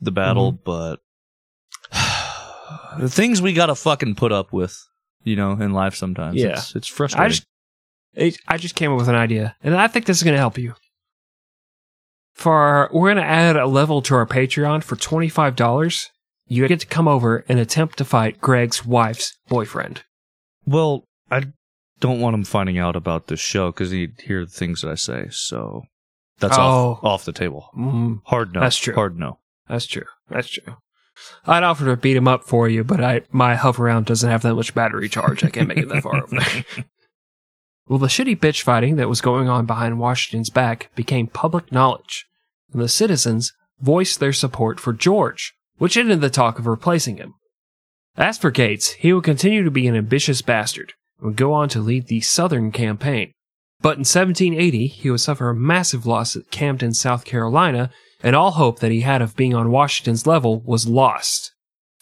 the 0.00 0.10
battle, 0.10 0.52
Mm-hmm. 0.52 0.62
but 0.64 1.00
the 2.98 3.08
things 3.08 3.40
we 3.42 3.52
gotta 3.52 3.74
fucking 3.74 4.14
put 4.14 4.32
up 4.32 4.52
with, 4.52 4.76
you 5.22 5.36
know, 5.36 5.52
in 5.52 5.72
life 5.72 5.94
sometimes. 5.94 6.36
Yeah. 6.36 6.48
it's, 6.52 6.74
it's 6.76 6.88
frustrating. 6.88 7.24
I 7.24 7.28
just 7.28 7.46
it, 8.14 8.38
I 8.48 8.56
just 8.58 8.74
came 8.74 8.92
up 8.92 8.98
with 8.98 9.08
an 9.08 9.14
idea, 9.16 9.56
and 9.62 9.74
I 9.74 9.88
think 9.88 10.06
this 10.06 10.16
is 10.18 10.22
going 10.22 10.34
to 10.34 10.38
help 10.38 10.56
you. 10.56 10.74
For 12.34 12.52
our, 12.52 12.90
we're 12.92 13.08
going 13.14 13.24
to 13.24 13.30
add 13.30 13.56
a 13.56 13.66
level 13.66 14.02
to 14.02 14.14
our 14.14 14.26
Patreon 14.26 14.82
for 14.82 14.96
twenty 14.96 15.28
five 15.28 15.56
dollars. 15.56 16.10
You 16.46 16.66
get 16.68 16.80
to 16.80 16.86
come 16.86 17.08
over 17.08 17.44
and 17.48 17.58
attempt 17.58 17.96
to 17.98 18.04
fight 18.04 18.40
Greg's 18.40 18.84
wife's 18.84 19.36
boyfriend. 19.48 20.02
well, 20.66 21.04
I 21.30 21.44
don't 22.00 22.20
want 22.20 22.34
him 22.34 22.44
finding 22.44 22.78
out 22.78 22.96
about 22.96 23.28
this 23.28 23.40
show 23.40 23.70
because 23.70 23.90
he'd 23.90 24.20
hear 24.20 24.44
the 24.44 24.50
things 24.50 24.82
that 24.82 24.90
I 24.90 24.94
say. 24.96 25.28
So 25.30 25.84
that's 26.40 26.58
off 26.58 27.00
Oh. 27.02 27.08
off 27.08 27.24
the 27.24 27.32
table. 27.32 27.70
Mm, 27.76 28.20
Hard 28.24 28.52
no. 28.52 28.60
That's 28.60 28.76
true. 28.76 28.94
Hard 28.94 29.18
no. 29.18 29.38
that's 29.68 29.86
true. 29.86 30.04
That's 30.28 30.48
true. 30.50 30.76
I'd 31.46 31.62
offer 31.62 31.84
to 31.86 31.96
beat 31.96 32.16
him 32.16 32.26
up 32.28 32.42
for 32.44 32.68
you, 32.68 32.82
but 32.84 33.02
I 33.02 33.22
my 33.30 33.54
hover 33.54 33.84
round 33.84 34.06
doesn't 34.06 34.28
have 34.28 34.42
that 34.42 34.54
much 34.56 34.74
battery 34.74 35.08
charge. 35.08 35.44
I 35.44 35.50
can't 35.50 35.68
make 35.68 35.78
it 35.78 35.88
that 35.88 36.02
far 36.02 36.16
over 36.22 36.26
there. 36.76 36.84
Well, 37.86 37.98
the 37.98 38.06
shitty 38.06 38.38
bitch 38.38 38.62
fighting 38.62 38.96
that 38.96 39.08
was 39.08 39.20
going 39.20 39.48
on 39.48 39.66
behind 39.66 39.98
Washington's 39.98 40.50
back 40.50 40.90
became 40.94 41.26
public 41.26 41.70
knowledge, 41.70 42.26
and 42.72 42.80
the 42.80 42.88
citizens 42.88 43.52
voiced 43.80 44.20
their 44.20 44.32
support 44.32 44.80
for 44.80 44.92
George, 44.92 45.54
which 45.76 45.96
ended 45.96 46.20
the 46.20 46.30
talk 46.30 46.58
of 46.58 46.66
replacing 46.66 47.18
him. 47.18 47.34
As 48.16 48.38
for 48.38 48.50
Gates, 48.50 48.92
he 48.92 49.12
would 49.12 49.24
continue 49.24 49.64
to 49.64 49.70
be 49.70 49.86
an 49.86 49.96
ambitious 49.96 50.40
bastard 50.40 50.94
and 51.18 51.26
would 51.26 51.36
go 51.36 51.52
on 51.52 51.68
to 51.70 51.80
lead 51.80 52.06
the 52.06 52.20
Southern 52.20 52.72
campaign. 52.72 53.32
But 53.82 53.98
in 53.98 54.00
1780, 54.00 54.86
he 54.86 55.10
would 55.10 55.20
suffer 55.20 55.50
a 55.50 55.54
massive 55.54 56.06
loss 56.06 56.36
at 56.36 56.50
Camden, 56.50 56.94
South 56.94 57.24
Carolina, 57.24 57.90
and 58.22 58.34
all 58.34 58.52
hope 58.52 58.78
that 58.78 58.92
he 58.92 59.02
had 59.02 59.20
of 59.20 59.36
being 59.36 59.54
on 59.54 59.70
Washington's 59.70 60.26
level 60.26 60.60
was 60.60 60.88
lost. 60.88 61.53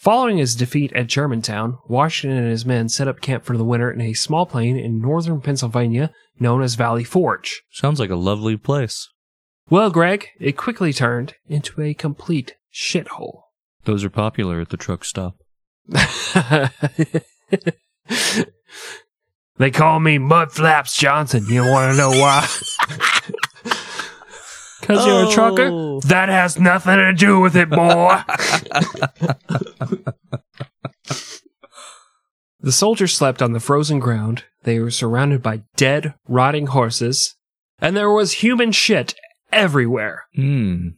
Following 0.03 0.37
his 0.37 0.53
defeat 0.53 0.91
at 0.91 1.07
Germantown, 1.07 1.77
Washington 1.87 2.39
and 2.39 2.49
his 2.49 2.65
men 2.65 2.89
set 2.89 3.07
up 3.07 3.21
camp 3.21 3.45
for 3.45 3.55
the 3.55 3.63
winter 3.63 3.89
in 3.89 4.01
a 4.01 4.11
small 4.11 4.45
plain 4.45 4.75
in 4.75 4.99
northern 4.99 5.39
Pennsylvania 5.39 6.11
known 6.37 6.61
as 6.61 6.75
Valley 6.75 7.05
Forge. 7.05 7.63
Sounds 7.71 8.01
like 8.01 8.09
a 8.09 8.17
lovely 8.17 8.57
place. 8.57 9.07
Well, 9.69 9.89
Greg, 9.89 10.27
it 10.41 10.57
quickly 10.57 10.91
turned 10.91 11.35
into 11.47 11.81
a 11.81 11.93
complete 11.93 12.55
shithole. 12.69 13.43
Those 13.85 14.03
are 14.03 14.09
popular 14.09 14.59
at 14.59 14.71
the 14.71 14.75
truck 14.75 15.05
stop. 15.05 15.37
they 15.87 16.11
call 19.71 20.01
me 20.01 20.17
Mudflaps 20.17 20.97
Johnson. 20.97 21.45
You 21.47 21.61
want 21.61 21.93
to 21.93 21.97
know 21.97 22.09
why? 22.09 22.45
Because 24.83 25.05
you're 25.05 25.29
a 25.29 25.31
trucker? 25.31 25.69
Oh. 25.71 25.99
That 26.01 26.27
has 26.27 26.59
nothing 26.59 26.97
to 26.97 27.13
do 27.13 27.39
with 27.39 27.55
it, 27.55 27.69
boy. 27.69 28.19
the 32.59 32.71
soldiers 32.71 33.15
slept 33.15 33.41
on 33.41 33.53
the 33.53 33.59
frozen 33.59 33.99
ground. 33.99 34.43
They 34.63 34.79
were 34.79 34.91
surrounded 34.91 35.41
by 35.41 35.63
dead, 35.77 36.15
rotting 36.27 36.67
horses, 36.67 37.35
and 37.79 37.95
there 37.95 38.11
was 38.11 38.33
human 38.33 38.71
shit 38.73 39.15
everywhere. 39.51 40.25
Hmm. 40.35 40.89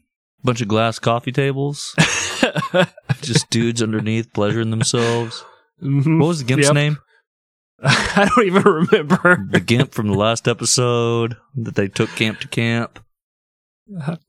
Bunch 0.43 0.61
of 0.61 0.67
glass 0.67 0.97
coffee 0.99 1.31
tables. 1.31 1.95
Just 3.21 3.49
dudes 3.49 3.81
underneath 3.83 4.31
pleasuring 4.33 4.69
themselves. 4.71 5.43
Mhm. 5.81 6.19
What 6.19 6.27
was 6.27 6.39
the 6.39 6.45
gimp's 6.45 6.65
Yep. 6.67 6.73
name? 6.75 6.97
I 7.83 8.29
don't 8.35 8.45
even 8.47 8.63
remember. 8.63 9.45
The 9.49 9.59
gimp 9.59 9.93
from 9.93 10.07
the 10.07 10.13
last 10.13 10.47
episode 10.47 11.35
that 11.55 11.75
they 11.75 11.87
took 11.87 12.09
camp 12.11 12.39
to 12.39 12.47
camp. 12.47 12.99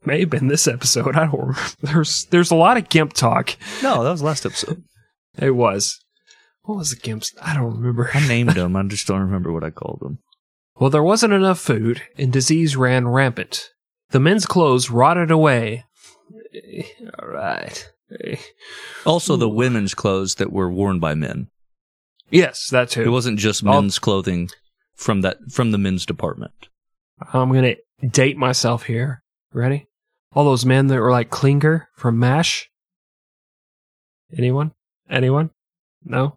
May 0.05 0.21
have 0.21 0.31
been 0.31 0.49
this 0.49 0.69
episode. 0.69 1.17
I 1.17 1.27
don't 1.27 1.33
remember. 1.41 1.61
There's 1.83 2.25
there's 2.27 2.51
a 2.51 2.55
lot 2.57 2.77
of 2.77 2.89
gimp 2.89 3.13
talk. 3.15 3.57
No, 3.83 4.05
that 4.05 4.11
was 4.11 4.23
last 4.23 4.45
episode. 4.47 4.85
It 5.39 5.53
was. 5.53 5.99
What 6.63 6.79
was 6.79 6.91
the 6.91 6.97
gimp's? 6.97 7.33
I 7.41 7.55
don't 7.55 7.77
remember. 7.77 8.11
I 8.13 8.27
named 8.27 8.51
them. 8.55 8.77
I 8.77 8.83
just 8.85 9.07
don't 9.07 9.21
remember 9.21 9.53
what 9.53 9.65
I 9.65 9.71
called 9.71 10.01
them. 10.01 10.19
Well, 10.79 10.91
there 10.91 11.03
wasn't 11.03 11.33
enough 11.33 11.59
food, 11.59 12.03
and 12.19 12.33
disease 12.33 12.77
ran 12.77 13.09
rampant. 13.09 13.71
The 14.11 14.21
men's 14.21 14.45
clothes 14.47 14.91
rotted 14.91 15.31
away. 15.31 15.85
All 17.19 17.29
right. 17.29 17.91
Also, 19.05 19.37
the 19.37 19.49
women's 19.49 19.95
clothes 19.95 20.35
that 20.37 20.53
were 20.53 20.71
worn 20.71 21.01
by 21.01 21.15
men. 21.15 21.49
Yes, 22.31 22.69
that 22.71 22.91
too. 22.91 23.03
It 23.03 23.09
wasn't 23.09 23.39
just 23.39 23.65
I'll- 23.65 23.81
men's 23.81 23.99
clothing 23.99 24.51
from 24.95 25.23
that 25.23 25.39
from 25.51 25.71
the 25.71 25.79
men's 25.79 26.05
department. 26.05 26.53
I'm 27.33 27.53
gonna 27.53 27.77
date 28.11 28.37
myself 28.37 28.85
here. 28.85 29.23
Ready? 29.57 29.87
All 30.35 30.45
those 30.45 30.67
men 30.67 30.89
that 30.89 31.01
were 31.01 31.11
like 31.11 31.31
Klinger 31.31 31.89
from 31.97 32.19
MASH. 32.19 32.69
Anyone? 34.37 34.73
Anyone? 35.09 35.49
No. 36.05 36.37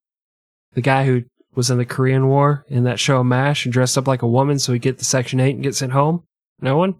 The 0.71 0.79
guy 0.79 1.05
who 1.05 1.25
was 1.53 1.69
in 1.69 1.77
the 1.77 1.83
Korean 1.83 2.29
War 2.29 2.63
in 2.69 2.85
that 2.85 2.97
show 2.97 3.21
MASH 3.21 3.65
and 3.65 3.73
dressed 3.73 3.97
up 3.97 4.07
like 4.07 4.21
a 4.21 4.27
woman 4.27 4.57
so 4.57 4.71
he'd 4.71 4.81
get 4.81 4.99
the 4.99 5.03
Section 5.03 5.41
Eight 5.41 5.55
and 5.55 5.63
get 5.63 5.75
sent 5.75 5.91
home. 5.91 6.23
No 6.61 6.77
one. 6.77 6.95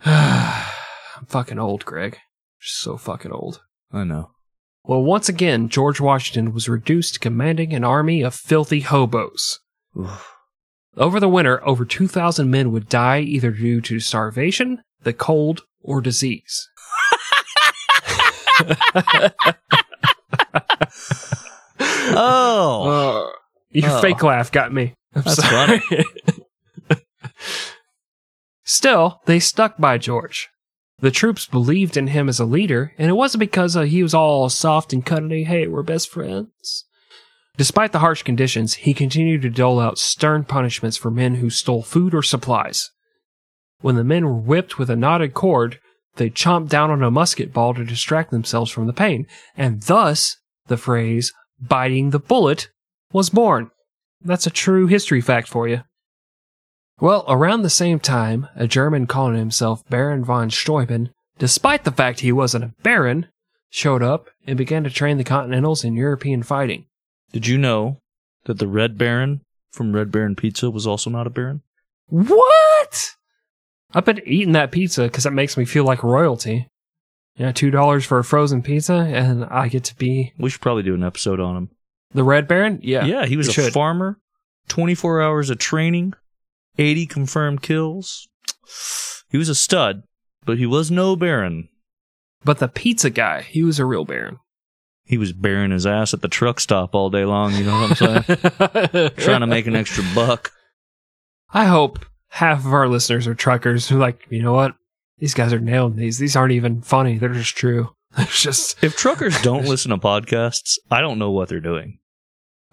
I'm 0.04 1.26
fucking 1.26 1.58
old, 1.58 1.84
Greg. 1.84 2.16
Just 2.60 2.78
so 2.78 2.96
fucking 2.96 3.32
old. 3.32 3.62
I 3.90 4.04
know. 4.04 4.30
Well, 4.84 5.02
once 5.02 5.28
again, 5.28 5.68
George 5.68 6.00
Washington 6.00 6.54
was 6.54 6.68
reduced 6.68 7.14
to 7.14 7.20
commanding 7.20 7.72
an 7.74 7.82
army 7.82 8.22
of 8.22 8.36
filthy 8.36 8.80
hobos. 8.80 9.58
Oof. 9.98 10.36
Over 11.00 11.18
the 11.18 11.28
winter, 11.30 11.66
over 11.66 11.84
2,000 11.86 12.50
men 12.50 12.70
would 12.72 12.88
die 12.88 13.20
either 13.20 13.50
due 13.50 13.80
to 13.80 13.98
starvation, 14.00 14.82
the 15.02 15.12
cold, 15.14 15.62
or 15.82 16.00
disease. 16.02 16.68
Oh, 22.12 23.24
Uh, 23.30 23.30
your 23.70 23.90
Oh. 23.90 24.00
fake 24.00 24.22
laugh 24.22 24.52
got 24.52 24.72
me. 24.72 24.94
I'm 25.14 25.22
That's 25.22 25.36
sorry. 25.48 25.80
Still, 28.64 29.20
they 29.26 29.38
stuck 29.40 29.78
by 29.78 29.96
George. 29.98 30.48
The 30.98 31.10
troops 31.10 31.46
believed 31.46 31.96
in 31.96 32.08
him 32.08 32.28
as 32.28 32.38
a 32.40 32.44
leader, 32.44 32.92
and 32.98 33.08
it 33.08 33.14
wasn't 33.14 33.40
because 33.40 33.74
uh, 33.76 33.82
he 33.82 34.02
was 34.02 34.12
all 34.12 34.48
soft 34.50 34.92
and 34.92 35.04
cuddly, 35.04 35.44
hey, 35.44 35.66
we're 35.66 35.82
best 35.82 36.10
friends. 36.10 36.84
Despite 37.56 37.92
the 37.92 37.98
harsh 37.98 38.22
conditions, 38.22 38.74
he 38.74 38.94
continued 38.94 39.42
to 39.42 39.50
dole 39.50 39.80
out 39.80 39.98
stern 39.98 40.44
punishments 40.44 40.96
for 40.96 41.10
men 41.10 41.36
who 41.36 41.50
stole 41.50 41.82
food 41.82 42.14
or 42.14 42.22
supplies. 42.22 42.90
When 43.80 43.96
the 43.96 44.04
men 44.04 44.24
were 44.24 44.34
whipped 44.34 44.78
with 44.78 44.90
a 44.90 44.96
knotted 44.96 45.34
cord, 45.34 45.78
they 46.16 46.30
chomped 46.30 46.68
down 46.68 46.90
on 46.90 47.02
a 47.02 47.10
musket 47.10 47.52
ball 47.52 47.74
to 47.74 47.84
distract 47.84 48.30
themselves 48.30 48.70
from 48.70 48.86
the 48.86 48.92
pain, 48.92 49.26
and 49.56 49.82
thus 49.82 50.36
the 50.66 50.76
phrase 50.76 51.32
biting 51.60 52.10
the 52.10 52.18
bullet 52.18 52.68
was 53.12 53.30
born. 53.30 53.70
That's 54.22 54.46
a 54.46 54.50
true 54.50 54.86
history 54.86 55.20
fact 55.20 55.48
for 55.48 55.66
you. 55.68 55.82
Well, 57.00 57.24
around 57.28 57.62
the 57.62 57.70
same 57.70 57.98
time, 57.98 58.48
a 58.54 58.66
German 58.66 59.06
calling 59.06 59.36
himself 59.36 59.88
Baron 59.88 60.24
von 60.24 60.50
Steuben, 60.50 61.10
despite 61.38 61.84
the 61.84 61.92
fact 61.92 62.20
he 62.20 62.32
wasn't 62.32 62.64
a 62.64 62.74
baron, 62.82 63.28
showed 63.70 64.02
up 64.02 64.28
and 64.46 64.58
began 64.58 64.84
to 64.84 64.90
train 64.90 65.16
the 65.16 65.24
Continentals 65.24 65.84
in 65.84 65.94
European 65.94 66.42
fighting. 66.42 66.84
Did 67.32 67.46
you 67.46 67.58
know 67.58 67.98
that 68.44 68.58
the 68.58 68.66
Red 68.68 68.96
Baron 68.98 69.40
from 69.72 69.92
Red 69.94 70.10
Baron 70.10 70.34
Pizza 70.36 70.70
was 70.70 70.86
also 70.86 71.10
not 71.10 71.26
a 71.26 71.30
baron? 71.30 71.62
What? 72.08 73.10
I've 73.92 74.04
been 74.04 74.20
eating 74.26 74.52
that 74.52 74.72
pizza 74.72 75.02
because 75.04 75.26
it 75.26 75.32
makes 75.32 75.56
me 75.56 75.64
feel 75.64 75.84
like 75.84 76.02
royalty. 76.02 76.68
Yeah, 77.36 77.52
two 77.52 77.70
dollars 77.70 78.04
for 78.04 78.18
a 78.18 78.24
frozen 78.24 78.62
pizza, 78.62 78.94
and 78.94 79.44
I 79.44 79.68
get 79.68 79.84
to 79.84 79.96
be 79.96 80.32
We 80.38 80.50
should 80.50 80.60
probably 80.60 80.82
do 80.82 80.94
an 80.94 81.04
episode 81.04 81.40
on 81.40 81.56
him. 81.56 81.70
the 82.12 82.24
Red 82.24 82.46
Baron. 82.48 82.80
Yeah, 82.82 83.04
Yeah, 83.04 83.26
he 83.26 83.36
was 83.36 83.48
a 83.48 83.52
should. 83.52 83.72
farmer, 83.72 84.18
24 84.68 85.22
hours 85.22 85.48
of 85.50 85.58
training, 85.58 86.12
80 86.78 87.06
confirmed 87.06 87.62
kills. 87.62 88.28
He 89.30 89.38
was 89.38 89.48
a 89.48 89.54
stud, 89.54 90.02
but 90.44 90.58
he 90.58 90.66
was 90.66 90.90
no 90.90 91.16
baron. 91.16 91.68
but 92.44 92.58
the 92.58 92.68
pizza 92.68 93.10
guy, 93.10 93.42
he 93.42 93.62
was 93.62 93.78
a 93.78 93.84
real 93.84 94.04
baron. 94.04 94.38
He 95.10 95.18
was 95.18 95.32
bearing 95.32 95.72
his 95.72 95.86
ass 95.86 96.14
at 96.14 96.22
the 96.22 96.28
truck 96.28 96.60
stop 96.60 96.94
all 96.94 97.10
day 97.10 97.24
long, 97.24 97.52
you 97.56 97.64
know 97.64 97.80
what 97.80 98.00
I'm 98.00 98.24
saying? 98.24 99.10
Trying 99.16 99.40
to 99.40 99.46
make 99.48 99.66
an 99.66 99.74
extra 99.74 100.04
buck. 100.14 100.52
I 101.52 101.64
hope 101.64 102.04
half 102.28 102.64
of 102.64 102.72
our 102.72 102.86
listeners 102.86 103.26
are 103.26 103.34
truckers 103.34 103.88
who 103.88 103.98
like, 103.98 104.24
you 104.30 104.40
know 104.40 104.52
what? 104.52 104.76
These 105.18 105.34
guys 105.34 105.52
are 105.52 105.58
nailing 105.58 105.96
these. 105.96 106.18
These 106.18 106.36
aren't 106.36 106.52
even 106.52 106.80
funny. 106.80 107.18
They're 107.18 107.34
just 107.34 107.56
true. 107.56 107.90
It's 108.18 108.40
just 108.40 108.82
If 108.84 108.96
truckers 108.96 109.40
don't 109.42 109.64
listen 109.66 109.90
to 109.90 109.96
podcasts, 109.98 110.78
I 110.92 111.00
don't 111.00 111.18
know 111.18 111.32
what 111.32 111.48
they're 111.48 111.58
doing. 111.60 111.98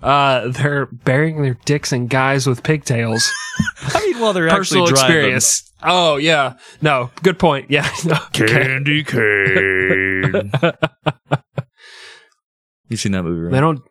uh 0.03 0.49
they're 0.49 0.85
burying 0.85 1.41
their 1.41 1.57
dicks 1.65 1.91
in 1.91 2.05
guys 2.05 2.45
with 2.45 2.61
pigtails. 2.61 3.31
I 3.79 3.99
mean, 4.05 4.19
while 4.19 4.33
they're 4.33 4.47
Personal 4.47 4.83
actually 4.83 4.95
driving. 4.95 5.15
experience. 5.35 5.73
Oh 5.81 6.17
yeah. 6.17 6.53
No, 6.83 7.09
good 7.23 7.39
point. 7.39 7.71
Yeah. 7.71 7.89
Okay. 8.05 8.45
Candy 8.47 9.03
cane. 9.03 10.51
You 12.89 12.97
seen 12.97 13.11
that 13.13 13.23
movie, 13.23 13.41
right? 13.41 13.51
They 13.51 13.59
don't 13.59 13.81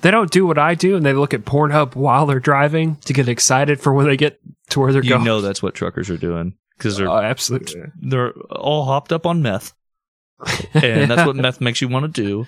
they 0.00 0.10
don't 0.10 0.30
do 0.30 0.46
what 0.46 0.58
I 0.58 0.74
do 0.74 0.96
and 0.96 1.06
they 1.06 1.12
look 1.12 1.34
at 1.34 1.44
Pornhub 1.44 1.94
while 1.94 2.26
they're 2.26 2.40
driving 2.40 2.96
to 3.04 3.12
get 3.12 3.28
excited 3.28 3.80
for 3.80 3.92
when 3.94 4.06
they 4.06 4.16
get 4.16 4.40
to 4.70 4.80
where 4.80 4.92
they're 4.92 5.04
you 5.04 5.10
going. 5.10 5.24
know 5.24 5.40
that's 5.40 5.62
what 5.62 5.74
truckers 5.74 6.10
are 6.10 6.16
doing 6.16 6.54
because 6.76 6.96
they're 6.96 7.08
Oh, 7.08 7.18
absolutely. 7.18 7.82
they're 8.02 8.32
all 8.50 8.84
hopped 8.84 9.12
up 9.12 9.26
on 9.26 9.42
meth, 9.42 9.72
and 10.74 11.10
that's 11.10 11.26
what 11.26 11.36
meth 11.36 11.60
makes 11.60 11.80
you 11.80 11.88
want 11.88 12.12
to 12.12 12.22
do. 12.22 12.46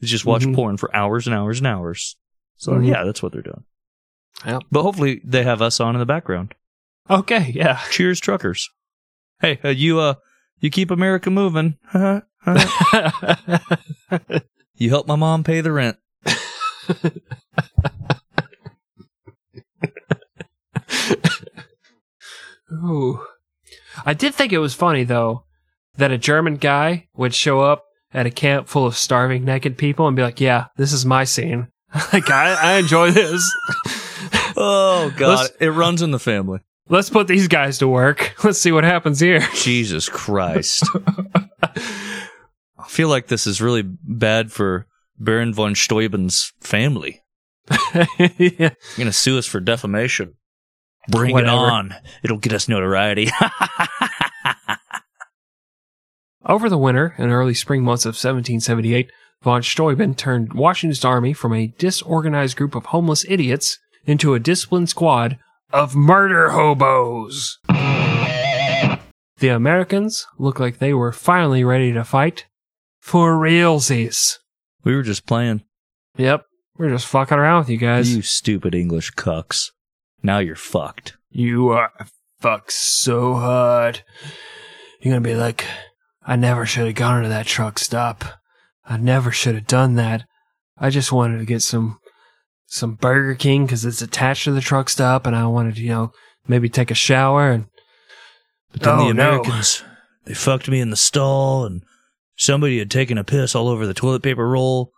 Is 0.00 0.10
just 0.10 0.24
watch 0.24 0.42
Mhm. 0.44 0.54
porn 0.54 0.76
for 0.76 0.94
hours 0.94 1.26
and 1.26 1.34
hours 1.34 1.58
and 1.58 1.66
hours. 1.66 2.16
So 2.56 2.72
Mhm. 2.72 2.86
yeah, 2.88 3.04
that's 3.04 3.22
what 3.22 3.32
they're 3.32 3.42
doing. 3.42 3.64
Yep. 4.46 4.62
But 4.70 4.82
hopefully 4.82 5.20
they 5.24 5.42
have 5.42 5.60
us 5.60 5.80
on 5.80 5.96
in 5.96 5.98
the 5.98 6.06
background. 6.06 6.54
Okay, 7.10 7.50
yeah. 7.54 7.80
Cheers, 7.90 8.20
truckers. 8.20 8.70
Hey, 9.40 9.58
uh, 9.64 9.68
you 9.70 9.98
uh, 9.98 10.14
you 10.60 10.70
keep 10.70 10.90
America 10.90 11.30
moving. 11.30 11.76
you 14.78 14.90
help 14.90 15.06
my 15.06 15.16
mom 15.16 15.44
pay 15.44 15.60
the 15.60 15.72
rent. 15.72 15.96
Ooh. 22.72 23.20
I 24.04 24.14
did 24.14 24.34
think 24.34 24.52
it 24.52 24.58
was 24.58 24.74
funny 24.74 25.04
though 25.04 25.44
that 25.96 26.12
a 26.12 26.18
German 26.18 26.56
guy 26.56 27.08
would 27.16 27.34
show 27.34 27.60
up 27.60 27.84
at 28.12 28.26
a 28.26 28.30
camp 28.30 28.68
full 28.68 28.86
of 28.86 28.96
starving 28.96 29.44
naked 29.44 29.76
people 29.76 30.06
and 30.06 30.16
be 30.16 30.22
like, 30.22 30.40
"Yeah, 30.40 30.66
this 30.76 30.92
is 30.92 31.04
my 31.04 31.24
scene. 31.24 31.68
like 32.12 32.30
I, 32.30 32.54
I 32.54 32.72
enjoy 32.78 33.10
this. 33.10 33.42
Oh 34.60 35.12
God, 35.16 35.38
Let's- 35.38 35.56
it 35.60 35.68
runs 35.68 36.02
in 36.02 36.10
the 36.10 36.18
family. 36.18 36.58
Let's 36.88 37.10
put 37.10 37.28
these 37.28 37.46
guys 37.46 37.78
to 37.78 37.86
work. 37.86 38.34
Let's 38.44 38.58
see 38.60 38.72
what 38.72 38.82
happens 38.82 39.20
here." 39.20 39.46
Jesus 39.54 40.08
Christ. 40.08 40.82
I 42.88 42.90
feel 42.90 43.10
like 43.10 43.26
this 43.26 43.46
is 43.46 43.60
really 43.60 43.82
bad 43.82 44.50
for 44.50 44.86
Baron 45.18 45.52
von 45.52 45.74
Steuben's 45.74 46.54
family. 46.60 47.20
yeah. 47.92 48.06
You're 48.38 48.70
gonna 48.96 49.12
sue 49.12 49.36
us 49.36 49.44
for 49.44 49.60
defamation. 49.60 50.36
Bring 51.10 51.34
Whatever. 51.34 51.66
it 51.66 51.70
on. 51.70 51.94
It'll 52.22 52.38
get 52.38 52.54
us 52.54 52.66
notoriety. 52.66 53.28
Over 56.46 56.70
the 56.70 56.78
winter 56.78 57.14
and 57.18 57.30
early 57.30 57.52
spring 57.52 57.84
months 57.84 58.06
of 58.06 58.14
1778, 58.14 59.12
von 59.42 59.62
Steuben 59.62 60.14
turned 60.14 60.54
Washington's 60.54 61.04
army 61.04 61.34
from 61.34 61.52
a 61.52 61.74
disorganized 61.78 62.56
group 62.56 62.74
of 62.74 62.86
homeless 62.86 63.26
idiots 63.28 63.78
into 64.06 64.32
a 64.32 64.40
disciplined 64.40 64.88
squad 64.88 65.38
of 65.74 65.94
murder 65.94 66.48
hobos. 66.50 67.58
The 67.68 69.48
Americans 69.48 70.26
looked 70.38 70.58
like 70.58 70.78
they 70.78 70.94
were 70.94 71.12
finally 71.12 71.64
ready 71.64 71.92
to 71.92 72.02
fight 72.02 72.46
for 73.08 73.34
realsies. 73.36 74.36
we 74.84 74.94
were 74.94 75.02
just 75.02 75.24
playing. 75.26 75.62
Yep, 76.16 76.44
we're 76.76 76.90
just 76.90 77.06
fucking 77.06 77.38
around 77.38 77.60
with 77.60 77.70
you 77.70 77.78
guys. 77.78 78.14
You 78.14 78.22
stupid 78.22 78.74
English 78.74 79.12
cucks. 79.12 79.70
Now 80.22 80.38
you're 80.38 80.56
fucked. 80.56 81.16
You 81.30 81.70
are 81.70 81.90
fuck 82.40 82.70
so 82.70 83.34
hard. 83.34 84.02
You're 85.00 85.12
gonna 85.14 85.20
be 85.26 85.34
like, 85.34 85.64
I 86.24 86.36
never 86.36 86.66
should 86.66 86.86
have 86.86 86.94
gone 86.96 87.22
to 87.22 87.28
that 87.28 87.46
truck 87.46 87.78
stop. 87.78 88.24
I 88.84 88.96
never 88.96 89.30
should 89.32 89.54
have 89.54 89.66
done 89.66 89.94
that. 89.94 90.24
I 90.76 90.90
just 90.90 91.10
wanted 91.12 91.38
to 91.38 91.44
get 91.44 91.62
some 91.62 91.98
some 92.66 92.94
Burger 92.96 93.34
King 93.34 93.64
because 93.64 93.84
it's 93.86 94.02
attached 94.02 94.44
to 94.44 94.52
the 94.52 94.60
truck 94.60 94.88
stop, 94.90 95.26
and 95.26 95.34
I 95.34 95.46
wanted 95.46 95.76
to, 95.76 95.82
you 95.82 95.88
know, 95.88 96.12
maybe 96.46 96.68
take 96.68 96.90
a 96.90 96.94
shower 96.94 97.50
and. 97.50 97.66
But 98.72 98.82
then 98.82 98.94
Oh, 98.98 99.08
the 99.08 99.14
no. 99.14 99.30
Americans, 99.30 99.82
they 100.26 100.34
fucked 100.34 100.68
me 100.68 100.80
in 100.80 100.90
the 100.90 100.96
stall, 100.96 101.64
and 101.64 101.82
somebody 102.38 102.78
had 102.78 102.90
taken 102.90 103.18
a 103.18 103.24
piss 103.24 103.54
all 103.54 103.68
over 103.68 103.86
the 103.86 103.92
toilet 103.92 104.22
paper 104.22 104.48
roll, 104.48 104.92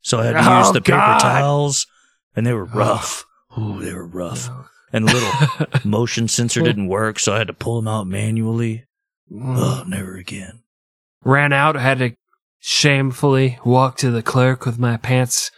so 0.00 0.18
I 0.18 0.24
had 0.26 0.32
to 0.32 0.38
Oh, 0.50 0.58
use 0.58 0.72
the 0.72 0.80
paper 0.80 1.16
towels, 1.20 1.86
and 2.34 2.44
they 2.44 2.52
were 2.52 2.62
oh. 2.72 2.76
rough. 2.78 3.24
Ooh, 3.56 3.80
they 3.82 3.92
were 3.94 4.06
rough. 4.06 4.50
And 4.92 5.06
the 5.08 5.12
little 5.14 5.80
motion 5.90 6.26
sensor 6.28 6.62
didn't 6.62 6.88
work, 6.88 7.18
so 7.20 7.34
I 7.34 7.38
had 7.38 7.46
to 7.46 7.52
pull 7.52 7.76
them 7.76 7.86
out 7.88 8.06
manually. 8.06 8.84
Oh, 9.32 9.84
never 9.86 10.16
again. 10.16 10.62
ran 11.24 11.52
out. 11.52 11.76
I 11.76 11.80
had 11.82 11.98
to 11.98 12.12
shamefully 12.60 13.58
walk 13.64 13.96
to 13.98 14.10
the 14.10 14.22
clerk 14.22 14.64
with 14.66 14.78
my 14.78 14.96
pants 14.96 15.50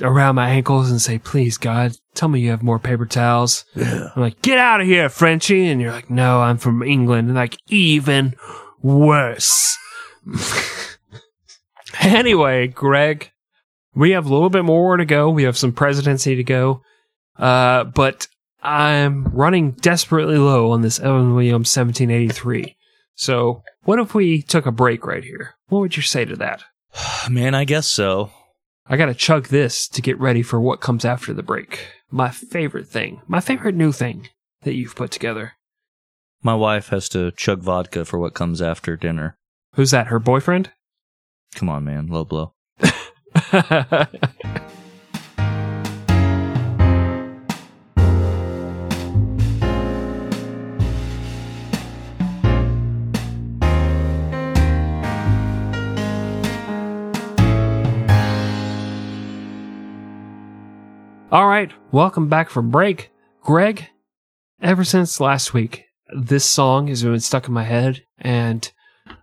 around 0.00 0.36
my 0.36 0.48
ankles 0.50 0.90
and 0.90 1.02
say, 1.02 1.18
"Please, 1.18 1.58
God, 1.58 1.92
tell 2.14 2.28
me 2.28 2.40
you 2.40 2.50
have 2.50 2.62
more 2.62 2.78
paper 2.78 3.04
towels." 3.06 3.64
Yeah. 3.74 4.10
I'm 4.14 4.22
like, 4.22 4.40
"Get 4.42 4.58
out 4.58 4.80
of 4.80 4.86
here, 4.86 5.08
Frenchie!" 5.08 5.66
And 5.66 5.80
you're 5.80 5.90
like, 5.92 6.08
"No, 6.10 6.40
I'm 6.40 6.56
from 6.58 6.82
England." 6.82 7.28
And 7.28 7.36
like, 7.36 7.58
even 7.68 8.34
worse. 8.80 9.76
anyway, 12.00 12.68
Greg, 12.68 13.30
we 13.94 14.10
have 14.12 14.26
a 14.26 14.32
little 14.32 14.50
bit 14.50 14.64
more 14.64 14.96
to 14.96 15.04
go. 15.04 15.30
We 15.30 15.44
have 15.44 15.56
some 15.56 15.72
presidency 15.72 16.36
to 16.36 16.44
go, 16.44 16.82
uh, 17.36 17.84
but 17.84 18.28
I'm 18.62 19.24
running 19.24 19.72
desperately 19.72 20.38
low 20.38 20.72
on 20.72 20.82
this 20.82 20.98
Evan 20.98 21.34
Williams 21.34 21.76
1783. 21.76 22.76
So, 23.14 23.62
what 23.82 23.98
if 23.98 24.14
we 24.14 24.42
took 24.42 24.66
a 24.66 24.72
break 24.72 25.04
right 25.04 25.24
here? 25.24 25.54
What 25.68 25.80
would 25.80 25.96
you 25.96 26.02
say 26.02 26.24
to 26.24 26.36
that? 26.36 26.62
Man, 27.30 27.54
I 27.54 27.64
guess 27.64 27.88
so. 27.88 28.30
I 28.86 28.96
gotta 28.96 29.14
chug 29.14 29.48
this 29.48 29.86
to 29.88 30.02
get 30.02 30.18
ready 30.18 30.42
for 30.42 30.60
what 30.60 30.80
comes 30.80 31.04
after 31.04 31.34
the 31.34 31.42
break. 31.42 31.86
My 32.10 32.30
favorite 32.30 32.88
thing, 32.88 33.20
my 33.26 33.40
favorite 33.40 33.74
new 33.74 33.92
thing 33.92 34.28
that 34.62 34.74
you've 34.74 34.96
put 34.96 35.10
together. 35.10 35.52
My 36.42 36.54
wife 36.54 36.88
has 36.88 37.08
to 37.10 37.32
chug 37.32 37.60
vodka 37.60 38.04
for 38.04 38.18
what 38.18 38.34
comes 38.34 38.62
after 38.62 38.96
dinner. 38.96 39.36
Who's 39.74 39.90
that? 39.92 40.08
Her 40.08 40.18
boyfriend? 40.18 40.72
Come 41.54 41.68
on, 41.68 41.84
man. 41.84 42.08
Low 42.08 42.24
blow. 42.24 42.54
All 61.30 61.46
right, 61.46 61.70
welcome 61.92 62.30
back 62.30 62.48
from 62.48 62.70
break. 62.70 63.10
Greg, 63.42 63.88
ever 64.62 64.82
since 64.82 65.20
last 65.20 65.52
week, 65.52 65.84
this 66.16 66.46
song 66.46 66.86
has 66.86 67.02
been 67.02 67.20
stuck 67.20 67.48
in 67.48 67.52
my 67.52 67.64
head 67.64 68.02
and 68.16 68.72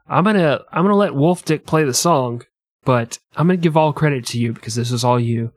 I'm 0.08 0.24
going 0.24 0.36
to 0.36 0.64
I'm 0.72 0.84
going 0.84 0.92
to 0.92 0.96
let 0.96 1.16
Wolf 1.16 1.44
Dick 1.46 1.66
play 1.66 1.84
the 1.84 1.94
song, 1.94 2.44
but 2.84 3.20
I'm 3.36 3.48
going 3.48 3.60
to 3.60 3.64
give 3.64 3.78
all 3.78 3.94
credit 3.94 4.26
to 4.28 4.40
you 4.40 4.54
because 4.54 4.76
this 4.76 4.92
is 4.92 5.04
all 5.04 5.20
you. 5.20 5.52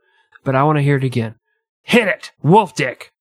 But 0.44 0.54
I 0.54 0.62
want 0.64 0.78
to 0.78 0.82
hear 0.82 0.96
it 0.96 1.04
again. 1.04 1.34
Hit 1.82 2.08
it, 2.08 2.32
Wolf 2.42 2.74
Dick. 2.74 3.12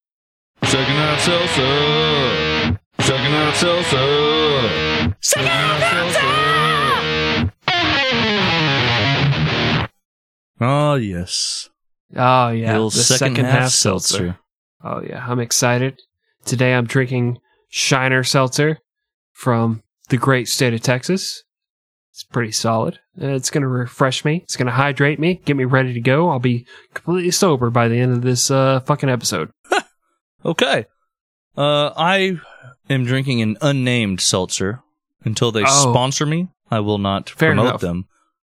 Second 0.63 0.95
out 0.97 1.19
salsa. 1.19 2.79
Second 2.99 3.33
out 3.33 3.53
salsa. 3.53 5.15
Sucking 5.21 5.47
out 5.47 5.81
salsa. 5.81 6.37
Oh, 10.59 10.95
yes. 10.95 11.69
Oh 12.15 12.49
yeah, 12.49 12.73
the 12.73 12.79
old 12.79 12.93
the 12.93 13.03
second, 13.03 13.45
half, 13.45 13.69
seltzer. 13.71 14.37
Oh 14.83 15.01
yeah, 15.01 15.25
I'm 15.27 15.39
excited. 15.39 15.99
Today 16.45 16.73
I'm 16.73 16.85
drinking 16.85 17.39
Shiner 17.69 18.23
Seltzer 18.23 18.79
from 19.33 19.83
the 20.09 20.17
great 20.17 20.47
state 20.47 20.73
of 20.73 20.81
Texas. 20.81 21.43
It's 22.11 22.23
pretty 22.23 22.51
solid. 22.51 22.99
Uh, 23.21 23.27
It's 23.27 23.49
going 23.51 23.61
to 23.61 23.67
refresh 23.67 24.25
me. 24.25 24.37
It's 24.43 24.55
going 24.57 24.65
to 24.67 24.71
hydrate 24.71 25.19
me, 25.19 25.41
get 25.45 25.55
me 25.55 25.65
ready 25.65 25.93
to 25.93 25.99
go. 25.99 26.29
I'll 26.29 26.39
be 26.39 26.65
completely 26.93 27.31
sober 27.31 27.69
by 27.69 27.87
the 27.87 27.97
end 27.99 28.13
of 28.13 28.21
this 28.23 28.49
uh, 28.51 28.79
fucking 28.81 29.09
episode. 29.09 29.51
Okay. 30.45 30.85
Uh, 31.57 31.91
I 31.97 32.37
am 32.89 33.03
drinking 33.05 33.41
an 33.41 33.57
unnamed 33.59 34.21
seltzer. 34.21 34.81
Until 35.25 35.51
they 35.51 35.63
Oh. 35.65 35.91
sponsor 35.91 36.25
me, 36.25 36.47
I 36.71 36.79
will 36.79 36.99
not 36.99 37.29
Fair 37.29 37.49
promote 37.49 37.65
enough. 37.67 37.81
them. 37.81 38.05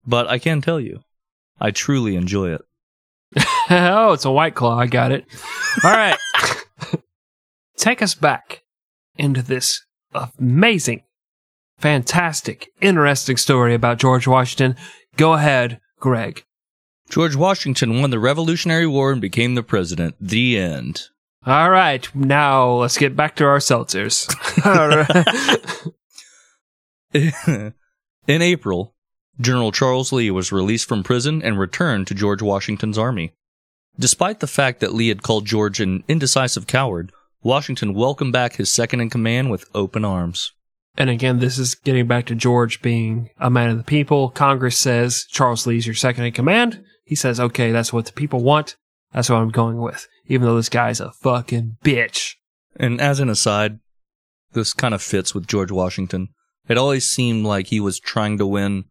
But 0.06 0.28
I 0.28 0.38
can 0.38 0.60
tell 0.60 0.78
you, 0.78 1.00
I 1.58 1.70
truly 1.72 2.14
enjoy 2.16 2.54
it. 2.54 2.60
oh, 3.70 4.12
it's 4.12 4.26
a 4.26 4.30
white 4.30 4.54
claw. 4.54 4.78
I 4.78 4.86
got 4.86 5.10
it. 5.10 5.24
All 5.84 5.90
right. 5.90 6.18
Take 7.76 8.02
us 8.02 8.14
back 8.14 8.62
into 9.16 9.42
this 9.42 9.82
amazing, 10.38 11.02
fantastic, 11.80 12.70
interesting 12.80 13.36
story 13.36 13.74
about 13.74 13.98
George 13.98 14.26
Washington. 14.26 14.76
Go 15.16 15.32
ahead, 15.32 15.80
Greg. 15.98 16.44
George 17.08 17.34
Washington 17.34 18.00
won 18.00 18.10
the 18.10 18.20
Revolutionary 18.20 18.86
War 18.86 19.10
and 19.10 19.20
became 19.20 19.54
the 19.54 19.62
president. 19.62 20.14
The 20.20 20.58
end. 20.58 21.08
All 21.44 21.70
right, 21.70 22.08
now 22.14 22.70
let's 22.70 22.98
get 22.98 23.16
back 23.16 23.34
to 23.36 23.44
our 23.44 23.58
seltzers. 23.58 24.28
All 24.66 24.88
right. 27.14 27.72
In 28.28 28.42
April, 28.42 28.94
General 29.40 29.72
Charles 29.72 30.12
Lee 30.12 30.30
was 30.30 30.52
released 30.52 30.86
from 30.86 31.02
prison 31.02 31.42
and 31.42 31.58
returned 31.58 32.06
to 32.06 32.14
George 32.14 32.42
Washington's 32.42 32.98
army. 32.98 33.32
Despite 33.98 34.40
the 34.40 34.46
fact 34.46 34.80
that 34.80 34.94
Lee 34.94 35.08
had 35.08 35.22
called 35.22 35.46
George 35.46 35.80
an 35.80 36.04
indecisive 36.06 36.66
coward, 36.66 37.10
Washington 37.42 37.94
welcomed 37.94 38.32
back 38.32 38.56
his 38.56 38.70
second 38.70 39.00
in 39.00 39.10
command 39.10 39.50
with 39.50 39.68
open 39.74 40.04
arms. 40.04 40.52
And 40.96 41.08
again, 41.08 41.38
this 41.38 41.58
is 41.58 41.74
getting 41.74 42.06
back 42.06 42.26
to 42.26 42.34
George 42.34 42.82
being 42.82 43.30
a 43.38 43.50
man 43.50 43.70
of 43.70 43.78
the 43.78 43.84
people. 43.84 44.30
Congress 44.30 44.78
says 44.78 45.24
Charles 45.30 45.66
Lee's 45.66 45.86
your 45.86 45.94
second 45.94 46.24
in 46.24 46.32
command. 46.32 46.82
He 47.04 47.14
says, 47.14 47.40
okay, 47.40 47.72
that's 47.72 47.92
what 47.92 48.06
the 48.06 48.12
people 48.12 48.42
want. 48.42 48.76
That's 49.12 49.30
what 49.30 49.36
I'm 49.36 49.50
going 49.50 49.80
with, 49.80 50.06
even 50.26 50.46
though 50.46 50.56
this 50.56 50.68
guy's 50.68 51.00
a 51.00 51.12
fucking 51.12 51.78
bitch. 51.84 52.34
And 52.76 53.00
as 53.00 53.18
an 53.18 53.28
aside, 53.28 53.80
this 54.52 54.72
kind 54.72 54.94
of 54.94 55.02
fits 55.02 55.34
with 55.34 55.46
George 55.46 55.70
Washington. 55.70 56.28
It 56.68 56.78
always 56.78 57.08
seemed 57.08 57.44
like 57.44 57.68
he 57.68 57.80
was 57.80 57.98
trying 57.98 58.38
to 58.38 58.46
win 58.46 58.84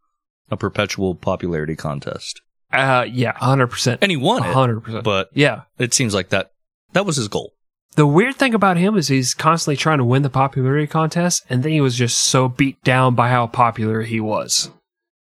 a 0.52 0.58
perpetual 0.58 1.16
popularity 1.16 1.76
contest. 1.76 2.42
Uh, 2.72 3.06
yeah, 3.10 3.34
100%. 3.34 4.00
And 4.02 4.12
he 4.12 4.18
won 4.18 4.44
it, 4.44 4.54
100%. 4.54 5.04
but 5.04 5.30
yeah. 5.34 5.62
it 5.78 5.94
seems 5.94 6.14
like 6.14 6.30
that 6.30 6.52
that 6.94 7.06
was 7.06 7.16
his 7.16 7.28
goal. 7.28 7.54
The 8.00 8.08
weird 8.08 8.38
thing 8.38 8.54
about 8.54 8.78
him 8.78 8.96
is 8.96 9.10
he's 9.10 9.34
constantly 9.34 9.76
trying 9.76 9.98
to 9.98 10.06
win 10.06 10.22
the 10.22 10.30
popularity 10.30 10.88
contest, 10.88 11.44
and 11.50 11.64
then 11.64 11.74
he 11.74 11.82
was 11.82 11.98
just 11.98 12.18
so 12.18 12.48
beat 12.48 12.82
down 12.82 13.14
by 13.14 13.28
how 13.28 13.46
popular 13.46 14.04
he 14.04 14.22
was. 14.22 14.72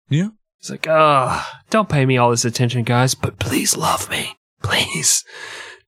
Yeah. 0.09 0.29
It's 0.61 0.71
like, 0.71 0.87
uh, 0.87 1.43
don't 1.71 1.89
pay 1.89 2.07
me 2.07 2.19
all 2.19 2.31
this 2.31 2.45
attention, 2.45 2.85
guys, 2.85 3.17
but 3.17 3.41
please 3.41 3.77
love 3.77 4.09
me. 4.09 4.37
Please. 4.63 5.25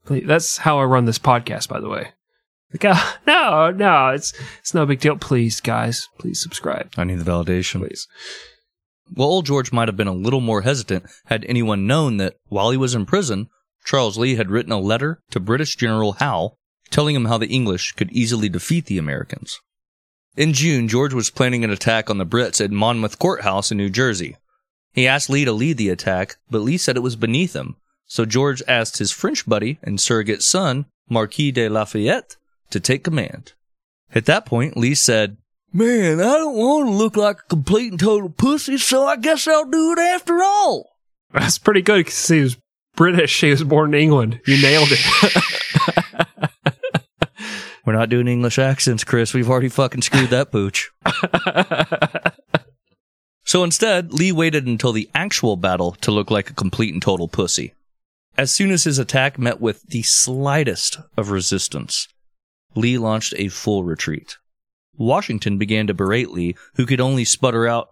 please. 0.05 0.25
That's 0.27 0.57
how 0.57 0.81
I 0.81 0.85
run 0.85 1.05
this 1.05 1.21
podcast, 1.21 1.69
by 1.69 1.79
the 1.79 1.89
way. 1.89 2.09
Like, 2.73 2.85
uh, 2.85 3.13
no, 3.25 3.71
no, 3.71 4.09
it's 4.09 4.33
it's 4.59 4.75
no 4.75 4.85
big 4.85 4.99
deal. 4.99 5.17
Please, 5.17 5.61
guys, 5.61 6.09
please 6.19 6.43
subscribe. 6.43 6.91
I 6.97 7.05
need 7.05 7.21
the 7.21 7.31
validation. 7.31 7.87
Please. 7.87 8.09
Well, 9.15 9.29
old 9.29 9.47
George 9.47 9.71
might 9.73 9.87
have 9.87 9.97
been 9.97 10.09
a 10.09 10.13
little 10.13 10.41
more 10.41 10.63
hesitant 10.63 11.07
had 11.27 11.45
anyone 11.45 11.87
known 11.87 12.17
that 12.17 12.35
while 12.49 12.73
he 12.73 12.77
was 12.77 12.97
in 12.97 13.07
prison, 13.07 13.47
Charles 13.85 14.19
Lee 14.19 14.35
had 14.35 14.51
written 14.51 14.73
a 14.73 14.81
letter 14.81 15.21
to 15.31 15.39
British 15.39 15.77
General 15.77 16.15
Howe 16.15 16.57
telling 16.91 17.15
him 17.15 17.27
how 17.27 17.39
the 17.39 17.49
English 17.49 17.93
could 17.93 18.13
easily 18.13 18.49
defeat 18.49 18.87
the 18.87 18.99
Americans. 18.99 19.61
In 20.37 20.53
June, 20.53 20.89
George 20.89 21.13
was 21.13 21.31
planning 21.31 21.65
an 21.65 21.71
attack 21.71 22.09
on 22.09 22.19
the 22.19 22.27
Brits 22.27 22.65
at 22.65 22.71
Monmouth 22.71 23.19
Courthouse 23.19 23.71
in 23.71 23.79
New 23.79 23.91
Jersey. 23.91 24.37
He 24.93 25.07
asked 25.07 25.31
Lee 25.31 25.45
to 25.45 25.53
lead 25.53 25.77
the 25.77 25.89
attack, 25.89 26.37
but 26.51 26.61
Lee 26.61 26.77
said 26.77 26.97
it 26.97 27.01
was 27.01 27.17
beneath 27.17 27.55
him, 27.55 27.77
so 28.07 28.25
George 28.25 28.63
asked 28.67 28.99
his 28.99 29.13
French 29.13 29.47
buddy 29.47 29.79
and 29.83 30.01
surrogate 30.01 30.43
son, 30.43 30.87
Marquis 31.09 31.53
de 31.53 31.69
Lafayette, 31.69 32.37
to 32.71 32.81
take 32.81 33.05
command. 33.05 33.53
At 34.15 34.27
that 34.27 34.47
point, 34.47 34.77
Lee 34.77 34.95
said, 34.95 35.37
Man, 35.73 36.21
I 36.21 36.37
don't 36.37 36.57
want 36.57 36.89
to 36.89 36.93
look 36.93 37.17
like 37.17 37.39
a 37.39 37.49
complete 37.49 37.93
and 37.93 38.01
total 38.01 38.29
pussy, 38.29 38.79
so 38.79 39.07
I 39.07 39.17
guess 39.17 39.47
I'll 39.47 39.67
do 39.67 39.93
it 39.93 40.01
after 40.01 40.43
all. 40.43 40.97
That's 41.33 41.59
pretty 41.59 41.83
good 41.83 41.99
because 41.99 42.27
he 42.27 42.41
was 42.41 42.57
British. 42.97 43.41
He 43.41 43.51
was 43.51 43.63
born 43.63 43.95
in 43.95 44.01
England. 44.01 44.41
You 44.47 44.61
nailed 44.61 44.89
it. 44.91 45.45
We're 47.85 47.95
not 47.95 48.09
doing 48.09 48.29
English 48.29 48.59
accents, 48.59 49.05
Chris. 49.05 49.35
We've 49.35 49.49
already 49.49 49.69
fucking 49.69 50.03
screwed 50.03 50.31
that 50.31 50.53
pooch. 50.53 50.91
So 53.51 53.65
instead, 53.65 54.13
Lee 54.13 54.31
waited 54.31 54.69
until 54.69 54.93
the 54.93 55.11
actual 55.13 55.57
battle 55.57 55.97
to 56.03 56.13
look 56.13 56.31
like 56.31 56.51
a 56.51 56.55
complete 56.55 56.93
and 56.95 57.03
total 57.03 57.27
pussy. 57.27 57.75
As 58.39 58.53
soon 58.53 58.71
as 58.71 58.85
his 58.85 58.97
attack 58.97 59.41
met 59.41 59.61
with 59.61 59.83
the 59.89 60.03
slightest 60.03 60.99
of 61.17 61.33
resistance, 61.33 62.07
Lee 62.77 62.97
launched 62.97 63.35
a 63.37 63.49
full 63.49 63.83
retreat. 63.83 64.37
Washington 64.97 65.59
began 65.59 65.89
to 65.89 65.95
berate 65.95 66.31
Lee, 66.31 66.55
who 66.75 66.87
could 66.87 67.01
only 67.01 67.25
sputter 67.25 67.67
out, 67.67 67.91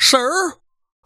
Sir? 0.00 0.54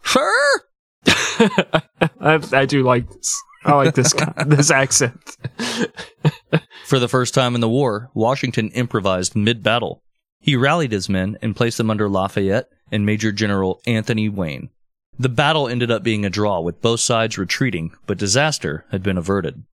Sir? 0.03 0.33
I, 1.05 2.39
I 2.51 2.65
do 2.65 2.81
like 2.81 3.07
this. 3.11 3.43
I 3.63 3.75
like 3.75 3.93
this 3.93 4.15
this 4.47 4.71
accent. 4.71 5.37
For 6.85 6.99
the 6.99 7.07
first 7.07 7.33
time 7.33 7.55
in 7.55 7.61
the 7.61 7.69
war, 7.69 8.09
Washington 8.13 8.69
improvised 8.69 9.35
mid 9.35 9.63
battle. 9.63 10.01
He 10.39 10.55
rallied 10.55 10.91
his 10.91 11.07
men 11.07 11.37
and 11.41 11.55
placed 11.55 11.77
them 11.77 11.89
under 11.89 12.09
Lafayette 12.09 12.69
and 12.91 13.05
Major 13.05 13.31
General 13.31 13.81
Anthony 13.87 14.29
Wayne. 14.29 14.69
The 15.17 15.29
battle 15.29 15.67
ended 15.67 15.91
up 15.91 16.03
being 16.03 16.25
a 16.25 16.29
draw, 16.29 16.59
with 16.59 16.81
both 16.81 16.99
sides 16.99 17.37
retreating, 17.37 17.93
but 18.07 18.17
disaster 18.17 18.85
had 18.91 19.03
been 19.03 19.17
averted. 19.17 19.63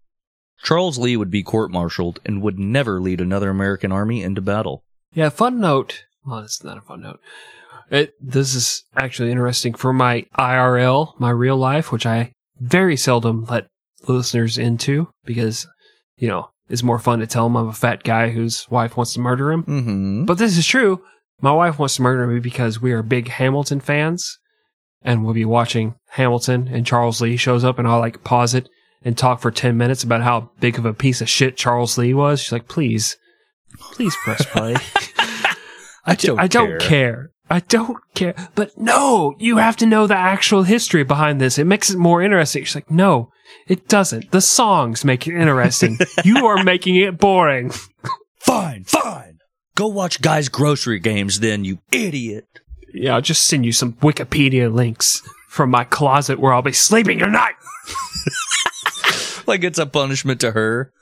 Charles 0.63 0.99
Lee 0.99 1.17
would 1.17 1.31
be 1.31 1.43
court 1.43 1.71
martialed 1.71 2.21
and 2.25 2.43
would 2.43 2.59
never 2.59 3.01
lead 3.01 3.21
another 3.21 3.51
American 3.51 3.91
army 3.91 4.23
into 4.23 4.43
battle. 4.43 4.85
Yeah, 5.13 5.31
fun 5.31 5.59
note. 5.59 6.05
Well, 6.25 6.41
it's 6.41 6.63
not 6.63 6.79
a 6.79 6.83
fun 6.83 7.01
note. 7.01 7.21
It, 7.91 8.15
this 8.21 8.55
is 8.55 8.85
actually 8.95 9.31
interesting 9.31 9.75
for 9.75 9.93
my 9.93 10.27
IRL, 10.39 11.19
my 11.19 11.31
real 11.31 11.57
life, 11.57 11.91
which 11.91 12.07
I 12.07 12.33
very 12.61 12.97
seldom 12.97 13.47
let 13.47 13.67
listeners 14.07 14.59
into 14.59 15.09
because, 15.25 15.67
you 16.17 16.29
know, 16.29 16.51
it's 16.71 16.83
more 16.85 16.99
fun 16.99 17.19
to 17.19 17.27
tell 17.27 17.47
him 17.47 17.57
I'm 17.57 17.69
a 17.69 17.73
fat 17.73 18.05
guy 18.05 18.31
whose 18.31 18.71
wife 18.71 18.97
wants 18.97 19.13
to 19.15 19.21
murder 19.21 19.51
him. 19.53 19.65
Mm-hmm. 19.65 20.25
But 20.25 20.39
this 20.39 20.57
is 20.57 20.67
true. 20.67 21.03
My 21.43 21.53
wife 21.53 21.79
wants 21.79 21.97
to 21.97 22.03
murder 22.03 22.27
me 22.27 22.39
because 22.39 22.81
we 22.81 22.93
are 22.93 23.03
big 23.03 23.29
Hamilton 23.29 23.81
fans 23.81 24.39
and 25.03 25.25
we'll 25.25 25.35
be 25.35 25.45
watching 25.45 25.97
Hamilton 26.11 26.69
and 26.69 26.87
Charles 26.87 27.21
Lee 27.21 27.37
shows 27.37 27.65
up 27.65 27.79
and 27.79 27.89
I'll 27.89 27.99
like 27.99 28.23
pause 28.23 28.55
it 28.55 28.69
and 29.03 29.19
talk 29.19 29.41
for 29.41 29.51
10 29.51 29.77
minutes 29.77 30.05
about 30.05 30.23
how 30.23 30.51
big 30.61 30.79
of 30.79 30.87
a 30.87 30.95
piece 30.95 31.21
of 31.21 31.29
shit 31.29 31.57
Charles 31.57 31.99
Lee 31.99 32.15
was. 32.15 32.41
She's 32.41 32.53
like, 32.53 32.69
please, 32.69 33.17
please 33.79 34.15
press 34.23 34.45
play. 34.47 34.77
I 36.05 36.15
don't 36.15 36.39
I 36.39 36.47
don't 36.47 36.81
care. 36.81 37.31
I 37.51 37.61
don't 37.61 37.99
care. 38.15 38.35
But 38.55 38.79
no, 38.79 39.35
you 39.39 39.57
have 39.57 39.77
to 39.79 39.87
know 39.87 40.07
the 40.07 40.15
actual 40.17 40.63
history 40.63 41.03
behind 41.03 41.41
this. 41.41 41.59
It 41.59 41.65
makes 41.65 41.91
it 41.91 41.99
more 41.99 42.23
interesting. 42.23 42.65
She's 42.65 42.77
like, 42.77 42.91
no, 42.91 43.33
it 43.67 43.89
doesn't. 43.89 44.31
The 44.31 44.41
songs 44.41 45.05
make 45.05 45.27
it 45.27 45.35
interesting. 45.35 45.99
you 46.25 46.47
are 46.47 46.63
making 46.63 46.97
it 46.97 47.19
boring. 47.19 47.73
Fine, 48.39 48.85
fine. 48.85 49.39
Go 49.75 49.89
watch 49.89 50.23
Guy's 50.23 50.49
Grocery 50.49 51.01
Games 51.01 51.41
then, 51.41 51.65
you 51.65 51.79
idiot. 51.91 52.47
Yeah, 52.95 53.15
I'll 53.15 53.21
just 53.21 53.47
send 53.47 53.67
you 53.67 53.73
some 53.73 53.95
Wikipedia 53.95 54.73
links 54.73 55.23
from 55.49 55.71
my 55.71 55.85
closet 55.85 56.39
where 56.39 56.53
I'll 56.53 56.63
be 56.63 56.73
sleeping 56.73 57.19
tonight. 57.19 57.55
Like 59.47 59.65
it's 59.65 59.79
a 59.81 59.87
punishment 59.87 60.41
to 60.43 60.53
her. 60.53 60.93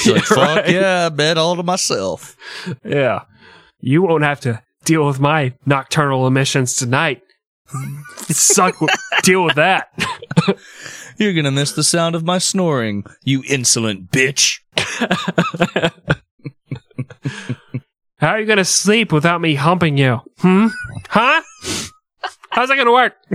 She's 0.00 0.12
like, 0.12 0.22
fuck 0.24 0.36
Right. 0.36 0.68
yeah, 0.70 1.06
I 1.06 1.08
bet 1.08 1.38
all 1.38 1.56
to 1.56 1.62
myself. 1.62 2.36
Yeah. 2.84 3.22
You 3.80 4.02
won't 4.02 4.24
have 4.24 4.40
to 4.40 4.62
deal 4.84 5.06
with 5.06 5.20
my 5.20 5.54
nocturnal 5.66 6.26
emissions 6.26 6.76
tonight. 6.76 7.22
Suck. 8.28 8.76
deal 9.22 9.44
with 9.44 9.56
that. 9.56 9.88
You're 11.18 11.32
gonna 11.32 11.50
miss 11.50 11.72
the 11.72 11.84
sound 11.84 12.14
of 12.14 12.24
my 12.24 12.38
snoring, 12.38 13.04
you 13.22 13.42
insolent 13.48 14.10
bitch. 14.10 14.60
How 18.24 18.30
are 18.30 18.40
you 18.40 18.46
going 18.46 18.56
to 18.56 18.64
sleep 18.64 19.12
without 19.12 19.42
me 19.42 19.54
humping 19.54 19.98
you? 19.98 20.22
Hmm? 20.38 20.68
Huh? 21.08 21.42
How's 22.48 22.68
that 22.68 22.76
going 22.76 22.86
to 22.86 22.92
work? 22.92 23.16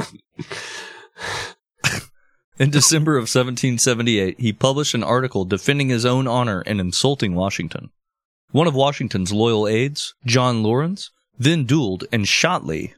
In 2.58 2.72
December 2.72 3.16
of 3.16 3.24
1778, 3.24 4.40
he 4.40 4.52
published 4.52 4.96
an 4.96 5.04
article 5.04 5.46
defending 5.46 5.90
his 5.90 6.06
own 6.06 6.28
honor 6.28 6.62
and 6.62 6.82
insulting 6.82 7.36
Washington. 7.36 7.92
One 8.52 8.68
of 8.68 8.74
Washington's 8.74 9.32
loyal 9.32 9.68
aides, 9.68 10.16
John 10.26 10.64
Laurens, 10.64 11.12
then 11.40 11.66
dueled 11.66 12.04
and 12.12 12.28
shot 12.28 12.66
Lee. 12.66 12.94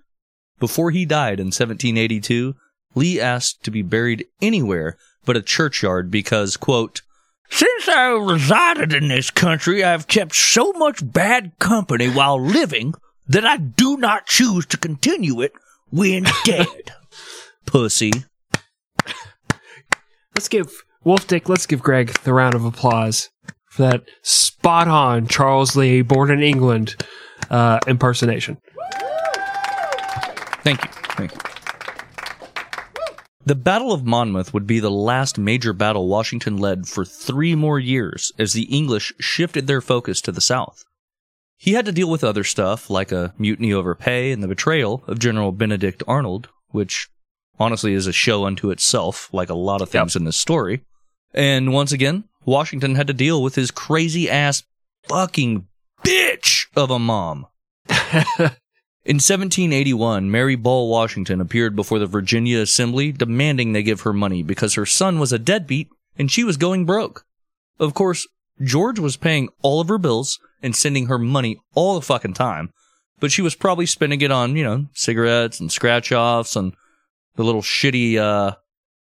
Before 0.59 0.91
he 0.91 1.05
died 1.05 1.39
in 1.39 1.47
1782, 1.47 2.55
Lee 2.95 3.21
asked 3.21 3.63
to 3.63 3.71
be 3.71 3.83
buried 3.83 4.25
anywhere 4.41 4.97
but 5.23 5.37
a 5.37 5.41
churchyard 5.41 6.09
because, 6.09 6.57
quote, 6.57 7.01
Since 7.49 7.87
I 7.87 8.07
resided 8.07 8.93
in 8.93 9.07
this 9.07 9.29
country, 9.29 9.83
I 9.83 9.91
have 9.91 10.07
kept 10.07 10.35
so 10.35 10.73
much 10.73 10.99
bad 11.01 11.57
company 11.59 12.09
while 12.09 12.41
living 12.41 12.95
that 13.27 13.45
I 13.45 13.57
do 13.57 13.97
not 13.97 14.25
choose 14.25 14.65
to 14.67 14.77
continue 14.77 15.41
it 15.41 15.53
when 15.89 16.25
dead. 16.43 16.91
Pussy. 17.65 18.11
Let's 20.35 20.49
give 20.49 20.83
Wolf 21.03 21.27
Dick, 21.27 21.47
let's 21.47 21.65
give 21.65 21.81
Greg 21.81 22.13
the 22.23 22.33
round 22.33 22.55
of 22.55 22.65
applause 22.65 23.29
for 23.67 23.83
that 23.83 24.03
spot 24.21 24.87
on 24.87 25.27
Charles 25.27 25.75
Lee, 25.75 26.01
born 26.01 26.31
in 26.31 26.41
England 26.41 26.95
uh, 27.49 27.79
impersonation. 27.87 28.57
Thank 30.63 30.83
you. 30.83 30.89
Thank 30.91 31.33
you. 31.33 31.39
The 33.43 33.55
Battle 33.55 33.91
of 33.91 34.05
Monmouth 34.05 34.53
would 34.53 34.67
be 34.67 34.79
the 34.79 34.91
last 34.91 35.39
major 35.39 35.73
battle 35.73 36.07
Washington 36.07 36.57
led 36.57 36.87
for 36.87 37.03
three 37.03 37.55
more 37.55 37.79
years 37.79 38.31
as 38.37 38.53
the 38.53 38.63
English 38.63 39.11
shifted 39.19 39.65
their 39.65 39.81
focus 39.81 40.21
to 40.21 40.31
the 40.31 40.41
south. 40.41 40.83
He 41.57 41.73
had 41.73 41.85
to 41.85 41.91
deal 41.91 42.09
with 42.09 42.23
other 42.23 42.43
stuff 42.43 42.89
like 42.89 43.11
a 43.11 43.33
mutiny 43.37 43.73
over 43.73 43.95
pay 43.95 44.31
and 44.31 44.43
the 44.43 44.47
betrayal 44.47 45.03
of 45.07 45.19
General 45.19 45.51
Benedict 45.51 46.03
Arnold, 46.07 46.49
which 46.69 47.09
honestly 47.59 47.93
is 47.93 48.07
a 48.07 48.13
show 48.13 48.45
unto 48.45 48.69
itself, 48.69 49.29
like 49.33 49.49
a 49.49 49.55
lot 49.55 49.81
of 49.81 49.89
things 49.89 50.15
in 50.15 50.23
this 50.23 50.37
story. 50.37 50.83
And 51.33 51.73
once 51.73 51.91
again, 51.91 52.25
Washington 52.45 52.95
had 52.95 53.07
to 53.07 53.13
deal 53.13 53.41
with 53.41 53.55
his 53.55 53.71
crazy 53.71 54.29
ass 54.29 54.63
fucking 55.07 55.67
bitch 56.03 56.60
of 56.75 56.89
a 56.91 56.99
mom. 56.99 57.47
In 59.03 59.15
1781, 59.15 60.29
Mary 60.29 60.55
Ball 60.55 60.87
Washington 60.87 61.41
appeared 61.41 61.75
before 61.75 61.97
the 61.97 62.05
Virginia 62.05 62.59
Assembly 62.59 63.11
demanding 63.11 63.73
they 63.73 63.81
give 63.81 64.01
her 64.01 64.13
money 64.13 64.43
because 64.43 64.75
her 64.75 64.85
son 64.85 65.17
was 65.17 65.33
a 65.33 65.39
deadbeat 65.39 65.89
and 66.17 66.31
she 66.31 66.43
was 66.43 66.57
going 66.57 66.85
broke. 66.85 67.25
Of 67.79 67.95
course, 67.95 68.27
George 68.63 68.99
was 68.99 69.17
paying 69.17 69.49
all 69.63 69.81
of 69.81 69.87
her 69.87 69.97
bills 69.97 70.39
and 70.61 70.75
sending 70.75 71.07
her 71.07 71.17
money 71.17 71.59
all 71.73 71.95
the 71.95 72.05
fucking 72.05 72.35
time, 72.35 72.71
but 73.19 73.31
she 73.31 73.41
was 73.41 73.55
probably 73.55 73.87
spending 73.87 74.21
it 74.21 74.31
on, 74.31 74.55
you 74.55 74.63
know, 74.63 74.85
cigarettes 74.93 75.59
and 75.59 75.71
scratch 75.71 76.11
offs 76.11 76.55
and 76.55 76.73
the 77.35 77.43
little 77.43 77.63
shitty, 77.63 78.17
uh, 78.17 78.55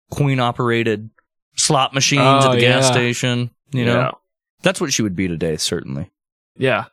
queen 0.10 0.40
operated 0.40 1.10
slot 1.58 1.94
machines 1.94 2.22
at 2.22 2.48
Oh, 2.48 2.54
the 2.54 2.62
gas 2.62 2.88
station, 2.88 3.52
you 3.72 3.86
know? 3.86 4.00
Yeah. 4.00 4.12
That's 4.62 4.80
what 4.80 4.94
she 4.94 5.02
would 5.02 5.16
be 5.16 5.28
today, 5.28 5.58
certainly. 5.58 6.10
Yeah. 6.56 6.86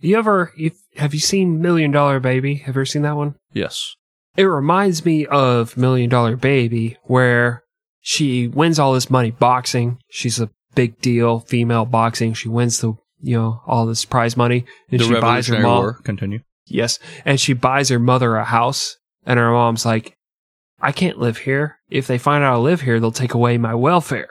You 0.00 0.18
ever, 0.18 0.52
you, 0.56 0.72
have 0.96 1.14
you 1.14 1.20
seen 1.20 1.62
Million 1.62 1.90
Dollar 1.90 2.20
Baby? 2.20 2.56
Have 2.56 2.74
you 2.74 2.80
ever 2.80 2.86
seen 2.86 3.02
that 3.02 3.16
one? 3.16 3.36
Yes. 3.52 3.94
It 4.36 4.44
reminds 4.44 5.04
me 5.04 5.26
of 5.26 5.76
Million 5.76 6.10
Dollar 6.10 6.36
Baby, 6.36 6.96
where 7.04 7.62
she 8.00 8.48
wins 8.48 8.78
all 8.78 8.92
this 8.92 9.10
money 9.10 9.30
boxing. 9.30 9.98
She's 10.10 10.40
a 10.40 10.50
big 10.74 11.00
deal, 11.00 11.40
female 11.40 11.84
boxing. 11.84 12.34
She 12.34 12.48
wins 12.48 12.80
the, 12.80 12.94
you 13.20 13.36
know, 13.36 13.62
all 13.66 13.86
this 13.86 14.04
prize 14.04 14.36
money. 14.36 14.64
And 14.90 15.00
the 15.00 15.04
she 15.04 15.20
buys 15.20 15.46
her 15.46 15.60
mom. 15.60 15.78
War. 15.78 15.94
Continue. 16.02 16.40
Yes. 16.66 16.98
And 17.24 17.40
she 17.40 17.52
buys 17.52 17.88
her 17.88 17.98
mother 17.98 18.36
a 18.36 18.44
house. 18.44 18.96
And 19.24 19.38
her 19.38 19.52
mom's 19.52 19.86
like, 19.86 20.16
I 20.80 20.92
can't 20.92 21.18
live 21.18 21.38
here. 21.38 21.78
If 21.88 22.06
they 22.06 22.18
find 22.18 22.44
out 22.44 22.54
I 22.54 22.56
live 22.58 22.82
here, 22.82 23.00
they'll 23.00 23.12
take 23.12 23.34
away 23.34 23.56
my 23.56 23.74
welfare. 23.74 24.28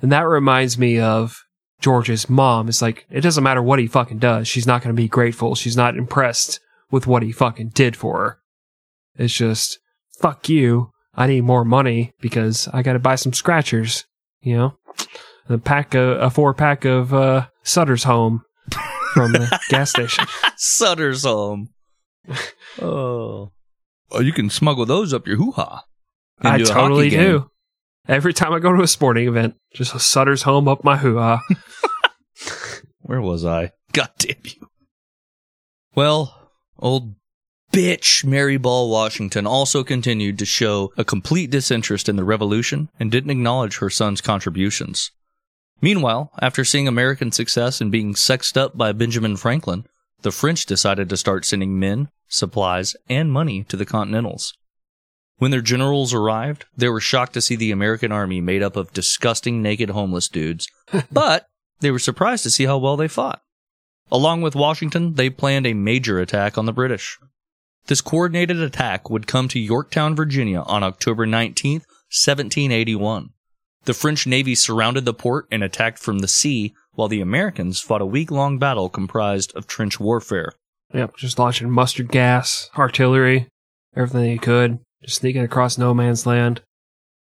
And 0.00 0.10
that 0.10 0.26
reminds 0.26 0.78
me 0.78 0.98
of 0.98 1.38
George's 1.80 2.28
mom. 2.28 2.68
is 2.68 2.82
like, 2.82 3.06
it 3.10 3.20
doesn't 3.20 3.44
matter 3.44 3.62
what 3.62 3.78
he 3.78 3.86
fucking 3.86 4.18
does. 4.18 4.48
She's 4.48 4.66
not 4.66 4.82
going 4.82 4.94
to 4.94 5.00
be 5.00 5.08
grateful. 5.08 5.54
She's 5.54 5.76
not 5.76 5.96
impressed 5.96 6.60
with 6.90 7.06
what 7.06 7.22
he 7.22 7.32
fucking 7.32 7.70
did 7.70 7.96
for 7.96 8.18
her. 8.18 8.38
It's 9.16 9.34
just, 9.34 9.78
fuck 10.20 10.48
you. 10.48 10.90
I 11.14 11.26
need 11.26 11.42
more 11.44 11.64
money 11.64 12.12
because 12.20 12.68
I 12.72 12.82
got 12.82 12.92
to 12.92 12.98
buy 12.98 13.14
some 13.14 13.32
scratchers, 13.32 14.04
you 14.40 14.56
know? 14.56 14.78
A 15.48 15.58
pack 15.58 15.94
of, 15.94 16.20
a 16.20 16.30
four 16.30 16.52
pack 16.54 16.84
of, 16.84 17.14
uh, 17.14 17.46
Sutter's 17.62 18.04
Home 18.04 18.42
from 19.12 19.32
the 19.32 19.60
gas 19.70 19.90
station. 19.90 20.26
Sutter's 20.56 21.24
home. 21.24 21.70
oh. 22.82 23.50
Oh, 24.10 24.20
you 24.20 24.32
can 24.32 24.50
smuggle 24.50 24.86
those 24.86 25.12
up 25.14 25.26
your 25.26 25.36
hoo 25.36 25.52
ha. 25.52 25.84
I 26.40 26.58
totally 26.58 27.10
do. 27.10 27.50
Every 28.08 28.32
time 28.32 28.52
I 28.52 28.60
go 28.60 28.72
to 28.72 28.82
a 28.82 28.88
sporting 28.88 29.26
event, 29.26 29.56
just 29.74 29.94
a 29.94 29.98
Sutter's 29.98 30.42
home 30.42 30.68
up 30.68 30.84
my 30.84 30.96
hoo 30.96 31.18
ha. 31.18 31.42
Where 33.00 33.20
was 33.20 33.44
I? 33.44 33.72
God 33.92 34.10
damn 34.18 34.36
you. 34.44 34.68
Well, 35.94 36.50
old 36.78 37.14
bitch 37.72 38.24
Mary 38.24 38.56
Ball 38.58 38.90
Washington 38.90 39.46
also 39.46 39.82
continued 39.82 40.38
to 40.38 40.44
show 40.44 40.92
a 40.96 41.04
complete 41.04 41.50
disinterest 41.50 42.08
in 42.08 42.16
the 42.16 42.24
revolution 42.24 42.90
and 43.00 43.10
didn't 43.10 43.30
acknowledge 43.30 43.78
her 43.78 43.90
son's 43.90 44.20
contributions. 44.20 45.10
Meanwhile, 45.80 46.30
after 46.40 46.64
seeing 46.64 46.88
American 46.88 47.32
success 47.32 47.80
and 47.80 47.90
being 47.90 48.14
sexed 48.14 48.56
up 48.56 48.78
by 48.78 48.92
Benjamin 48.92 49.36
Franklin, 49.36 49.84
the 50.22 50.30
French 50.30 50.64
decided 50.64 51.08
to 51.08 51.16
start 51.16 51.44
sending 51.44 51.78
men, 51.78 52.08
supplies, 52.28 52.96
and 53.08 53.32
money 53.32 53.64
to 53.64 53.76
the 53.76 53.84
Continentals. 53.84 54.54
When 55.38 55.50
their 55.50 55.60
generals 55.60 56.14
arrived, 56.14 56.64
they 56.76 56.88
were 56.88 57.00
shocked 57.00 57.34
to 57.34 57.40
see 57.40 57.56
the 57.56 57.70
American 57.70 58.10
army 58.10 58.40
made 58.40 58.62
up 58.62 58.76
of 58.76 58.92
disgusting 58.92 59.60
naked 59.60 59.90
homeless 59.90 60.28
dudes, 60.28 60.68
but 61.12 61.46
they 61.80 61.90
were 61.90 61.98
surprised 61.98 62.42
to 62.44 62.50
see 62.50 62.64
how 62.64 62.78
well 62.78 62.96
they 62.96 63.08
fought. 63.08 63.42
Along 64.10 64.40
with 64.40 64.54
Washington, 64.54 65.14
they 65.14 65.28
planned 65.28 65.66
a 65.66 65.74
major 65.74 66.20
attack 66.20 66.56
on 66.56 66.64
the 66.64 66.72
British. 66.72 67.18
This 67.86 68.00
coordinated 68.00 68.60
attack 68.60 69.10
would 69.10 69.26
come 69.26 69.48
to 69.48 69.60
Yorktown, 69.60 70.16
Virginia 70.16 70.60
on 70.62 70.82
October 70.82 71.26
19th, 71.26 71.84
1781. 72.10 73.30
The 73.84 73.94
French 73.94 74.26
Navy 74.26 74.54
surrounded 74.54 75.04
the 75.04 75.14
port 75.14 75.46
and 75.50 75.62
attacked 75.62 75.98
from 75.98 76.20
the 76.20 76.28
sea, 76.28 76.74
while 76.94 77.08
the 77.08 77.20
Americans 77.20 77.80
fought 77.80 78.00
a 78.00 78.06
week 78.06 78.30
long 78.30 78.58
battle 78.58 78.88
comprised 78.88 79.54
of 79.54 79.66
trench 79.66 80.00
warfare. 80.00 80.52
Yep, 80.94 81.16
just 81.16 81.38
launching 81.38 81.70
mustard 81.70 82.08
gas, 82.08 82.70
artillery, 82.76 83.48
everything 83.94 84.22
they 84.22 84.38
could, 84.38 84.80
sneaking 85.06 85.42
across 85.42 85.78
no 85.78 85.94
man's 85.94 86.26
land, 86.26 86.62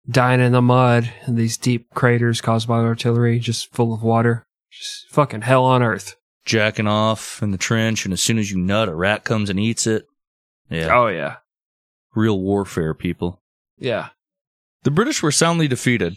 dying 0.09 0.41
in 0.41 0.53
the 0.53 0.63
mud 0.63 1.11
in 1.27 1.37
these 1.37 1.57
deep 1.57 1.89
craters 1.95 2.41
caused 2.41 2.69
by 2.69 2.79
artillery, 2.79 3.39
just 3.39 3.73
full 3.75 3.93
of 3.93 4.03
water. 4.03 4.45
Just 4.71 5.09
fucking 5.09 5.43
hell 5.43 5.65
on 5.65 5.83
earth. 5.83 6.17
Jacking 6.45 6.87
off 6.87 7.43
in 7.43 7.51
the 7.51 7.59
trench, 7.59 8.05
and 8.05 8.13
as 8.13 8.21
soon 8.23 8.39
as 8.39 8.51
you 8.51 8.59
nut, 8.59 8.89
a 8.89 8.95
rat 8.95 9.25
comes 9.25 9.51
and 9.51 9.59
eats 9.61 9.87
it. 9.87 10.07
Yeah, 10.71 10.89
Oh 10.95 11.09
yeah. 11.09 11.37
real 12.15 12.39
warfare, 12.41 12.95
people. 12.95 13.43
Yeah. 13.79 14.09
The 14.83 14.91
British 14.91 15.23
were 15.23 15.33
soundly 15.33 15.69
defeated. 15.69 16.17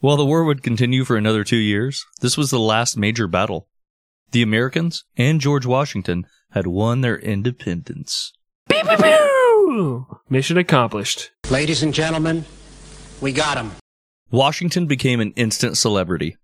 While 0.00 0.16
the 0.16 0.24
war 0.24 0.44
would 0.44 0.62
continue 0.62 1.04
for 1.04 1.16
another 1.16 1.44
two 1.44 1.56
years, 1.56 2.04
this 2.20 2.36
was 2.36 2.50
the 2.50 2.58
last 2.58 2.96
major 2.96 3.26
battle. 3.26 3.68
The 4.32 4.42
Americans 4.42 5.04
and 5.16 5.40
George 5.40 5.64
Washington 5.66 6.26
had 6.52 6.66
won 6.66 7.00
their 7.02 7.18
independence. 7.18 8.32
Pew, 8.68 8.82
pew, 8.82 8.96
pew! 9.72 10.06
Mission 10.28 10.58
accomplished. 10.58 11.30
Ladies 11.50 11.82
and 11.82 11.94
gentlemen, 11.94 12.44
we 13.20 13.32
got 13.32 13.56
him. 13.56 13.72
Washington 14.30 14.86
became 14.86 15.20
an 15.20 15.32
instant 15.32 15.76
celebrity. 15.76 16.36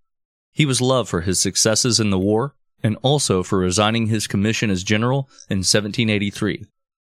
He 0.51 0.66
was 0.66 0.81
loved 0.81 1.09
for 1.09 1.22
his 1.22 1.41
successes 1.41 2.01
in 2.01 2.11
the 2.11 2.18
war 2.18 2.55
and 2.83 2.97
also 3.03 3.43
for 3.43 3.59
resigning 3.59 4.07
his 4.07 4.26
commission 4.26 4.70
as 4.70 4.83
general 4.85 5.29
in 5.49 5.59
1783 5.59 6.66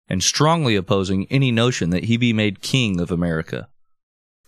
and 0.08 0.22
strongly 0.22 0.76
opposing 0.76 1.26
any 1.30 1.50
notion 1.50 1.90
that 1.90 2.04
he 2.04 2.16
be 2.16 2.32
made 2.32 2.62
king 2.62 3.00
of 3.00 3.10
America. 3.10 3.68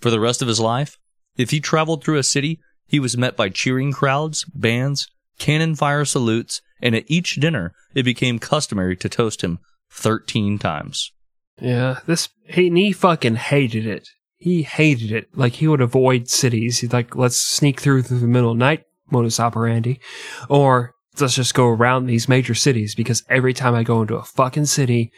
For 0.00 0.10
the 0.10 0.20
rest 0.20 0.40
of 0.40 0.48
his 0.48 0.60
life, 0.60 0.98
if 1.36 1.50
he 1.50 1.60
traveled 1.60 2.04
through 2.04 2.18
a 2.18 2.22
city, 2.22 2.60
he 2.86 3.00
was 3.00 3.16
met 3.16 3.36
by 3.36 3.48
cheering 3.48 3.92
crowds, 3.92 4.44
bands, 4.54 5.08
cannon 5.38 5.74
fire 5.74 6.04
salutes, 6.04 6.62
and 6.80 6.94
at 6.94 7.04
each 7.08 7.36
dinner 7.36 7.74
it 7.94 8.04
became 8.04 8.38
customary 8.38 8.96
to 8.96 9.08
toast 9.08 9.42
him 9.42 9.58
13 9.90 10.58
times. 10.58 11.12
Yeah, 11.60 12.00
this 12.06 12.28
he, 12.44 12.68
and 12.68 12.78
he 12.78 12.92
fucking 12.92 13.36
hated 13.36 13.86
it. 13.86 14.08
He 14.36 14.62
hated 14.62 15.12
it. 15.12 15.28
Like 15.34 15.54
he 15.54 15.68
would 15.68 15.80
avoid 15.80 16.28
cities. 16.28 16.78
He'd 16.78 16.92
like, 16.92 17.16
let's 17.16 17.36
sneak 17.36 17.80
through 17.80 18.02
through 18.02 18.20
the 18.20 18.26
middle 18.26 18.52
of 18.52 18.58
the 18.58 18.64
night, 18.64 18.84
modus 19.10 19.40
operandi, 19.40 20.00
or 20.48 20.94
let's 21.20 21.34
just 21.34 21.54
go 21.54 21.66
around 21.66 22.06
these 22.06 22.28
major 22.28 22.54
cities 22.54 22.94
because 22.94 23.24
every 23.28 23.52
time 23.52 23.74
I 23.74 23.82
go 23.82 24.00
into 24.00 24.16
a 24.16 24.22
fucking 24.22 24.66
city, 24.66 25.12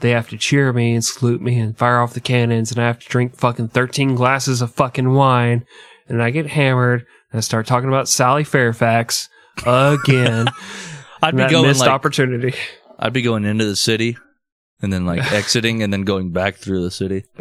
they 0.00 0.10
have 0.10 0.28
to 0.28 0.36
cheer 0.36 0.72
me 0.72 0.94
and 0.94 1.04
salute 1.04 1.40
me 1.40 1.58
and 1.58 1.76
fire 1.76 2.00
off 2.00 2.12
the 2.12 2.20
cannons, 2.20 2.70
and 2.70 2.80
I 2.80 2.86
have 2.86 2.98
to 2.98 3.08
drink 3.08 3.34
fucking 3.34 3.68
thirteen 3.68 4.14
glasses 4.14 4.60
of 4.60 4.74
fucking 4.74 5.14
wine, 5.14 5.64
and 6.08 6.22
I 6.22 6.30
get 6.30 6.46
hammered 6.46 7.06
and 7.32 7.38
I 7.38 7.40
start 7.40 7.66
talking 7.66 7.88
about 7.88 8.08
Sally 8.08 8.44
Fairfax 8.44 9.28
again. 9.66 10.48
I'd 11.22 11.34
be 11.34 11.48
going 11.48 11.68
missed 11.68 11.80
like 11.80 11.88
opportunity. 11.88 12.54
I'd 12.98 13.14
be 13.14 13.22
going 13.22 13.44
into 13.44 13.64
the 13.64 13.76
city 13.76 14.18
and 14.82 14.92
then 14.92 15.06
like 15.06 15.32
exiting 15.32 15.82
and 15.82 15.92
then 15.92 16.02
going 16.02 16.30
back 16.30 16.56
through 16.56 16.82
the 16.82 16.90
city. 16.90 17.24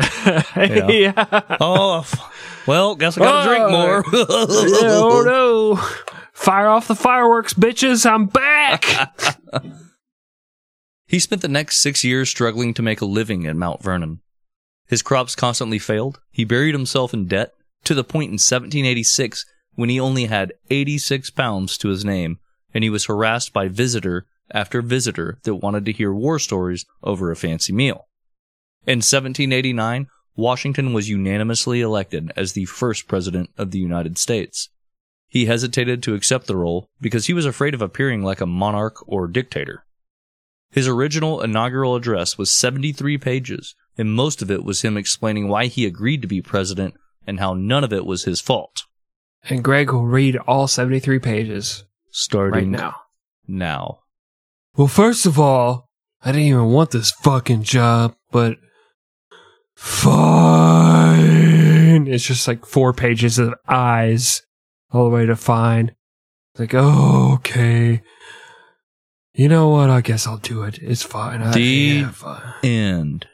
yeah. 0.55 1.57
Oh, 1.59 1.99
f- 1.99 2.63
well, 2.67 2.95
guess 2.95 3.17
I 3.17 3.21
gotta 3.21 3.49
drink 3.49 3.71
more. 3.71 4.03
Yeah, 4.11 4.99
oh 5.01 5.23
no. 5.25 5.75
Fire 6.33 6.67
off 6.67 6.87
the 6.87 6.95
fireworks, 6.95 7.53
bitches. 7.53 8.09
I'm 8.09 8.25
back. 8.25 8.85
He 11.07 11.19
spent 11.19 11.41
the 11.41 11.47
next 11.47 11.81
six 11.81 12.03
years 12.03 12.29
struggling 12.29 12.73
to 12.73 12.81
make 12.81 12.99
a 12.99 13.05
living 13.05 13.45
at 13.45 13.55
Mount 13.55 13.81
Vernon. 13.81 14.21
His 14.87 15.01
crops 15.01 15.35
constantly 15.35 15.79
failed. 15.79 16.19
He 16.31 16.43
buried 16.43 16.73
himself 16.75 17.13
in 17.13 17.27
debt 17.27 17.51
to 17.85 17.93
the 17.93 18.03
point 18.03 18.29
in 18.29 18.33
1786 18.33 19.45
when 19.75 19.89
he 19.89 19.99
only 19.99 20.25
had 20.25 20.53
86 20.69 21.29
pounds 21.31 21.77
to 21.77 21.89
his 21.89 22.03
name, 22.03 22.39
and 22.73 22.83
he 22.83 22.89
was 22.89 23.05
harassed 23.05 23.53
by 23.53 23.67
visitor 23.67 24.25
after 24.51 24.79
a 24.79 24.83
visitor 24.83 25.39
that 25.43 25.55
wanted 25.55 25.85
to 25.85 25.91
hear 25.91 26.13
war 26.13 26.39
stories 26.39 26.85
over 27.03 27.31
a 27.31 27.35
fancy 27.35 27.73
meal. 27.73 28.07
In 28.85 28.97
1789, 28.97 30.07
Washington 30.35 30.93
was 30.93 31.09
unanimously 31.09 31.81
elected 31.81 32.31
as 32.35 32.53
the 32.53 32.65
first 32.65 33.07
president 33.07 33.49
of 33.57 33.71
the 33.71 33.79
United 33.79 34.17
States. 34.17 34.69
He 35.27 35.45
hesitated 35.45 36.03
to 36.03 36.13
accept 36.13 36.47
the 36.47 36.55
role 36.55 36.89
because 37.01 37.25
he 37.25 37.33
was 37.33 37.45
afraid 37.45 37.73
of 37.73 37.81
appearing 37.81 38.21
like 38.23 38.41
a 38.41 38.45
monarch 38.45 38.97
or 39.07 39.27
dictator. 39.27 39.85
His 40.71 40.87
original 40.87 41.41
inaugural 41.41 41.95
address 41.95 42.37
was 42.37 42.51
73 42.51 43.17
pages, 43.17 43.75
and 43.97 44.13
most 44.13 44.41
of 44.41 44.51
it 44.51 44.63
was 44.63 44.81
him 44.81 44.97
explaining 44.97 45.47
why 45.47 45.67
he 45.67 45.85
agreed 45.85 46.21
to 46.21 46.27
be 46.27 46.41
president 46.41 46.95
and 47.25 47.39
how 47.39 47.53
none 47.53 47.83
of 47.83 47.93
it 47.93 48.05
was 48.05 48.25
his 48.25 48.41
fault. 48.41 48.83
and 49.47 49.63
Greg 49.63 49.91
will 49.91 50.05
read 50.05 50.35
all 50.47 50.67
73 50.67 51.19
pages 51.19 51.85
starting 52.11 52.71
right 52.73 52.81
now. 52.81 52.95
now. 53.47 53.99
Well, 54.77 54.87
first 54.87 55.25
of 55.25 55.39
all, 55.39 55.87
I 56.23 56.31
didn't 56.31 56.47
even 56.47 56.65
want 56.65 56.91
this 56.91 57.11
fucking 57.11 57.63
job, 57.63 58.15
but 58.31 58.57
fine. 60.65 62.07
It's 62.07 62.25
just 62.25 62.47
like 62.47 62.65
four 62.65 62.93
pages 62.93 63.37
of 63.39 63.53
eyes 63.67 64.41
all 64.91 65.05
the 65.05 65.15
way 65.15 65.25
to 65.25 65.35
fine. 65.35 65.95
It's 66.53 66.59
Like, 66.59 66.73
oh, 66.73 67.33
okay. 67.35 68.01
You 69.33 69.49
know 69.49 69.69
what? 69.69 69.89
I 69.89 70.01
guess 70.01 70.25
I'll 70.27 70.37
do 70.37 70.63
it. 70.63 70.79
It's 70.81 71.03
fine. 71.03 71.41
I, 71.41 71.51
The- 71.51 71.61
yeah, 71.61 72.11
fine. 72.11 72.53
End. 72.63 73.27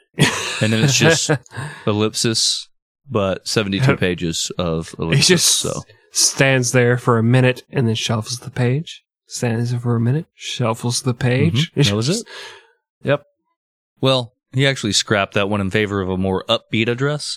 And 0.60 0.72
then 0.72 0.84
it's 0.84 0.96
just 0.98 1.30
ellipsis, 1.86 2.68
but 3.08 3.46
72 3.48 3.96
pages 3.98 4.50
of 4.58 4.90
he 4.90 4.96
ellipsis. 5.02 5.26
just 5.26 5.46
so 5.60 5.82
stands 6.10 6.72
there 6.72 6.98
for 6.98 7.16
a 7.18 7.22
minute 7.22 7.62
and 7.70 7.88
then 7.88 7.94
shuffles 7.94 8.38
the 8.40 8.50
page. 8.50 9.02
Stands 9.32 9.70
there 9.70 9.80
for 9.80 9.96
a 9.96 10.00
minute, 10.00 10.26
shuffles 10.34 11.00
the 11.00 11.14
page. 11.14 11.72
Mhm. 11.72 11.88
That 11.88 11.96
was 11.96 12.08
it. 12.10 12.26
Yep. 13.04 13.24
Well, 14.00 14.34
he 14.52 14.64
actually 14.66 14.92
scrapped 14.92 15.32
that 15.34 15.48
one 15.48 15.60
in 15.62 15.70
favor 15.70 16.00
of 16.02 16.08
a 16.10 16.16
more 16.18 16.44
upbeat 16.48 16.86
address, 16.86 17.36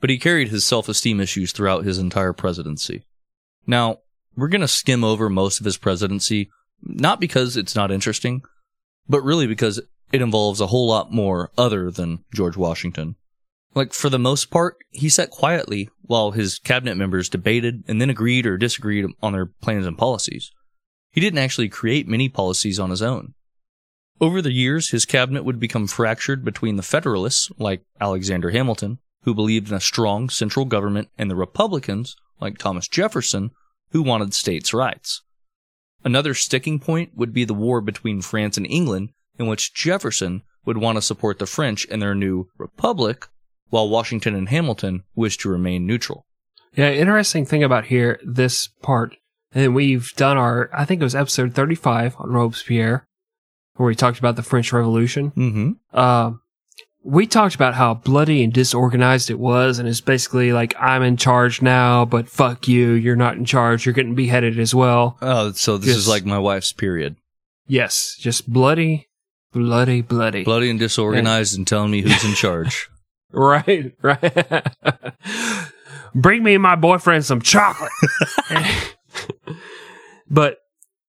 but 0.00 0.08
he 0.08 0.18
carried 0.18 0.48
his 0.48 0.64
self 0.64 0.88
esteem 0.88 1.20
issues 1.20 1.50
throughout 1.52 1.84
his 1.84 1.98
entire 1.98 2.32
presidency. 2.32 3.02
Now, 3.66 3.98
we're 4.36 4.48
going 4.48 4.60
to 4.62 4.68
skim 4.68 5.02
over 5.04 5.28
most 5.28 5.58
of 5.58 5.66
his 5.66 5.76
presidency, 5.76 6.48
not 6.80 7.20
because 7.20 7.56
it's 7.58 7.74
not 7.74 7.90
interesting, 7.90 8.40
but 9.08 9.20
really 9.22 9.46
because 9.48 9.78
it 10.12 10.22
involves 10.22 10.60
a 10.60 10.68
whole 10.68 10.86
lot 10.88 11.12
more 11.12 11.50
other 11.58 11.90
than 11.90 12.24
George 12.32 12.56
Washington. 12.56 13.16
Like, 13.74 13.92
for 13.92 14.08
the 14.08 14.18
most 14.18 14.50
part, 14.50 14.76
he 14.90 15.08
sat 15.08 15.30
quietly 15.30 15.90
while 16.02 16.30
his 16.30 16.58
cabinet 16.60 16.96
members 16.96 17.28
debated 17.28 17.82
and 17.88 18.00
then 18.00 18.08
agreed 18.10 18.46
or 18.46 18.56
disagreed 18.56 19.06
on 19.20 19.32
their 19.32 19.46
plans 19.46 19.86
and 19.86 19.98
policies. 19.98 20.52
He 21.12 21.20
didn't 21.20 21.38
actually 21.38 21.68
create 21.68 22.08
many 22.08 22.28
policies 22.28 22.80
on 22.80 22.90
his 22.90 23.02
own. 23.02 23.34
Over 24.20 24.40
the 24.40 24.52
years, 24.52 24.90
his 24.90 25.04
cabinet 25.04 25.44
would 25.44 25.60
become 25.60 25.86
fractured 25.86 26.44
between 26.44 26.76
the 26.76 26.82
Federalists, 26.82 27.50
like 27.58 27.82
Alexander 28.00 28.50
Hamilton, 28.50 28.98
who 29.24 29.34
believed 29.34 29.68
in 29.68 29.74
a 29.74 29.80
strong 29.80 30.28
central 30.28 30.64
government, 30.64 31.08
and 31.18 31.30
the 31.30 31.36
Republicans, 31.36 32.16
like 32.40 32.58
Thomas 32.58 32.88
Jefferson, 32.88 33.50
who 33.90 34.02
wanted 34.02 34.34
states' 34.34 34.72
rights. 34.74 35.22
Another 36.04 36.34
sticking 36.34 36.80
point 36.80 37.16
would 37.16 37.32
be 37.32 37.44
the 37.44 37.54
war 37.54 37.80
between 37.80 38.22
France 38.22 38.56
and 38.56 38.66
England, 38.66 39.10
in 39.38 39.46
which 39.46 39.74
Jefferson 39.74 40.42
would 40.64 40.78
want 40.78 40.96
to 40.96 41.02
support 41.02 41.38
the 41.38 41.46
French 41.46 41.86
and 41.90 42.00
their 42.00 42.14
new 42.14 42.48
republic, 42.58 43.28
while 43.70 43.88
Washington 43.88 44.34
and 44.34 44.48
Hamilton 44.48 45.04
wished 45.14 45.40
to 45.40 45.48
remain 45.48 45.86
neutral. 45.86 46.26
Yeah, 46.74 46.90
interesting 46.90 47.44
thing 47.44 47.62
about 47.62 47.86
here, 47.86 48.18
this 48.24 48.68
part, 48.82 49.16
and 49.54 49.74
we've 49.74 50.12
done 50.16 50.36
our, 50.36 50.70
I 50.72 50.84
think 50.84 51.00
it 51.00 51.04
was 51.04 51.14
episode 51.14 51.54
35 51.54 52.16
on 52.18 52.30
Robespierre, 52.30 53.06
where 53.76 53.86
we 53.86 53.94
talked 53.94 54.18
about 54.18 54.36
the 54.36 54.42
French 54.42 54.72
Revolution. 54.72 55.30
Mm-hmm. 55.32 55.98
Um, 55.98 56.40
we 57.04 57.26
talked 57.26 57.54
about 57.56 57.74
how 57.74 57.94
bloody 57.94 58.44
and 58.44 58.52
disorganized 58.52 59.28
it 59.28 59.38
was, 59.38 59.78
and 59.80 59.88
it's 59.88 60.00
basically 60.00 60.52
like, 60.52 60.74
I'm 60.78 61.02
in 61.02 61.16
charge 61.16 61.60
now, 61.60 62.04
but 62.04 62.28
fuck 62.28 62.68
you, 62.68 62.92
you're 62.92 63.16
not 63.16 63.36
in 63.36 63.44
charge, 63.44 63.84
you're 63.84 63.92
getting 63.92 64.14
beheaded 64.14 64.58
as 64.58 64.72
well. 64.74 65.18
Oh, 65.20 65.50
so 65.52 65.78
this 65.78 65.88
Yes. 65.88 65.96
is 65.96 66.08
like 66.08 66.24
my 66.24 66.38
wife's 66.38 66.72
period. 66.72 67.16
Yes, 67.66 68.16
just 68.20 68.48
bloody, 68.52 69.08
bloody, 69.52 70.00
bloody. 70.00 70.44
Bloody 70.44 70.70
and 70.70 70.78
disorganized 70.78 71.56
and 71.56 71.66
telling 71.66 71.90
me 71.90 72.02
who's 72.02 72.24
in 72.24 72.34
charge. 72.34 72.88
Right, 73.34 73.94
right. 74.02 74.66
Bring 76.14 76.42
me 76.42 76.52
and 76.52 76.62
my 76.62 76.76
boyfriend 76.76 77.24
some 77.24 77.40
chocolate. 77.40 77.90
but 80.30 80.58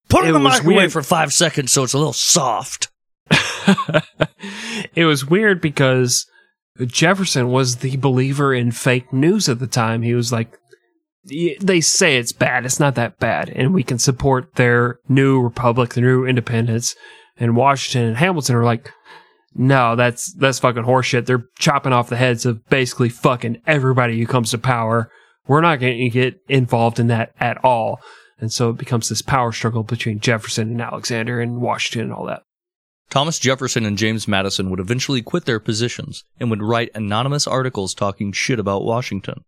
Put 0.09 0.25
it, 0.25 0.27
in 0.27 0.33
the 0.33 0.39
microwave 0.39 0.75
weird. 0.75 0.91
for 0.91 1.03
five 1.03 1.33
seconds 1.33 1.71
so 1.71 1.83
it's 1.83 1.93
a 1.93 1.97
little 1.97 2.13
soft. 2.13 2.89
it 4.95 5.05
was 5.05 5.25
weird 5.25 5.61
because 5.61 6.27
Jefferson 6.85 7.49
was 7.49 7.77
the 7.77 7.97
believer 7.97 8.53
in 8.53 8.71
fake 8.71 9.13
news 9.13 9.47
at 9.47 9.59
the 9.59 9.67
time. 9.67 10.01
He 10.01 10.13
was 10.13 10.31
like, 10.31 10.57
they 11.25 11.79
say 11.79 12.17
it's 12.17 12.33
bad. 12.33 12.65
It's 12.65 12.79
not 12.79 12.95
that 12.95 13.17
bad, 13.19 13.49
and 13.49 13.73
we 13.73 13.83
can 13.83 13.97
support 13.97 14.55
their 14.55 14.99
new 15.07 15.41
republic, 15.41 15.93
their 15.93 16.03
new 16.03 16.25
independence. 16.25 16.95
And 17.37 17.55
Washington 17.55 18.09
and 18.09 18.17
Hamilton 18.17 18.55
are 18.55 18.65
like, 18.65 18.91
no, 19.55 19.95
that's 19.95 20.33
that's 20.33 20.59
fucking 20.59 20.83
horseshit. 20.83 21.25
They're 21.25 21.45
chopping 21.59 21.93
off 21.93 22.09
the 22.09 22.17
heads 22.17 22.45
of 22.45 22.65
basically 22.67 23.09
fucking 23.09 23.61
everybody 23.65 24.19
who 24.19 24.25
comes 24.25 24.51
to 24.51 24.57
power. 24.57 25.09
We're 25.47 25.61
not 25.61 25.79
going 25.79 25.97
to 25.97 26.09
get 26.09 26.39
involved 26.47 26.99
in 26.99 27.07
that 27.07 27.33
at 27.39 27.63
all. 27.63 27.99
And 28.39 28.51
so 28.51 28.69
it 28.69 28.77
becomes 28.77 29.09
this 29.09 29.21
power 29.21 29.51
struggle 29.51 29.83
between 29.83 30.19
Jefferson 30.19 30.69
and 30.71 30.81
Alexander 30.81 31.39
and 31.39 31.61
Washington 31.61 32.01
and 32.01 32.13
all 32.13 32.25
that. 32.25 32.43
Thomas 33.09 33.37
Jefferson 33.39 33.85
and 33.85 33.97
James 33.97 34.27
Madison 34.27 34.69
would 34.69 34.79
eventually 34.79 35.21
quit 35.21 35.45
their 35.45 35.59
positions 35.59 36.23
and 36.39 36.49
would 36.49 36.63
write 36.63 36.89
anonymous 36.95 37.45
articles 37.45 37.93
talking 37.93 38.31
shit 38.31 38.59
about 38.59 38.83
Washington. 38.83 39.43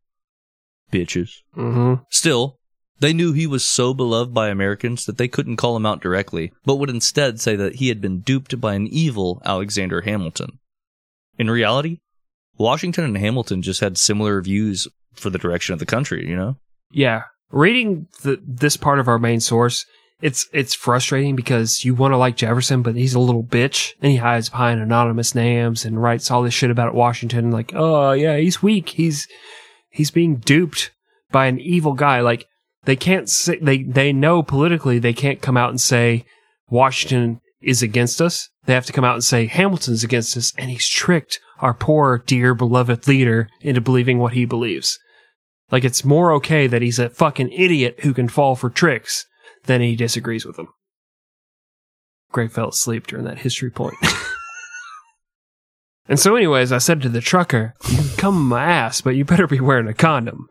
Bitches. 0.91 1.32
Mm-hmm. 1.58 2.04
Still, 2.10 2.60
they 3.00 3.12
knew 3.12 3.34
he 3.34 3.48
was 3.48 3.66
so 3.66 3.93
beloved 3.93 4.34
by 4.34 4.50
Americans 4.50 5.06
that 5.06 5.18
they 5.18 5.28
couldn't 5.28 5.58
call 5.58 5.76
him 5.76 5.86
out 5.86 6.02
directly, 6.02 6.54
but 6.64 6.76
would 6.76 6.89
instead 6.89 7.41
say 7.41 7.56
that 7.56 7.76
he 7.76 7.89
had 7.89 8.02
been 8.02 8.22
duped 8.22 8.62
by 8.62 8.76
an 8.76 8.88
evil 8.88 9.41
Alexander 9.43 10.02
Hamilton. 10.02 10.60
In 11.38 11.50
reality, 11.50 12.00
Washington 12.58 13.04
and 13.04 13.18
Hamilton 13.18 13.62
just 13.62 13.82
had 13.82 13.98
similar 13.98 14.41
views 14.41 14.88
for 15.16 15.30
the 15.30 15.38
direction 15.38 15.74
of 15.74 15.80
the 15.80 15.86
country, 15.86 16.28
you 16.28 16.36
know? 16.36 16.57
Yeah, 16.91 17.24
reading 17.51 18.07
the, 18.24 18.41
this 18.45 18.78
part 18.78 18.99
of 18.99 19.07
our 19.07 19.20
main 19.20 19.39
source, 19.39 19.86
it's 20.22 20.47
it's 20.53 20.74
frustrating 20.74 21.36
because 21.36 21.84
you 21.84 21.93
want 21.93 22.13
to 22.13 22.18
like 22.18 22.38
Jefferson, 22.38 22.82
but 22.82 22.95
he's 22.95 23.13
a 23.13 23.20
little 23.20 23.43
bitch 23.43 23.93
and 24.01 24.11
he 24.11 24.18
hides 24.18 24.49
behind 24.49 24.80
anonymous 24.80 25.36
names 25.36 25.84
and 25.84 26.01
writes 26.01 26.32
all 26.32 26.41
this 26.41 26.53
shit 26.53 26.72
about 26.72 26.95
Washington. 26.95 27.51
Like, 27.51 27.74
oh 27.76 28.11
yeah, 28.13 28.38
he's 28.38 28.63
weak. 28.63 28.89
He's 28.89 29.28
he's 29.89 30.11
being 30.11 30.38
duped 30.38 30.91
by 31.32 31.47
an 31.47 31.59
evil 31.59 31.93
guy. 31.93 32.22
Like 32.22 32.45
they 32.86 32.95
can't 32.95 33.30
say 33.30 33.57
they 33.61 33.84
they 33.84 34.13
know 34.13 34.41
politically 34.41 34.99
they 34.99 35.13
can't 35.13 35.41
come 35.41 35.57
out 35.57 35.70
and 35.70 35.82
say 35.82 36.26
Washington 36.70 37.41
is 37.61 37.82
against 37.82 38.22
us. 38.22 38.49
They 38.66 38.74
have 38.74 38.86
to 38.86 38.93
come 38.93 39.03
out 39.03 39.16
and 39.16 39.24
say 39.24 39.47
Hamilton's 39.47 40.03
against 40.03 40.38
us, 40.38 40.53
and 40.57 40.70
he's 40.70 40.88
tricked 40.88 41.39
our 41.59 41.74
poor, 41.74 42.24
dear, 42.26 42.53
beloved 42.53 43.07
leader 43.07 43.49
into 43.61 43.82
believing 43.82 44.18
what 44.20 44.34
he 44.34 44.45
believes. 44.45 44.97
Like 45.72 45.84
it's 45.84 46.05
more 46.05 46.32
okay 46.34 46.68
that 46.68 46.82
he's 46.82 46.99
a 46.99 47.09
fucking 47.09 47.51
idiot 47.51 48.01
who 48.01 48.13
can 48.13 48.28
fall 48.28 48.55
for 48.55 48.70
tricks 48.70 49.26
than 49.63 49.82
he 49.82 49.95
disagrees 49.95 50.45
with 50.45 50.57
them. 50.57 50.68
Gray 52.32 52.47
fell 52.47 52.70
asleep 52.70 53.07
during 53.07 53.26
that 53.26 53.39
history 53.39 53.72
point. 53.72 53.95
and 56.07 56.20
so, 56.20 56.36
anyways, 56.36 56.72
I 56.72 56.80
said 56.80 57.01
to 57.01 57.09
the 57.09 57.22
trucker, 57.22 57.74
"You 57.89 57.97
can 57.97 58.18
come 58.18 58.47
my 58.47 58.63
ass, 58.63 59.01
but 59.01 59.16
you 59.16 59.26
better 59.26 59.47
be 59.47 59.59
wearing 59.59 59.88
a 59.88 59.93
condom." 59.93 60.47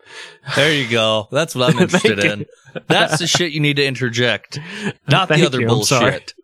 There 0.57 0.73
you 0.73 0.89
go. 0.89 1.29
That's 1.31 1.55
what 1.55 1.75
I'm 1.75 1.79
interested 1.83 2.25
in. 2.25 2.47
That's 2.87 3.19
the 3.19 3.27
shit 3.27 3.53
you 3.53 3.61
need 3.61 3.77
to 3.77 3.85
interject, 3.85 4.59
not 5.09 5.29
the 5.29 5.45
other 5.45 5.61
you, 5.61 5.67
bullshit. 5.67 6.35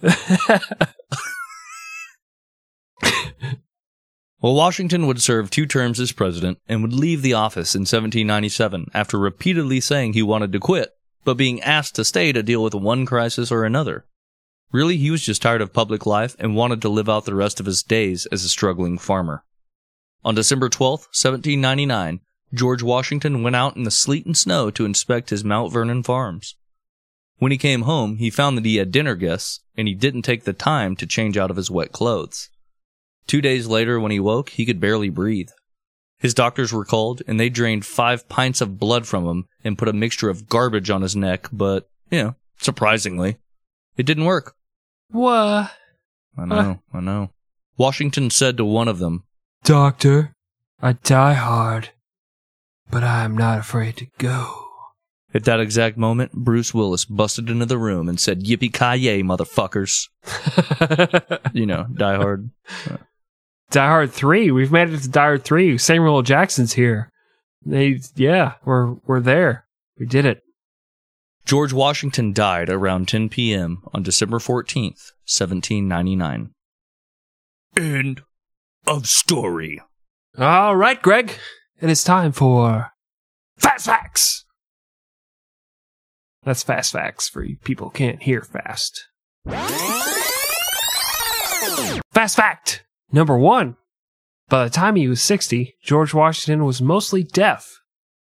Well, 4.40 4.54
Washington 4.54 5.08
would 5.08 5.20
serve 5.20 5.50
two 5.50 5.66
terms 5.66 5.98
as 5.98 6.12
president 6.12 6.58
and 6.68 6.80
would 6.82 6.92
leave 6.92 7.22
the 7.22 7.32
office 7.32 7.74
in 7.74 7.80
1797 7.80 8.86
after 8.94 9.18
repeatedly 9.18 9.80
saying 9.80 10.12
he 10.12 10.22
wanted 10.22 10.52
to 10.52 10.60
quit, 10.60 10.92
but 11.24 11.34
being 11.34 11.60
asked 11.62 11.96
to 11.96 12.04
stay 12.04 12.30
to 12.30 12.42
deal 12.44 12.62
with 12.62 12.74
one 12.74 13.04
crisis 13.04 13.50
or 13.50 13.64
another. 13.64 14.06
Really, 14.70 14.96
he 14.96 15.10
was 15.10 15.24
just 15.24 15.42
tired 15.42 15.60
of 15.60 15.72
public 15.72 16.06
life 16.06 16.36
and 16.38 16.54
wanted 16.54 16.80
to 16.82 16.88
live 16.88 17.08
out 17.08 17.24
the 17.24 17.34
rest 17.34 17.58
of 17.58 17.66
his 17.66 17.82
days 17.82 18.26
as 18.26 18.44
a 18.44 18.48
struggling 18.48 18.96
farmer. 18.96 19.42
On 20.24 20.36
December 20.36 20.68
12, 20.68 21.00
1799, 21.00 22.20
George 22.54 22.82
Washington 22.82 23.42
went 23.42 23.56
out 23.56 23.76
in 23.76 23.82
the 23.82 23.90
sleet 23.90 24.24
and 24.24 24.36
snow 24.36 24.70
to 24.70 24.84
inspect 24.84 25.30
his 25.30 25.42
Mount 25.42 25.72
Vernon 25.72 26.04
farms. 26.04 26.54
When 27.38 27.50
he 27.50 27.58
came 27.58 27.82
home, 27.82 28.16
he 28.16 28.30
found 28.30 28.56
that 28.56 28.64
he 28.64 28.76
had 28.76 28.92
dinner 28.92 29.16
guests, 29.16 29.60
and 29.76 29.88
he 29.88 29.94
didn't 29.94 30.22
take 30.22 30.44
the 30.44 30.52
time 30.52 30.94
to 30.96 31.06
change 31.06 31.36
out 31.36 31.50
of 31.50 31.56
his 31.56 31.70
wet 31.70 31.90
clothes. 31.90 32.50
Two 33.28 33.40
days 33.40 33.66
later, 33.68 34.00
when 34.00 34.10
he 34.10 34.18
woke, 34.18 34.48
he 34.48 34.66
could 34.66 34.80
barely 34.80 35.10
breathe. 35.10 35.50
His 36.18 36.34
doctors 36.34 36.72
were 36.72 36.84
called, 36.84 37.22
and 37.28 37.38
they 37.38 37.48
drained 37.50 37.86
five 37.86 38.28
pints 38.28 38.60
of 38.60 38.78
blood 38.78 39.06
from 39.06 39.24
him 39.26 39.46
and 39.62 39.78
put 39.78 39.86
a 39.86 39.92
mixture 39.92 40.28
of 40.30 40.48
garbage 40.48 40.90
on 40.90 41.02
his 41.02 41.14
neck, 41.14 41.46
but, 41.52 41.88
you 42.10 42.22
know, 42.22 42.34
surprisingly, 42.60 43.36
it 43.96 44.06
didn't 44.06 44.24
work. 44.24 44.54
what? 45.12 45.70
I 46.36 46.44
know, 46.44 46.80
uh. 46.92 46.96
I 46.96 47.00
know. 47.00 47.30
Washington 47.76 48.30
said 48.30 48.56
to 48.56 48.64
one 48.64 48.88
of 48.88 48.98
them, 48.98 49.24
Doctor, 49.62 50.32
I 50.80 50.94
die 50.94 51.34
hard, 51.34 51.90
but 52.90 53.04
I 53.04 53.24
am 53.24 53.36
not 53.36 53.58
afraid 53.58 53.96
to 53.98 54.06
go. 54.18 54.64
At 55.34 55.44
that 55.44 55.60
exact 55.60 55.98
moment, 55.98 56.32
Bruce 56.32 56.72
Willis 56.72 57.04
busted 57.04 57.50
into 57.50 57.66
the 57.66 57.76
room 57.78 58.08
and 58.08 58.18
said, 58.18 58.44
Yippee 58.44 58.72
ki 58.72 59.02
yay, 59.04 59.22
motherfuckers. 59.22 60.08
You 61.52 61.66
know, 61.66 61.86
Die 61.92 62.16
Hard. 62.16 62.50
Die 63.70 63.86
Hard 63.86 64.12
three. 64.12 64.50
We've 64.50 64.72
made 64.72 64.88
it 64.88 65.02
to 65.02 65.08
Die 65.08 65.20
Hard 65.20 65.44
three. 65.44 65.76
Samuel 65.76 66.16
L. 66.16 66.22
Jackson's 66.22 66.72
here. 66.72 67.10
They, 67.64 68.00
yeah, 68.14 68.54
we're 68.64 68.94
we're 69.06 69.20
there. 69.20 69.66
We 69.98 70.06
did 70.06 70.24
it. 70.24 70.42
George 71.44 71.72
Washington 71.72 72.32
died 72.32 72.68
around 72.68 73.08
10 73.08 73.30
p.m. 73.30 73.82
on 73.94 74.02
December 74.02 74.38
14th, 74.38 75.12
1799. 75.24 76.50
End 77.76 78.22
of 78.86 79.06
story. 79.06 79.80
All 80.38 80.76
right, 80.76 81.00
Greg. 81.00 81.32
It 81.80 81.88
is 81.88 82.04
time 82.04 82.32
for 82.32 82.92
Fast 83.56 83.86
Facts. 83.86 84.44
That's 86.42 86.62
Fast 86.62 86.92
Facts 86.92 87.28
for 87.28 87.42
you 87.42 87.56
people 87.64 87.88
who 87.88 87.92
can't 87.92 88.22
hear 88.22 88.42
fast. 88.42 89.08
Fast 92.12 92.36
Fact 92.36 92.84
number 93.12 93.38
one. 93.38 93.76
By 94.48 94.64
the 94.64 94.70
time 94.70 94.96
he 94.96 95.08
was 95.08 95.20
60, 95.20 95.76
George 95.82 96.14
Washington 96.14 96.64
was 96.64 96.80
mostly 96.80 97.22
deaf. 97.22 97.80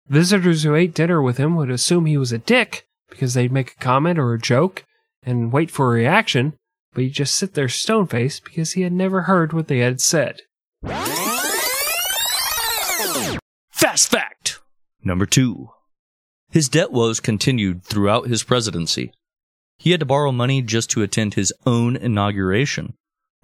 Visitors 0.08 0.62
who 0.62 0.74
ate 0.74 0.94
dinner 0.94 1.20
with 1.20 1.36
him 1.36 1.54
would 1.56 1.70
assume 1.70 2.06
he 2.06 2.16
was 2.16 2.32
a 2.32 2.38
dick 2.38 2.86
because 3.10 3.34
they'd 3.34 3.52
make 3.52 3.72
a 3.72 3.76
comment 3.76 4.18
or 4.18 4.32
a 4.32 4.38
joke 4.38 4.84
and 5.22 5.52
wait 5.52 5.70
for 5.70 5.86
a 5.86 5.94
reaction, 5.94 6.54
but 6.92 7.04
he'd 7.04 7.10
just 7.10 7.34
sit 7.34 7.54
there 7.54 7.68
stone 7.68 8.06
faced 8.06 8.44
because 8.44 8.72
he 8.72 8.82
had 8.82 8.92
never 8.92 9.22
heard 9.22 9.52
what 9.52 9.68
they 9.68 9.78
had 9.78 10.00
said. 10.00 10.40
Fast 13.70 14.10
fact 14.10 14.34
number 15.04 15.26
two. 15.26 15.70
His 16.50 16.68
debt 16.68 16.92
woes 16.92 17.20
continued 17.20 17.84
throughout 17.84 18.28
his 18.28 18.42
presidency. 18.42 19.12
He 19.76 19.90
had 19.90 20.00
to 20.00 20.06
borrow 20.06 20.32
money 20.32 20.62
just 20.62 20.90
to 20.90 21.02
attend 21.02 21.34
his 21.34 21.52
own 21.66 21.96
inauguration. 21.96 22.94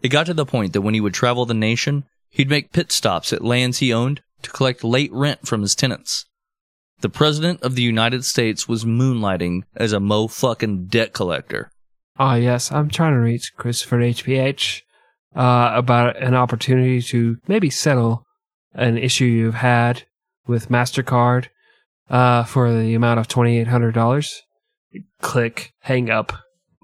It 0.03 0.09
got 0.09 0.27
to 0.27 0.35
the 0.35 0.47
point 0.47 0.73
that 0.73 0.81
when 0.81 0.95
he 0.95 1.01
would 1.01 1.15
travel 1.15 1.47
the 1.47 1.55
nation, 1.55 2.05
he'd 2.31 2.49
make 2.49 2.73
pit 2.73 2.91
stops 2.91 3.33
at 3.33 3.45
lands 3.45 3.79
he 3.79 3.93
owned 3.93 4.23
to 4.43 4.51
collect 4.51 4.83
late 4.83 5.13
rent 5.13 5.47
from 5.47 5.63
his 5.63 5.75
tenants. 5.75 6.25
The 7.01 7.09
President 7.09 7.63
of 7.63 7.75
the 7.75 7.83
United 7.83 8.25
States 8.25 8.69
was 8.69 8.85
moonlighting 8.85 9.63
as 9.75 9.93
a 9.93 10.01
mo 10.01 10.29
fucking 10.29 10.87
debt 10.87 11.13
collector. 11.13 11.71
Ah, 12.19 12.35
yes, 12.35 12.71
I'm 12.71 12.91
trying 12.91 13.15
to 13.15 13.21
reach 13.21 13.55
Christopher 13.57 13.99
HPH 13.99 14.83
uh, 15.35 15.73
about 15.75 16.17
an 16.17 16.35
opportunity 16.35 17.01
to 17.03 17.39
maybe 17.49 17.71
settle 17.71 18.27
an 18.75 18.99
issue 18.99 19.25
you've 19.25 19.55
had 19.55 20.05
with 20.47 20.69
MasterCard 20.69 21.47
uh, 22.11 22.45
for 22.45 22.73
the 22.73 22.95
amount 22.95 23.21
of 23.21 23.29
$2,800. 23.29 24.37
Click, 25.23 25.73
hang 25.81 26.11
up. 26.11 26.33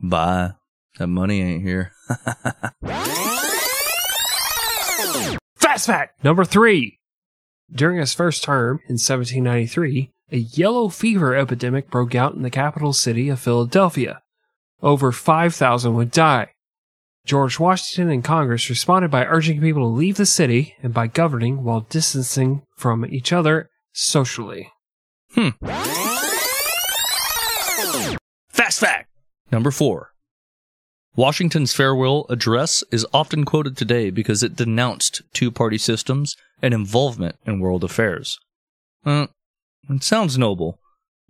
Bye. 0.02 0.52
That 0.98 1.08
money 1.08 1.42
ain't 1.42 1.62
here. 1.62 1.92
Fast 5.56 5.86
fact 5.86 6.24
number 6.24 6.44
three. 6.44 6.98
During 7.72 7.98
his 7.98 8.14
first 8.14 8.44
term 8.44 8.78
in 8.88 8.94
1793, 8.94 10.10
a 10.30 10.36
yellow 10.36 10.88
fever 10.88 11.34
epidemic 11.34 11.90
broke 11.90 12.14
out 12.14 12.34
in 12.34 12.42
the 12.42 12.50
capital 12.50 12.92
city 12.92 13.28
of 13.28 13.40
Philadelphia. 13.40 14.22
Over 14.82 15.10
5,000 15.10 15.94
would 15.94 16.10
die. 16.10 16.52
George 17.24 17.58
Washington 17.58 18.12
and 18.12 18.22
Congress 18.22 18.70
responded 18.70 19.10
by 19.10 19.24
urging 19.24 19.60
people 19.60 19.82
to 19.82 19.86
leave 19.86 20.16
the 20.16 20.26
city 20.26 20.76
and 20.80 20.94
by 20.94 21.08
governing 21.08 21.64
while 21.64 21.80
distancing 21.80 22.62
from 22.76 23.04
each 23.04 23.32
other 23.32 23.68
socially. 23.92 24.70
Hmm. 25.32 25.48
Fast 28.48 28.80
fact 28.80 29.08
number 29.50 29.72
four. 29.72 30.12
Washington's 31.16 31.72
farewell 31.72 32.26
address 32.28 32.84
is 32.92 33.06
often 33.10 33.46
quoted 33.46 33.74
today 33.74 34.10
because 34.10 34.42
it 34.42 34.54
denounced 34.54 35.22
two 35.32 35.50
party 35.50 35.78
systems 35.78 36.36
and 36.60 36.74
involvement 36.74 37.36
in 37.46 37.58
world 37.58 37.82
affairs. 37.82 38.38
Uh, 39.04 39.28
it 39.88 40.04
sounds 40.04 40.36
noble, 40.36 40.78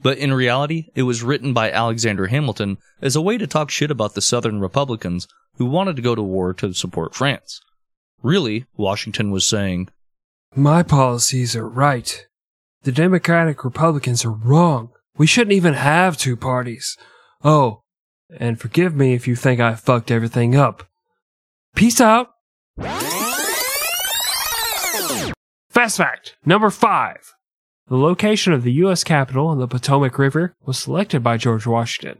but 0.01 0.19
in 0.19 0.33
reality, 0.33 0.89
it 0.97 1.05
was 1.05 1.23
written 1.23 1.53
by 1.53 1.71
Alexander 1.71 2.27
Hamilton 2.27 2.79
as 3.01 3.15
a 3.15 3.21
way 3.21 3.39
to 3.39 3.47
talk 3.47 3.71
shit 3.71 3.93
about 3.93 4.15
the 4.15 4.21
Southern 4.21 4.59
Republicans 4.59 5.29
who 5.57 5.67
wanted 5.67 5.95
to 5.95 6.03
go 6.03 6.17
to 6.17 6.23
war 6.23 6.53
to 6.55 6.73
support 6.73 7.15
France. 7.15 7.61
Really, 8.23 8.67
Washington 8.77 9.31
was 9.31 9.47
saying, 9.47 9.89
My 10.57 10.83
policies 10.83 11.55
are 11.55 11.69
right. 11.69 12.27
The 12.83 12.91
Democratic 12.93 13.65
Republicans 13.65 14.25
are 14.25 14.33
wrong. 14.33 14.91
We 15.17 15.29
shouldn't 15.29 15.53
even 15.53 15.75
have 15.75 16.17
two 16.17 16.37
parties. 16.37 16.97
Oh, 17.45 17.83
and 18.31 18.61
forgive 18.61 18.95
me 18.95 19.15
if 19.15 19.27
you 19.29 19.37
think 19.37 19.61
I 19.61 19.75
fucked 19.75 20.11
everything 20.11 20.57
up. 20.57 20.85
Peace 21.75 22.01
out. 22.01 22.31
Fast 25.71 25.99
fact 25.99 26.37
number 26.45 26.71
five. 26.71 27.35
The 27.89 27.97
location 27.97 28.53
of 28.53 28.65
the 28.65 28.73
U.S. 28.73 29.05
Capitol 29.05 29.47
on 29.47 29.59
the 29.59 29.69
Potomac 29.69 30.19
River 30.19 30.57
was 30.65 30.79
selected 30.79 31.23
by 31.23 31.37
George 31.37 31.67
Washington. 31.67 32.19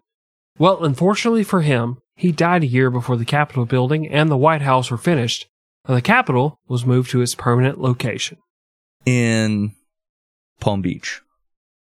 Well, 0.59 0.85
unfortunately 0.85 1.43
for 1.43 1.63
him, 1.63 1.99
he 2.15 2.31
died 2.33 2.63
a 2.63 2.69
year 2.69 2.91
before 2.91 3.17
the 3.17 3.25
Capitol 3.25 3.67
building 3.67 4.09
and 4.09 4.31
the 4.31 4.37
White 4.37 4.63
House 4.63 4.91
were 4.91 4.97
finished, 4.97 5.47
and 5.87 5.97
the 5.97 6.03
Capitol 6.03 6.61
was 6.69 6.87
moved 6.87 7.11
to 7.11 7.21
its 7.21 7.35
permanent 7.35 7.81
location. 7.81 8.39
In 9.05 9.73
Palm 10.61 10.83
Beach. 10.83 11.21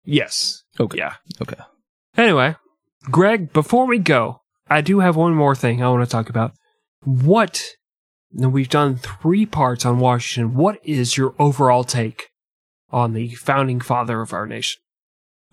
Yes. 0.03 0.64
Okay. 0.80 0.97
Yeah. 0.97 1.16
Okay. 1.41 1.57
Anyway, 2.18 2.55
Greg, 3.10 3.53
before 3.53 3.88
we 3.88 3.99
go, 3.99 4.41
I 4.70 4.82
do 4.82 4.99
have 4.99 5.16
one 5.16 5.34
more 5.34 5.55
thing 5.55 5.82
I 5.82 5.89
want 5.89 6.07
to 6.07 6.12
talk 6.12 6.30
about. 6.30 6.53
What, 7.03 7.64
now 8.32 8.49
we've 8.49 8.70
done 8.70 8.97
three 8.97 9.45
parts 9.45 9.86
on 9.86 9.99
Washington. 9.99 10.55
What 10.55 10.80
is 10.84 11.18
your 11.18 11.34
overall 11.39 11.84
take 11.84 12.30
on 12.91 13.14
the 13.14 13.30
founding 13.36 13.80
father 13.80 14.22
of 14.22 14.34
our 14.34 14.45
nation? 14.45 14.82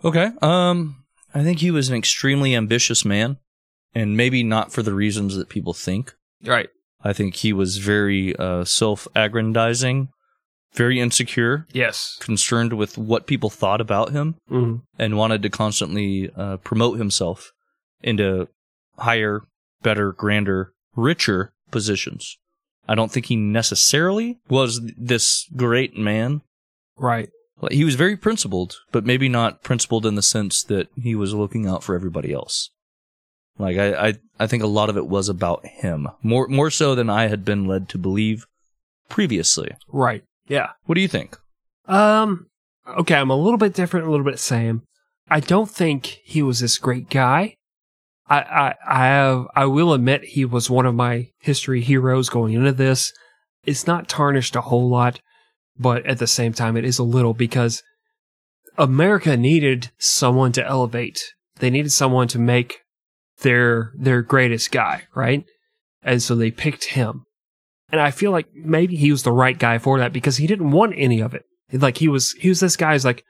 Okay. 0.04 0.30
Um, 0.42 1.04
I 1.34 1.42
think 1.42 1.60
he 1.60 1.70
was 1.70 1.88
an 1.88 1.96
extremely 1.96 2.54
ambitious 2.54 3.04
man, 3.04 3.38
and 3.94 4.16
maybe 4.16 4.42
not 4.42 4.72
for 4.72 4.82
the 4.82 4.94
reasons 4.94 5.36
that 5.36 5.48
people 5.48 5.72
think. 5.72 6.14
Right. 6.44 6.68
I 7.02 7.12
think 7.12 7.36
he 7.36 7.52
was 7.52 7.78
very 7.78 8.34
uh, 8.36 8.64
self-aggrandizing, 8.64 10.08
very 10.76 11.00
insecure, 11.00 11.66
Yes. 11.72 12.16
concerned 12.20 12.72
with 12.74 12.96
what 12.98 13.26
people 13.26 13.50
thought 13.50 13.80
about 13.80 14.12
him, 14.12 14.36
Mm. 14.50 14.82
and 14.98 15.16
wanted 15.16 15.42
to 15.42 15.50
constantly 15.50 16.30
uh, 16.36 16.58
promote 16.58 16.98
himself 16.98 17.52
into 18.02 18.48
higher, 18.98 19.42
better, 19.82 20.12
grander, 20.12 20.72
richer 20.94 21.52
positions. 21.70 22.36
I 22.88 22.94
don't 22.94 23.10
think 23.10 23.26
he 23.26 23.36
necessarily 23.36 24.38
was 24.48 24.80
this 24.96 25.46
great 25.56 25.96
man. 25.98 26.42
Right. 26.96 27.30
He 27.70 27.84
was 27.84 27.94
very 27.94 28.16
principled, 28.16 28.76
but 28.92 29.04
maybe 29.06 29.28
not 29.28 29.62
principled 29.62 30.04
in 30.06 30.14
the 30.14 30.22
sense 30.22 30.62
that 30.64 30.88
he 30.94 31.14
was 31.14 31.32
looking 31.34 31.66
out 31.66 31.82
for 31.82 31.94
everybody 31.94 32.32
else. 32.32 32.70
Like 33.58 33.78
I, 33.78 34.08
I, 34.08 34.14
I 34.38 34.46
think 34.46 34.62
a 34.62 34.66
lot 34.68 34.90
of 34.90 34.96
it 34.98 35.06
was 35.06 35.28
about 35.30 35.64
him 35.66 36.08
more, 36.22 36.46
more 36.48 36.70
so 36.70 36.94
than 36.94 37.08
I 37.08 37.28
had 37.28 37.44
been 37.44 37.64
led 37.64 37.88
to 37.90 37.98
believe 37.98 38.46
previously. 39.08 39.70
Right. 39.90 40.22
Yeah. 40.48 40.70
What 40.84 40.94
do 40.94 41.00
you 41.00 41.08
think? 41.08 41.36
Um, 41.86 42.46
okay, 42.86 43.16
I'm 43.16 43.30
a 43.30 43.36
little 43.36 43.58
bit 43.58 43.74
different, 43.74 44.06
a 44.06 44.10
little 44.10 44.26
bit 44.26 44.38
same. 44.38 44.82
I 45.28 45.40
don't 45.40 45.70
think 45.70 46.20
he 46.24 46.42
was 46.42 46.60
this 46.60 46.78
great 46.78 47.10
guy. 47.10 47.56
I, 48.28 48.40
I, 48.40 48.74
I 48.86 49.06
have, 49.06 49.46
I 49.54 49.66
will 49.66 49.92
admit 49.92 50.24
he 50.24 50.44
was 50.44 50.70
one 50.70 50.86
of 50.86 50.94
my 50.94 51.28
history 51.40 51.80
heroes 51.80 52.28
going 52.28 52.54
into 52.54 52.72
this. 52.72 53.12
It's 53.64 53.86
not 53.86 54.08
tarnished 54.08 54.56
a 54.56 54.62
whole 54.62 54.88
lot, 54.88 55.20
but 55.78 56.06
at 56.06 56.18
the 56.18 56.26
same 56.26 56.52
time, 56.52 56.76
it 56.76 56.84
is 56.84 56.98
a 56.98 57.04
little 57.04 57.34
because 57.34 57.82
America 58.78 59.36
needed 59.36 59.90
someone 59.98 60.52
to 60.52 60.66
elevate. 60.66 61.22
They 61.58 61.70
needed 61.70 61.92
someone 61.92 62.28
to 62.28 62.38
make 62.38 62.80
their, 63.40 63.92
their 63.96 64.22
greatest 64.22 64.70
guy, 64.70 65.04
right? 65.14 65.44
And 66.02 66.22
so 66.22 66.34
they 66.34 66.50
picked 66.50 66.84
him. 66.84 67.25
And 67.90 68.00
I 68.00 68.10
feel 68.10 68.30
like 68.32 68.46
maybe 68.54 68.96
he 68.96 69.10
was 69.12 69.22
the 69.22 69.32
right 69.32 69.58
guy 69.58 69.78
for 69.78 69.98
that 69.98 70.12
because 70.12 70.36
he 70.38 70.46
didn't 70.46 70.70
want 70.72 70.94
any 70.96 71.20
of 71.20 71.34
it. 71.34 71.44
Like 71.72 71.98
he 71.98 72.08
was, 72.08 72.32
he 72.32 72.48
was 72.48 72.60
this 72.60 72.76
guy 72.76 72.92
who's 72.92 73.04
like, 73.04 73.24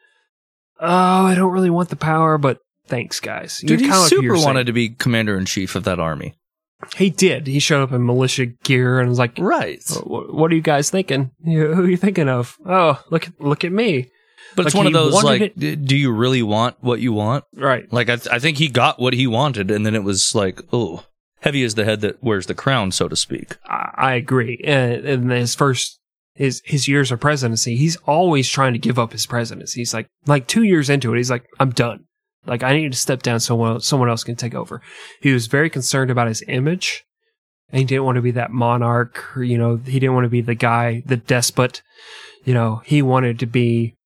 oh, 0.80 0.86
I 1.26 1.34
don't 1.34 1.52
really 1.52 1.70
want 1.70 1.88
the 1.90 1.96
power, 1.96 2.38
but 2.38 2.58
thanks, 2.86 3.20
guys. 3.20 3.58
Dude, 3.58 3.80
he 3.80 3.90
super 3.92 4.34
wanted 4.36 4.66
to 4.66 4.72
be 4.72 4.90
commander 4.90 5.38
in 5.38 5.44
chief 5.44 5.74
of 5.74 5.84
that 5.84 5.98
army. 6.00 6.34
He 6.96 7.08
did. 7.10 7.46
He 7.46 7.58
showed 7.58 7.82
up 7.82 7.92
in 7.92 8.04
militia 8.04 8.46
gear 8.46 9.00
and 9.00 9.08
was 9.08 9.18
like, 9.18 9.38
Right. 9.38 9.80
"What 10.04 10.52
are 10.52 10.54
you 10.54 10.60
guys 10.60 10.90
thinking? 10.90 11.30
Who 11.44 11.72
are 11.84 11.88
you 11.88 11.96
thinking 11.96 12.28
of? 12.28 12.56
Oh, 12.66 13.02
look, 13.10 13.26
at 13.28 13.40
look 13.40 13.64
at 13.64 13.72
me." 13.72 14.10
But 14.54 14.66
it's 14.66 14.74
one 14.74 14.86
of 14.86 14.92
those 14.92 15.22
like, 15.24 15.40
it- 15.56 15.86
do 15.86 15.96
you 15.96 16.12
really 16.12 16.42
want 16.42 16.76
what 16.82 17.00
you 17.00 17.12
want? 17.14 17.44
Right. 17.54 17.90
Like, 17.92 18.10
I, 18.10 18.16
th- 18.16 18.28
I 18.32 18.38
think 18.38 18.58
he 18.58 18.68
got 18.68 18.98
what 19.00 19.14
he 19.14 19.26
wanted, 19.26 19.70
and 19.70 19.84
then 19.86 19.94
it 19.94 20.04
was 20.04 20.34
like, 20.34 20.60
oh, 20.72 21.04
heavy 21.46 21.62
is 21.62 21.76
the 21.76 21.84
head 21.84 22.00
that 22.00 22.20
wears 22.20 22.46
the 22.46 22.54
crown, 22.54 22.90
so 22.90 23.06
to 23.06 23.14
speak. 23.14 23.56
I, 23.68 24.14
agree. 24.14 24.60
And 24.64 25.30
his 25.30 25.54
first 25.54 26.00
his 26.34 26.60
his 26.64 26.88
years 26.88 27.12
of 27.12 27.20
presidency, 27.20 27.76
he's 27.76 27.94
always 28.04 28.48
trying 28.48 28.72
to 28.72 28.80
give 28.80 28.98
up 28.98 29.12
his 29.12 29.26
presidency. 29.26 29.80
He's 29.80 29.94
like 29.94 30.08
like 30.26 30.48
two 30.48 30.64
years 30.64 30.90
into 30.90 31.14
it, 31.14 31.18
he's 31.18 31.30
like, 31.30 31.46
I'm 31.60 31.70
done. 31.70 32.00
Like 32.46 32.64
I 32.64 32.76
need 32.76 32.90
to 32.90 32.98
step 32.98 33.22
down 33.22 33.38
so 33.38 33.46
someone 33.46 33.80
someone 33.80 34.08
else 34.08 34.24
can 34.24 34.34
take 34.34 34.56
over. 34.56 34.82
He 35.20 35.32
was 35.32 35.46
very 35.46 35.70
concerned 35.70 36.10
about 36.10 36.26
his 36.26 36.42
image. 36.48 37.04
And 37.70 37.78
he 37.80 37.84
didn't 37.84 38.04
want 38.04 38.16
to 38.16 38.22
be 38.22 38.30
that 38.32 38.52
monarch, 38.52 39.36
or, 39.36 39.42
you 39.42 39.58
know, 39.58 39.76
he 39.76 39.98
didn't 39.98 40.14
want 40.14 40.24
to 40.24 40.30
be 40.30 40.40
the 40.40 40.54
guy, 40.54 41.02
the 41.04 41.16
despot. 41.16 41.82
You 42.44 42.54
know, 42.54 42.80
he 42.84 43.02
wanted 43.02 43.40
to 43.40 43.46
be 43.46 43.96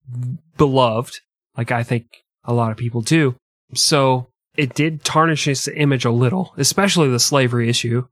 beloved, 0.56 1.20
like 1.58 1.70
I 1.70 1.82
think 1.82 2.06
a 2.44 2.54
lot 2.54 2.70
of 2.70 2.78
people 2.78 3.02
do. 3.02 3.36
So 3.74 4.29
it 4.60 4.74
did 4.74 5.04
tarnish 5.04 5.44
his 5.44 5.68
image 5.74 6.04
a 6.04 6.10
little, 6.10 6.52
especially 6.56 7.08
the 7.08 7.18
slavery 7.18 7.68
issue, 7.68 8.06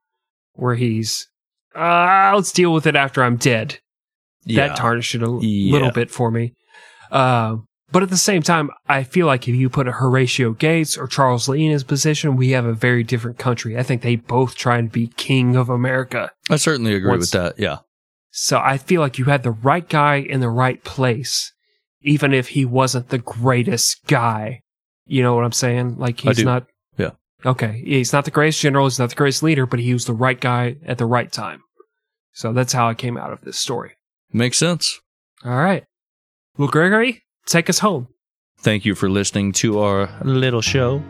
where 0.55 0.75
he's, 0.75 1.29
uh, 1.77 2.33
let's 2.35 2.53
deal 2.53 2.73
with 2.73 2.87
it 2.87 2.97
after 2.97 3.23
I'm 3.23 3.37
dead. 3.37 3.79
That 4.47 4.77
tarnished 4.77 5.15
it 5.15 5.23
a 5.23 5.39
Yeah. 5.43 5.73
little 5.73 5.91
bit 5.91 6.11
for 6.11 6.31
me. 6.31 6.55
Uh, 7.11 7.57
but 7.93 8.03
at 8.03 8.11
the 8.11 8.17
same 8.17 8.43
time, 8.43 8.71
I 8.89 9.03
feel 9.03 9.27
like 9.27 9.47
if 9.49 9.55
you 9.55 9.69
put 9.69 9.89
a 9.89 9.93
Horatio 9.93 10.53
Gates 10.53 10.97
or 10.97 11.07
Charles 11.07 11.49
Lee 11.49 11.67
in 11.67 11.71
his 11.73 11.85
position, 11.85 12.37
we 12.37 12.51
have 12.51 12.65
a 12.65 12.73
very 12.73 13.03
different 13.05 13.39
country. 13.39 13.77
I 13.79 13.83
think 13.83 14.03
they 14.03 14.17
both 14.17 14.57
try 14.57 14.79
and 14.79 14.91
be 14.91 15.09
king 15.17 15.55
of 15.57 15.69
America. 15.69 16.31
I 16.51 16.57
certainly 16.57 16.95
agree 16.95 17.11
Once- 17.11 17.33
with 17.33 17.43
that. 17.43 17.59
Yeah. 17.59 17.79
So 18.31 18.59
I 18.59 18.79
feel 18.79 19.01
like 19.01 19.19
you 19.19 19.25
had 19.27 19.43
the 19.43 19.51
right 19.51 19.89
guy 19.89 20.17
in 20.17 20.41
the 20.41 20.51
right 20.51 20.83
place, 20.85 21.53
even 22.03 22.33
if 22.33 22.49
he 22.51 22.65
wasn't 22.65 23.09
the 23.09 23.19
greatest 23.19 24.07
guy. 24.07 24.61
You 25.09 25.23
know 25.23 25.35
what 25.35 25.45
I'm 25.45 25.53
saying? 25.53 25.99
Like 25.99 26.21
he's 26.21 26.45
not. 26.45 26.67
Yeah. 26.97 27.11
Okay. 27.45 27.83
He's 27.85 28.13
not 28.13 28.25
the 28.25 28.31
greatest 28.31 28.61
general. 28.61 28.87
He's 28.87 28.99
not 28.99 29.11
the 29.11 29.17
greatest 29.17 29.43
leader, 29.43 29.67
but 29.67 29.81
he 29.81 29.93
was 29.93 30.05
the 30.05 30.13
right 30.13 30.41
guy 30.41 30.77
at 30.85 30.99
the 30.99 31.07
right 31.07 31.31
time. 31.31 31.63
So 32.33 32.53
that's 32.53 32.73
how 32.73 32.89
I 32.89 32.95
came 32.95 33.17
out 33.17 33.33
of 33.33 33.41
this 33.41 33.59
story. 33.59 33.97
Makes 34.33 34.59
sense. 34.59 35.01
All 35.45 35.57
right. 35.57 35.85
Well, 36.57 36.69
Gregory, 36.69 37.23
take 37.47 37.69
us 37.71 37.81
home. 37.81 38.09
Thank 38.61 38.85
you 38.85 38.95
for 38.95 39.09
listening 39.09 39.53
to 39.55 39.81
our 39.81 40.11
little 40.23 40.61
show. 40.61 41.03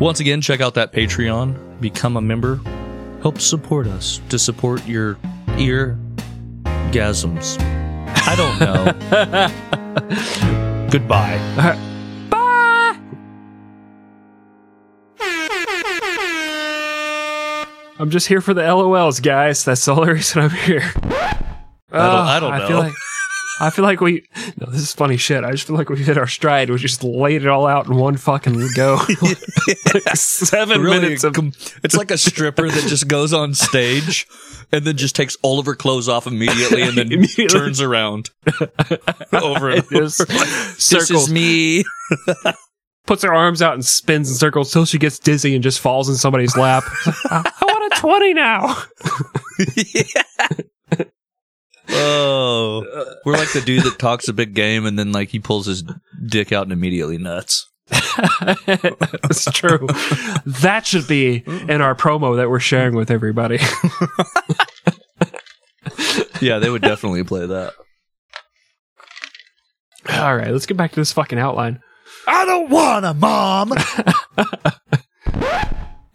Once 0.00 0.20
again, 0.20 0.40
check 0.40 0.60
out 0.60 0.74
that 0.74 0.92
Patreon, 0.92 1.80
become 1.80 2.16
a 2.16 2.20
member, 2.20 2.60
help 3.22 3.40
support 3.40 3.86
us 3.86 4.20
to 4.30 4.38
support 4.38 4.84
your 4.86 5.16
ear 5.58 5.98
gasms. 6.90 7.58
I 8.26 8.34
don't 8.36 8.58
know. 8.60 8.84
Goodbye. 10.90 11.80
I'm 17.98 18.10
just 18.10 18.26
here 18.26 18.40
for 18.40 18.54
the 18.54 18.62
LOLs, 18.62 19.22
guys. 19.22 19.64
That's 19.64 19.84
the 19.84 19.94
only 19.94 20.12
reason 20.14 20.42
I'm 20.42 20.50
here. 20.50 20.82
Ah, 21.92 22.36
I 22.36 22.40
don't 22.40 22.52
I 22.52 22.58
feel 22.66 22.70
know. 22.78 22.80
like 22.80 22.92
I 23.60 23.70
feel 23.70 23.84
like 23.84 24.00
we. 24.00 24.26
No, 24.60 24.66
this 24.68 24.80
is 24.80 24.92
funny 24.92 25.16
shit. 25.16 25.44
I 25.44 25.52
just 25.52 25.68
feel 25.68 25.76
like 25.76 25.88
we 25.88 25.96
hit 26.02 26.18
our 26.18 26.26
stride. 26.26 26.70
We 26.70 26.76
just 26.78 27.04
laid 27.04 27.42
it 27.42 27.48
all 27.48 27.68
out 27.68 27.86
in 27.86 27.94
one 27.96 28.16
fucking 28.16 28.60
go. 28.74 28.98
like 29.94 30.16
seven 30.16 30.80
Really, 30.82 31.00
minutes 31.00 31.22
of. 31.22 31.34
com- 31.34 31.52
it's 31.84 31.94
like 31.96 32.10
a 32.10 32.18
stripper 32.18 32.68
that 32.68 32.88
just 32.88 33.06
goes 33.06 33.32
on 33.32 33.54
stage 33.54 34.26
and 34.72 34.84
then 34.84 34.96
just 34.96 35.14
takes 35.14 35.36
all 35.42 35.60
of 35.60 35.66
her 35.66 35.76
clothes 35.76 36.08
off 36.08 36.26
immediately 36.26 36.82
and 36.82 36.98
then 36.98 37.12
Immediately. 37.12 37.46
turns 37.46 37.80
around 37.80 38.30
over 39.32 39.70
and 39.70 39.82
over. 39.82 39.82
Just 39.82 40.26
this 40.26 40.76
circles. 40.84 41.28
is 41.28 41.32
me. 41.32 41.84
Puts 43.06 43.22
her 43.22 43.34
arms 43.34 43.62
out 43.62 43.74
and 43.74 43.84
spins 43.84 44.28
in 44.28 44.34
circles 44.36 44.72
till 44.72 44.84
she 44.84 44.98
gets 44.98 45.18
dizzy 45.18 45.54
and 45.54 45.62
just 45.62 45.80
falls 45.80 46.08
in 46.08 46.16
somebody's 46.16 46.56
lap. 46.56 46.84
I 47.06 47.14
ah, 47.30 47.56
I 47.60 47.64
want 47.64 47.92
a 47.92 47.96
20 48.00 48.34
now. 48.34 48.76
Oh, 51.88 52.84
we're 53.24 53.36
like 53.36 53.52
the 53.52 53.60
dude 53.60 53.84
that 53.84 53.98
talks 53.98 54.26
a 54.28 54.32
big 54.32 54.54
game 54.54 54.86
and 54.86 54.98
then 54.98 55.12
like 55.12 55.28
he 55.28 55.38
pulls 55.38 55.66
his 55.66 55.84
dick 56.26 56.50
out 56.52 56.62
and 56.62 56.72
immediately 56.72 57.18
nuts. 57.18 57.70
That's 58.66 59.44
true. 59.52 59.86
That 60.46 60.84
should 60.86 61.06
be 61.06 61.44
in 61.46 61.82
our 61.82 61.94
promo 61.94 62.36
that 62.36 62.48
we're 62.48 62.58
sharing 62.58 62.94
with 62.94 63.10
everybody. 63.10 63.58
Yeah, 66.44 66.58
they 66.58 66.68
would 66.68 66.82
definitely 66.82 67.24
play 67.24 67.46
that. 67.46 67.72
All 70.10 70.36
right, 70.36 70.50
let's 70.50 70.66
get 70.66 70.76
back 70.76 70.90
to 70.92 71.00
this 71.00 71.12
fucking 71.12 71.38
outline. 71.38 71.80
I 72.26 72.44
don't 72.44 72.70
want 72.70 73.04
a 73.04 73.14
mom. 73.14 73.72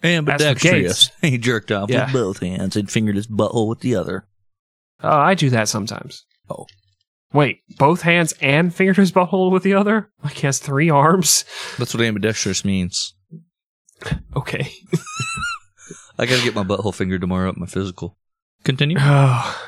Ambidextrous. 0.03 1.11
He 1.21 1.37
jerked 1.37 1.71
off 1.71 1.89
Yeah. 1.89 2.05
with 2.05 2.13
both 2.13 2.39
hands 2.39 2.75
and 2.75 2.89
fingered 2.89 3.15
his 3.15 3.27
butthole 3.27 3.67
with 3.67 3.79
the 3.81 3.95
other. 3.95 4.25
Oh, 5.03 5.17
I 5.17 5.33
do 5.33 5.49
that 5.49 5.69
sometimes. 5.69 6.23
Oh. 6.49 6.65
Wait, 7.33 7.59
both 7.77 8.01
hands 8.01 8.33
and 8.41 8.73
fingered 8.73 8.97
his 8.97 9.11
butthole 9.11 9.51
with 9.51 9.63
the 9.63 9.73
other? 9.75 10.09
Like 10.23 10.33
he 10.33 10.47
has 10.47 10.59
three 10.59 10.89
arms? 10.89 11.45
That's 11.77 11.93
what 11.93 12.03
ambidextrous 12.03 12.65
means. 12.65 13.13
Okay. 14.35 14.71
I 16.17 16.25
gotta 16.25 16.43
get 16.43 16.55
my 16.55 16.63
butthole 16.63 16.93
fingered 16.95 17.21
tomorrow 17.21 17.49
at 17.49 17.57
my 17.57 17.65
physical. 17.67 18.17
Continue. 18.63 18.97
Oh. 18.99 19.61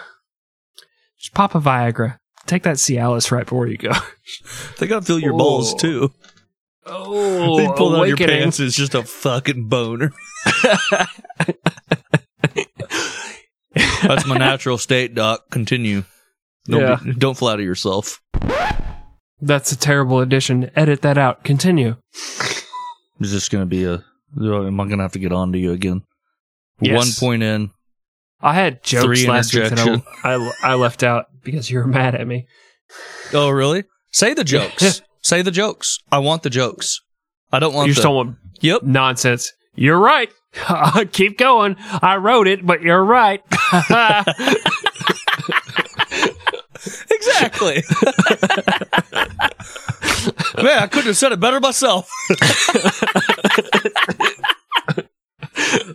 Just 1.19 1.33
pop 1.33 1.55
a 1.55 1.59
Viagra. 1.59 2.17
Take 2.47 2.63
that 2.63 2.77
Cialis 2.77 3.31
right 3.31 3.45
before 3.45 3.67
you 3.67 3.77
go. 3.77 3.91
They 4.79 4.87
gotta 4.87 5.05
fill 5.05 5.19
your 5.19 5.37
balls 5.37 5.73
Oh. 5.73 5.77
too. 5.77 6.13
Oh, 6.85 7.57
they 7.57 7.67
pull 7.67 7.95
out 7.95 8.07
your 8.07 8.17
pants. 8.17 8.59
It's 8.59 8.75
just 8.75 8.95
a 8.95 9.03
fucking 9.03 9.67
boner. 9.67 10.11
That's 14.03 14.25
my 14.25 14.37
natural 14.37 14.77
state, 14.77 15.13
Doc. 15.15 15.49
Continue. 15.51 16.03
Don't, 16.65 16.81
Yeah. 16.81 16.99
be, 17.03 17.13
don't 17.13 17.37
flatter 17.37 17.61
yourself. 17.63 18.21
That's 19.39 19.71
a 19.71 19.77
terrible 19.77 20.19
addition. 20.19 20.69
Edit 20.75 21.01
that 21.03 21.17
out. 21.17 21.43
Continue. 21.43 21.95
Is 23.19 23.31
this 23.31 23.49
gonna 23.49 23.65
be 23.65 23.85
a? 23.85 24.03
Am 24.39 24.79
I 24.79 24.87
gonna 24.87 25.03
have 25.03 25.13
to 25.13 25.19
get 25.19 25.31
on 25.31 25.51
to 25.53 25.59
you 25.59 25.71
again? 25.71 26.01
Yes. 26.79 26.95
One 26.97 27.11
point 27.29 27.43
in. 27.43 27.71
I 28.39 28.53
had 28.53 28.83
jokes 28.83 29.05
Three 29.05 29.27
last 29.27 29.53
week 29.53 29.69
that 29.69 30.03
I. 30.23 30.33
I, 30.35 30.51
I 30.63 30.73
left 30.75 31.03
out 31.03 31.27
because 31.43 31.69
you 31.69 31.79
were 31.79 31.87
mad 31.87 32.15
at 32.15 32.27
me. 32.27 32.47
Oh, 33.33 33.49
really? 33.49 33.83
Say 34.11 34.33
the 34.33 34.43
jokes. 34.43 35.01
Say 35.21 35.41
the 35.41 35.51
jokes. 35.51 35.97
I 36.11 36.19
want 36.19 36.43
the 36.43 36.49
jokes. 36.49 36.99
I 37.51 37.59
don't 37.59 37.73
want 37.73 37.87
you 37.87 37.93
the. 37.93 37.95
just 37.95 38.03
don't 38.05 38.15
want 38.15 38.37
Yep. 38.61 38.83
nonsense. 38.83 39.51
You're 39.75 39.99
right. 39.99 40.29
Keep 41.11 41.37
going. 41.37 41.75
I 42.01 42.17
wrote 42.17 42.47
it, 42.47 42.65
but 42.65 42.81
you're 42.81 43.03
right. 43.03 43.41
Exactly. 47.11 47.75
Man, 50.63 50.77
I 50.79 50.87
couldn't 50.87 51.05
have 51.07 51.17
said 51.17 51.31
it 51.31 51.39
better 51.39 51.59
myself. 51.59 52.09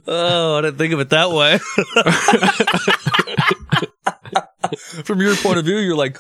oh, 0.07 0.59
I 0.59 0.61
didn't 0.63 0.79
think 0.79 0.93
of 0.95 1.01
it 1.01 1.09
that 1.11 1.31
way. 1.33 1.59
From 5.05 5.21
your 5.21 5.35
point 5.37 5.59
of 5.59 5.65
view, 5.65 5.79
you're 5.79 5.97
like, 5.97 6.19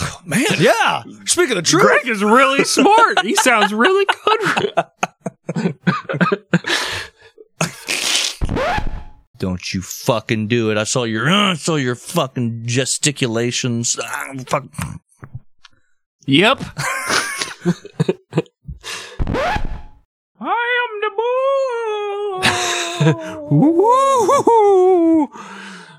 "Oh, 0.00 0.20
man, 0.26 0.44
yeah. 0.58 1.02
Speaking 1.26 1.56
of 1.56 1.64
truth, 1.64 1.82
Greg 1.82 2.08
is 2.08 2.22
really 2.22 2.64
smart. 2.64 3.24
He 3.24 3.34
sounds 3.36 3.72
really 3.72 4.06
good. 4.06 5.74
don't 9.38 9.74
you 9.74 9.82
fucking 9.82 10.48
do 10.48 10.70
it. 10.70 10.78
I 10.78 10.84
saw 10.84 11.04
your, 11.04 11.28
uh, 11.28 11.52
I 11.52 11.54
saw 11.54 11.76
your 11.76 11.94
fucking 11.94 12.62
gesticulations. 12.64 13.98
Ah, 14.02 14.32
fuck. 14.46 14.64
Yep. 16.26 16.60
I 20.40 20.56
am 20.80 21.00
the 21.00 21.10
Woo! 23.50 25.28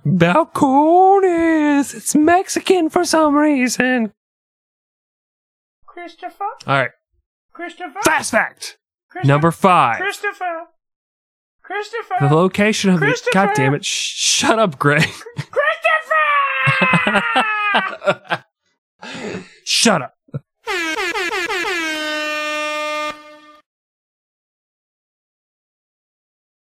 Balcones. 0.05 1.93
It's 1.95 2.15
Mexican 2.15 2.89
for 2.89 3.03
some 3.05 3.35
reason. 3.35 4.13
Christopher, 5.87 6.43
All 6.67 6.75
right. 6.79 6.91
Christopher, 7.53 8.01
Fast 8.03 8.31
fact. 8.31 8.77
Christopher, 9.09 9.27
Number 9.27 9.51
five. 9.51 9.97
Christopher, 9.97 10.65
Christopher, 11.63 12.15
The 12.27 12.35
location 12.35 12.91
of 12.91 12.99
the. 12.99 13.29
God 13.33 13.51
damn 13.55 13.73
it. 13.73 13.83
Sh- 13.85 14.13
shut 14.15 14.59
up, 14.59 14.77
Greg. 14.77 15.09
Christopher. 15.37 15.51
Shut 19.63 20.01
up. 20.01 20.13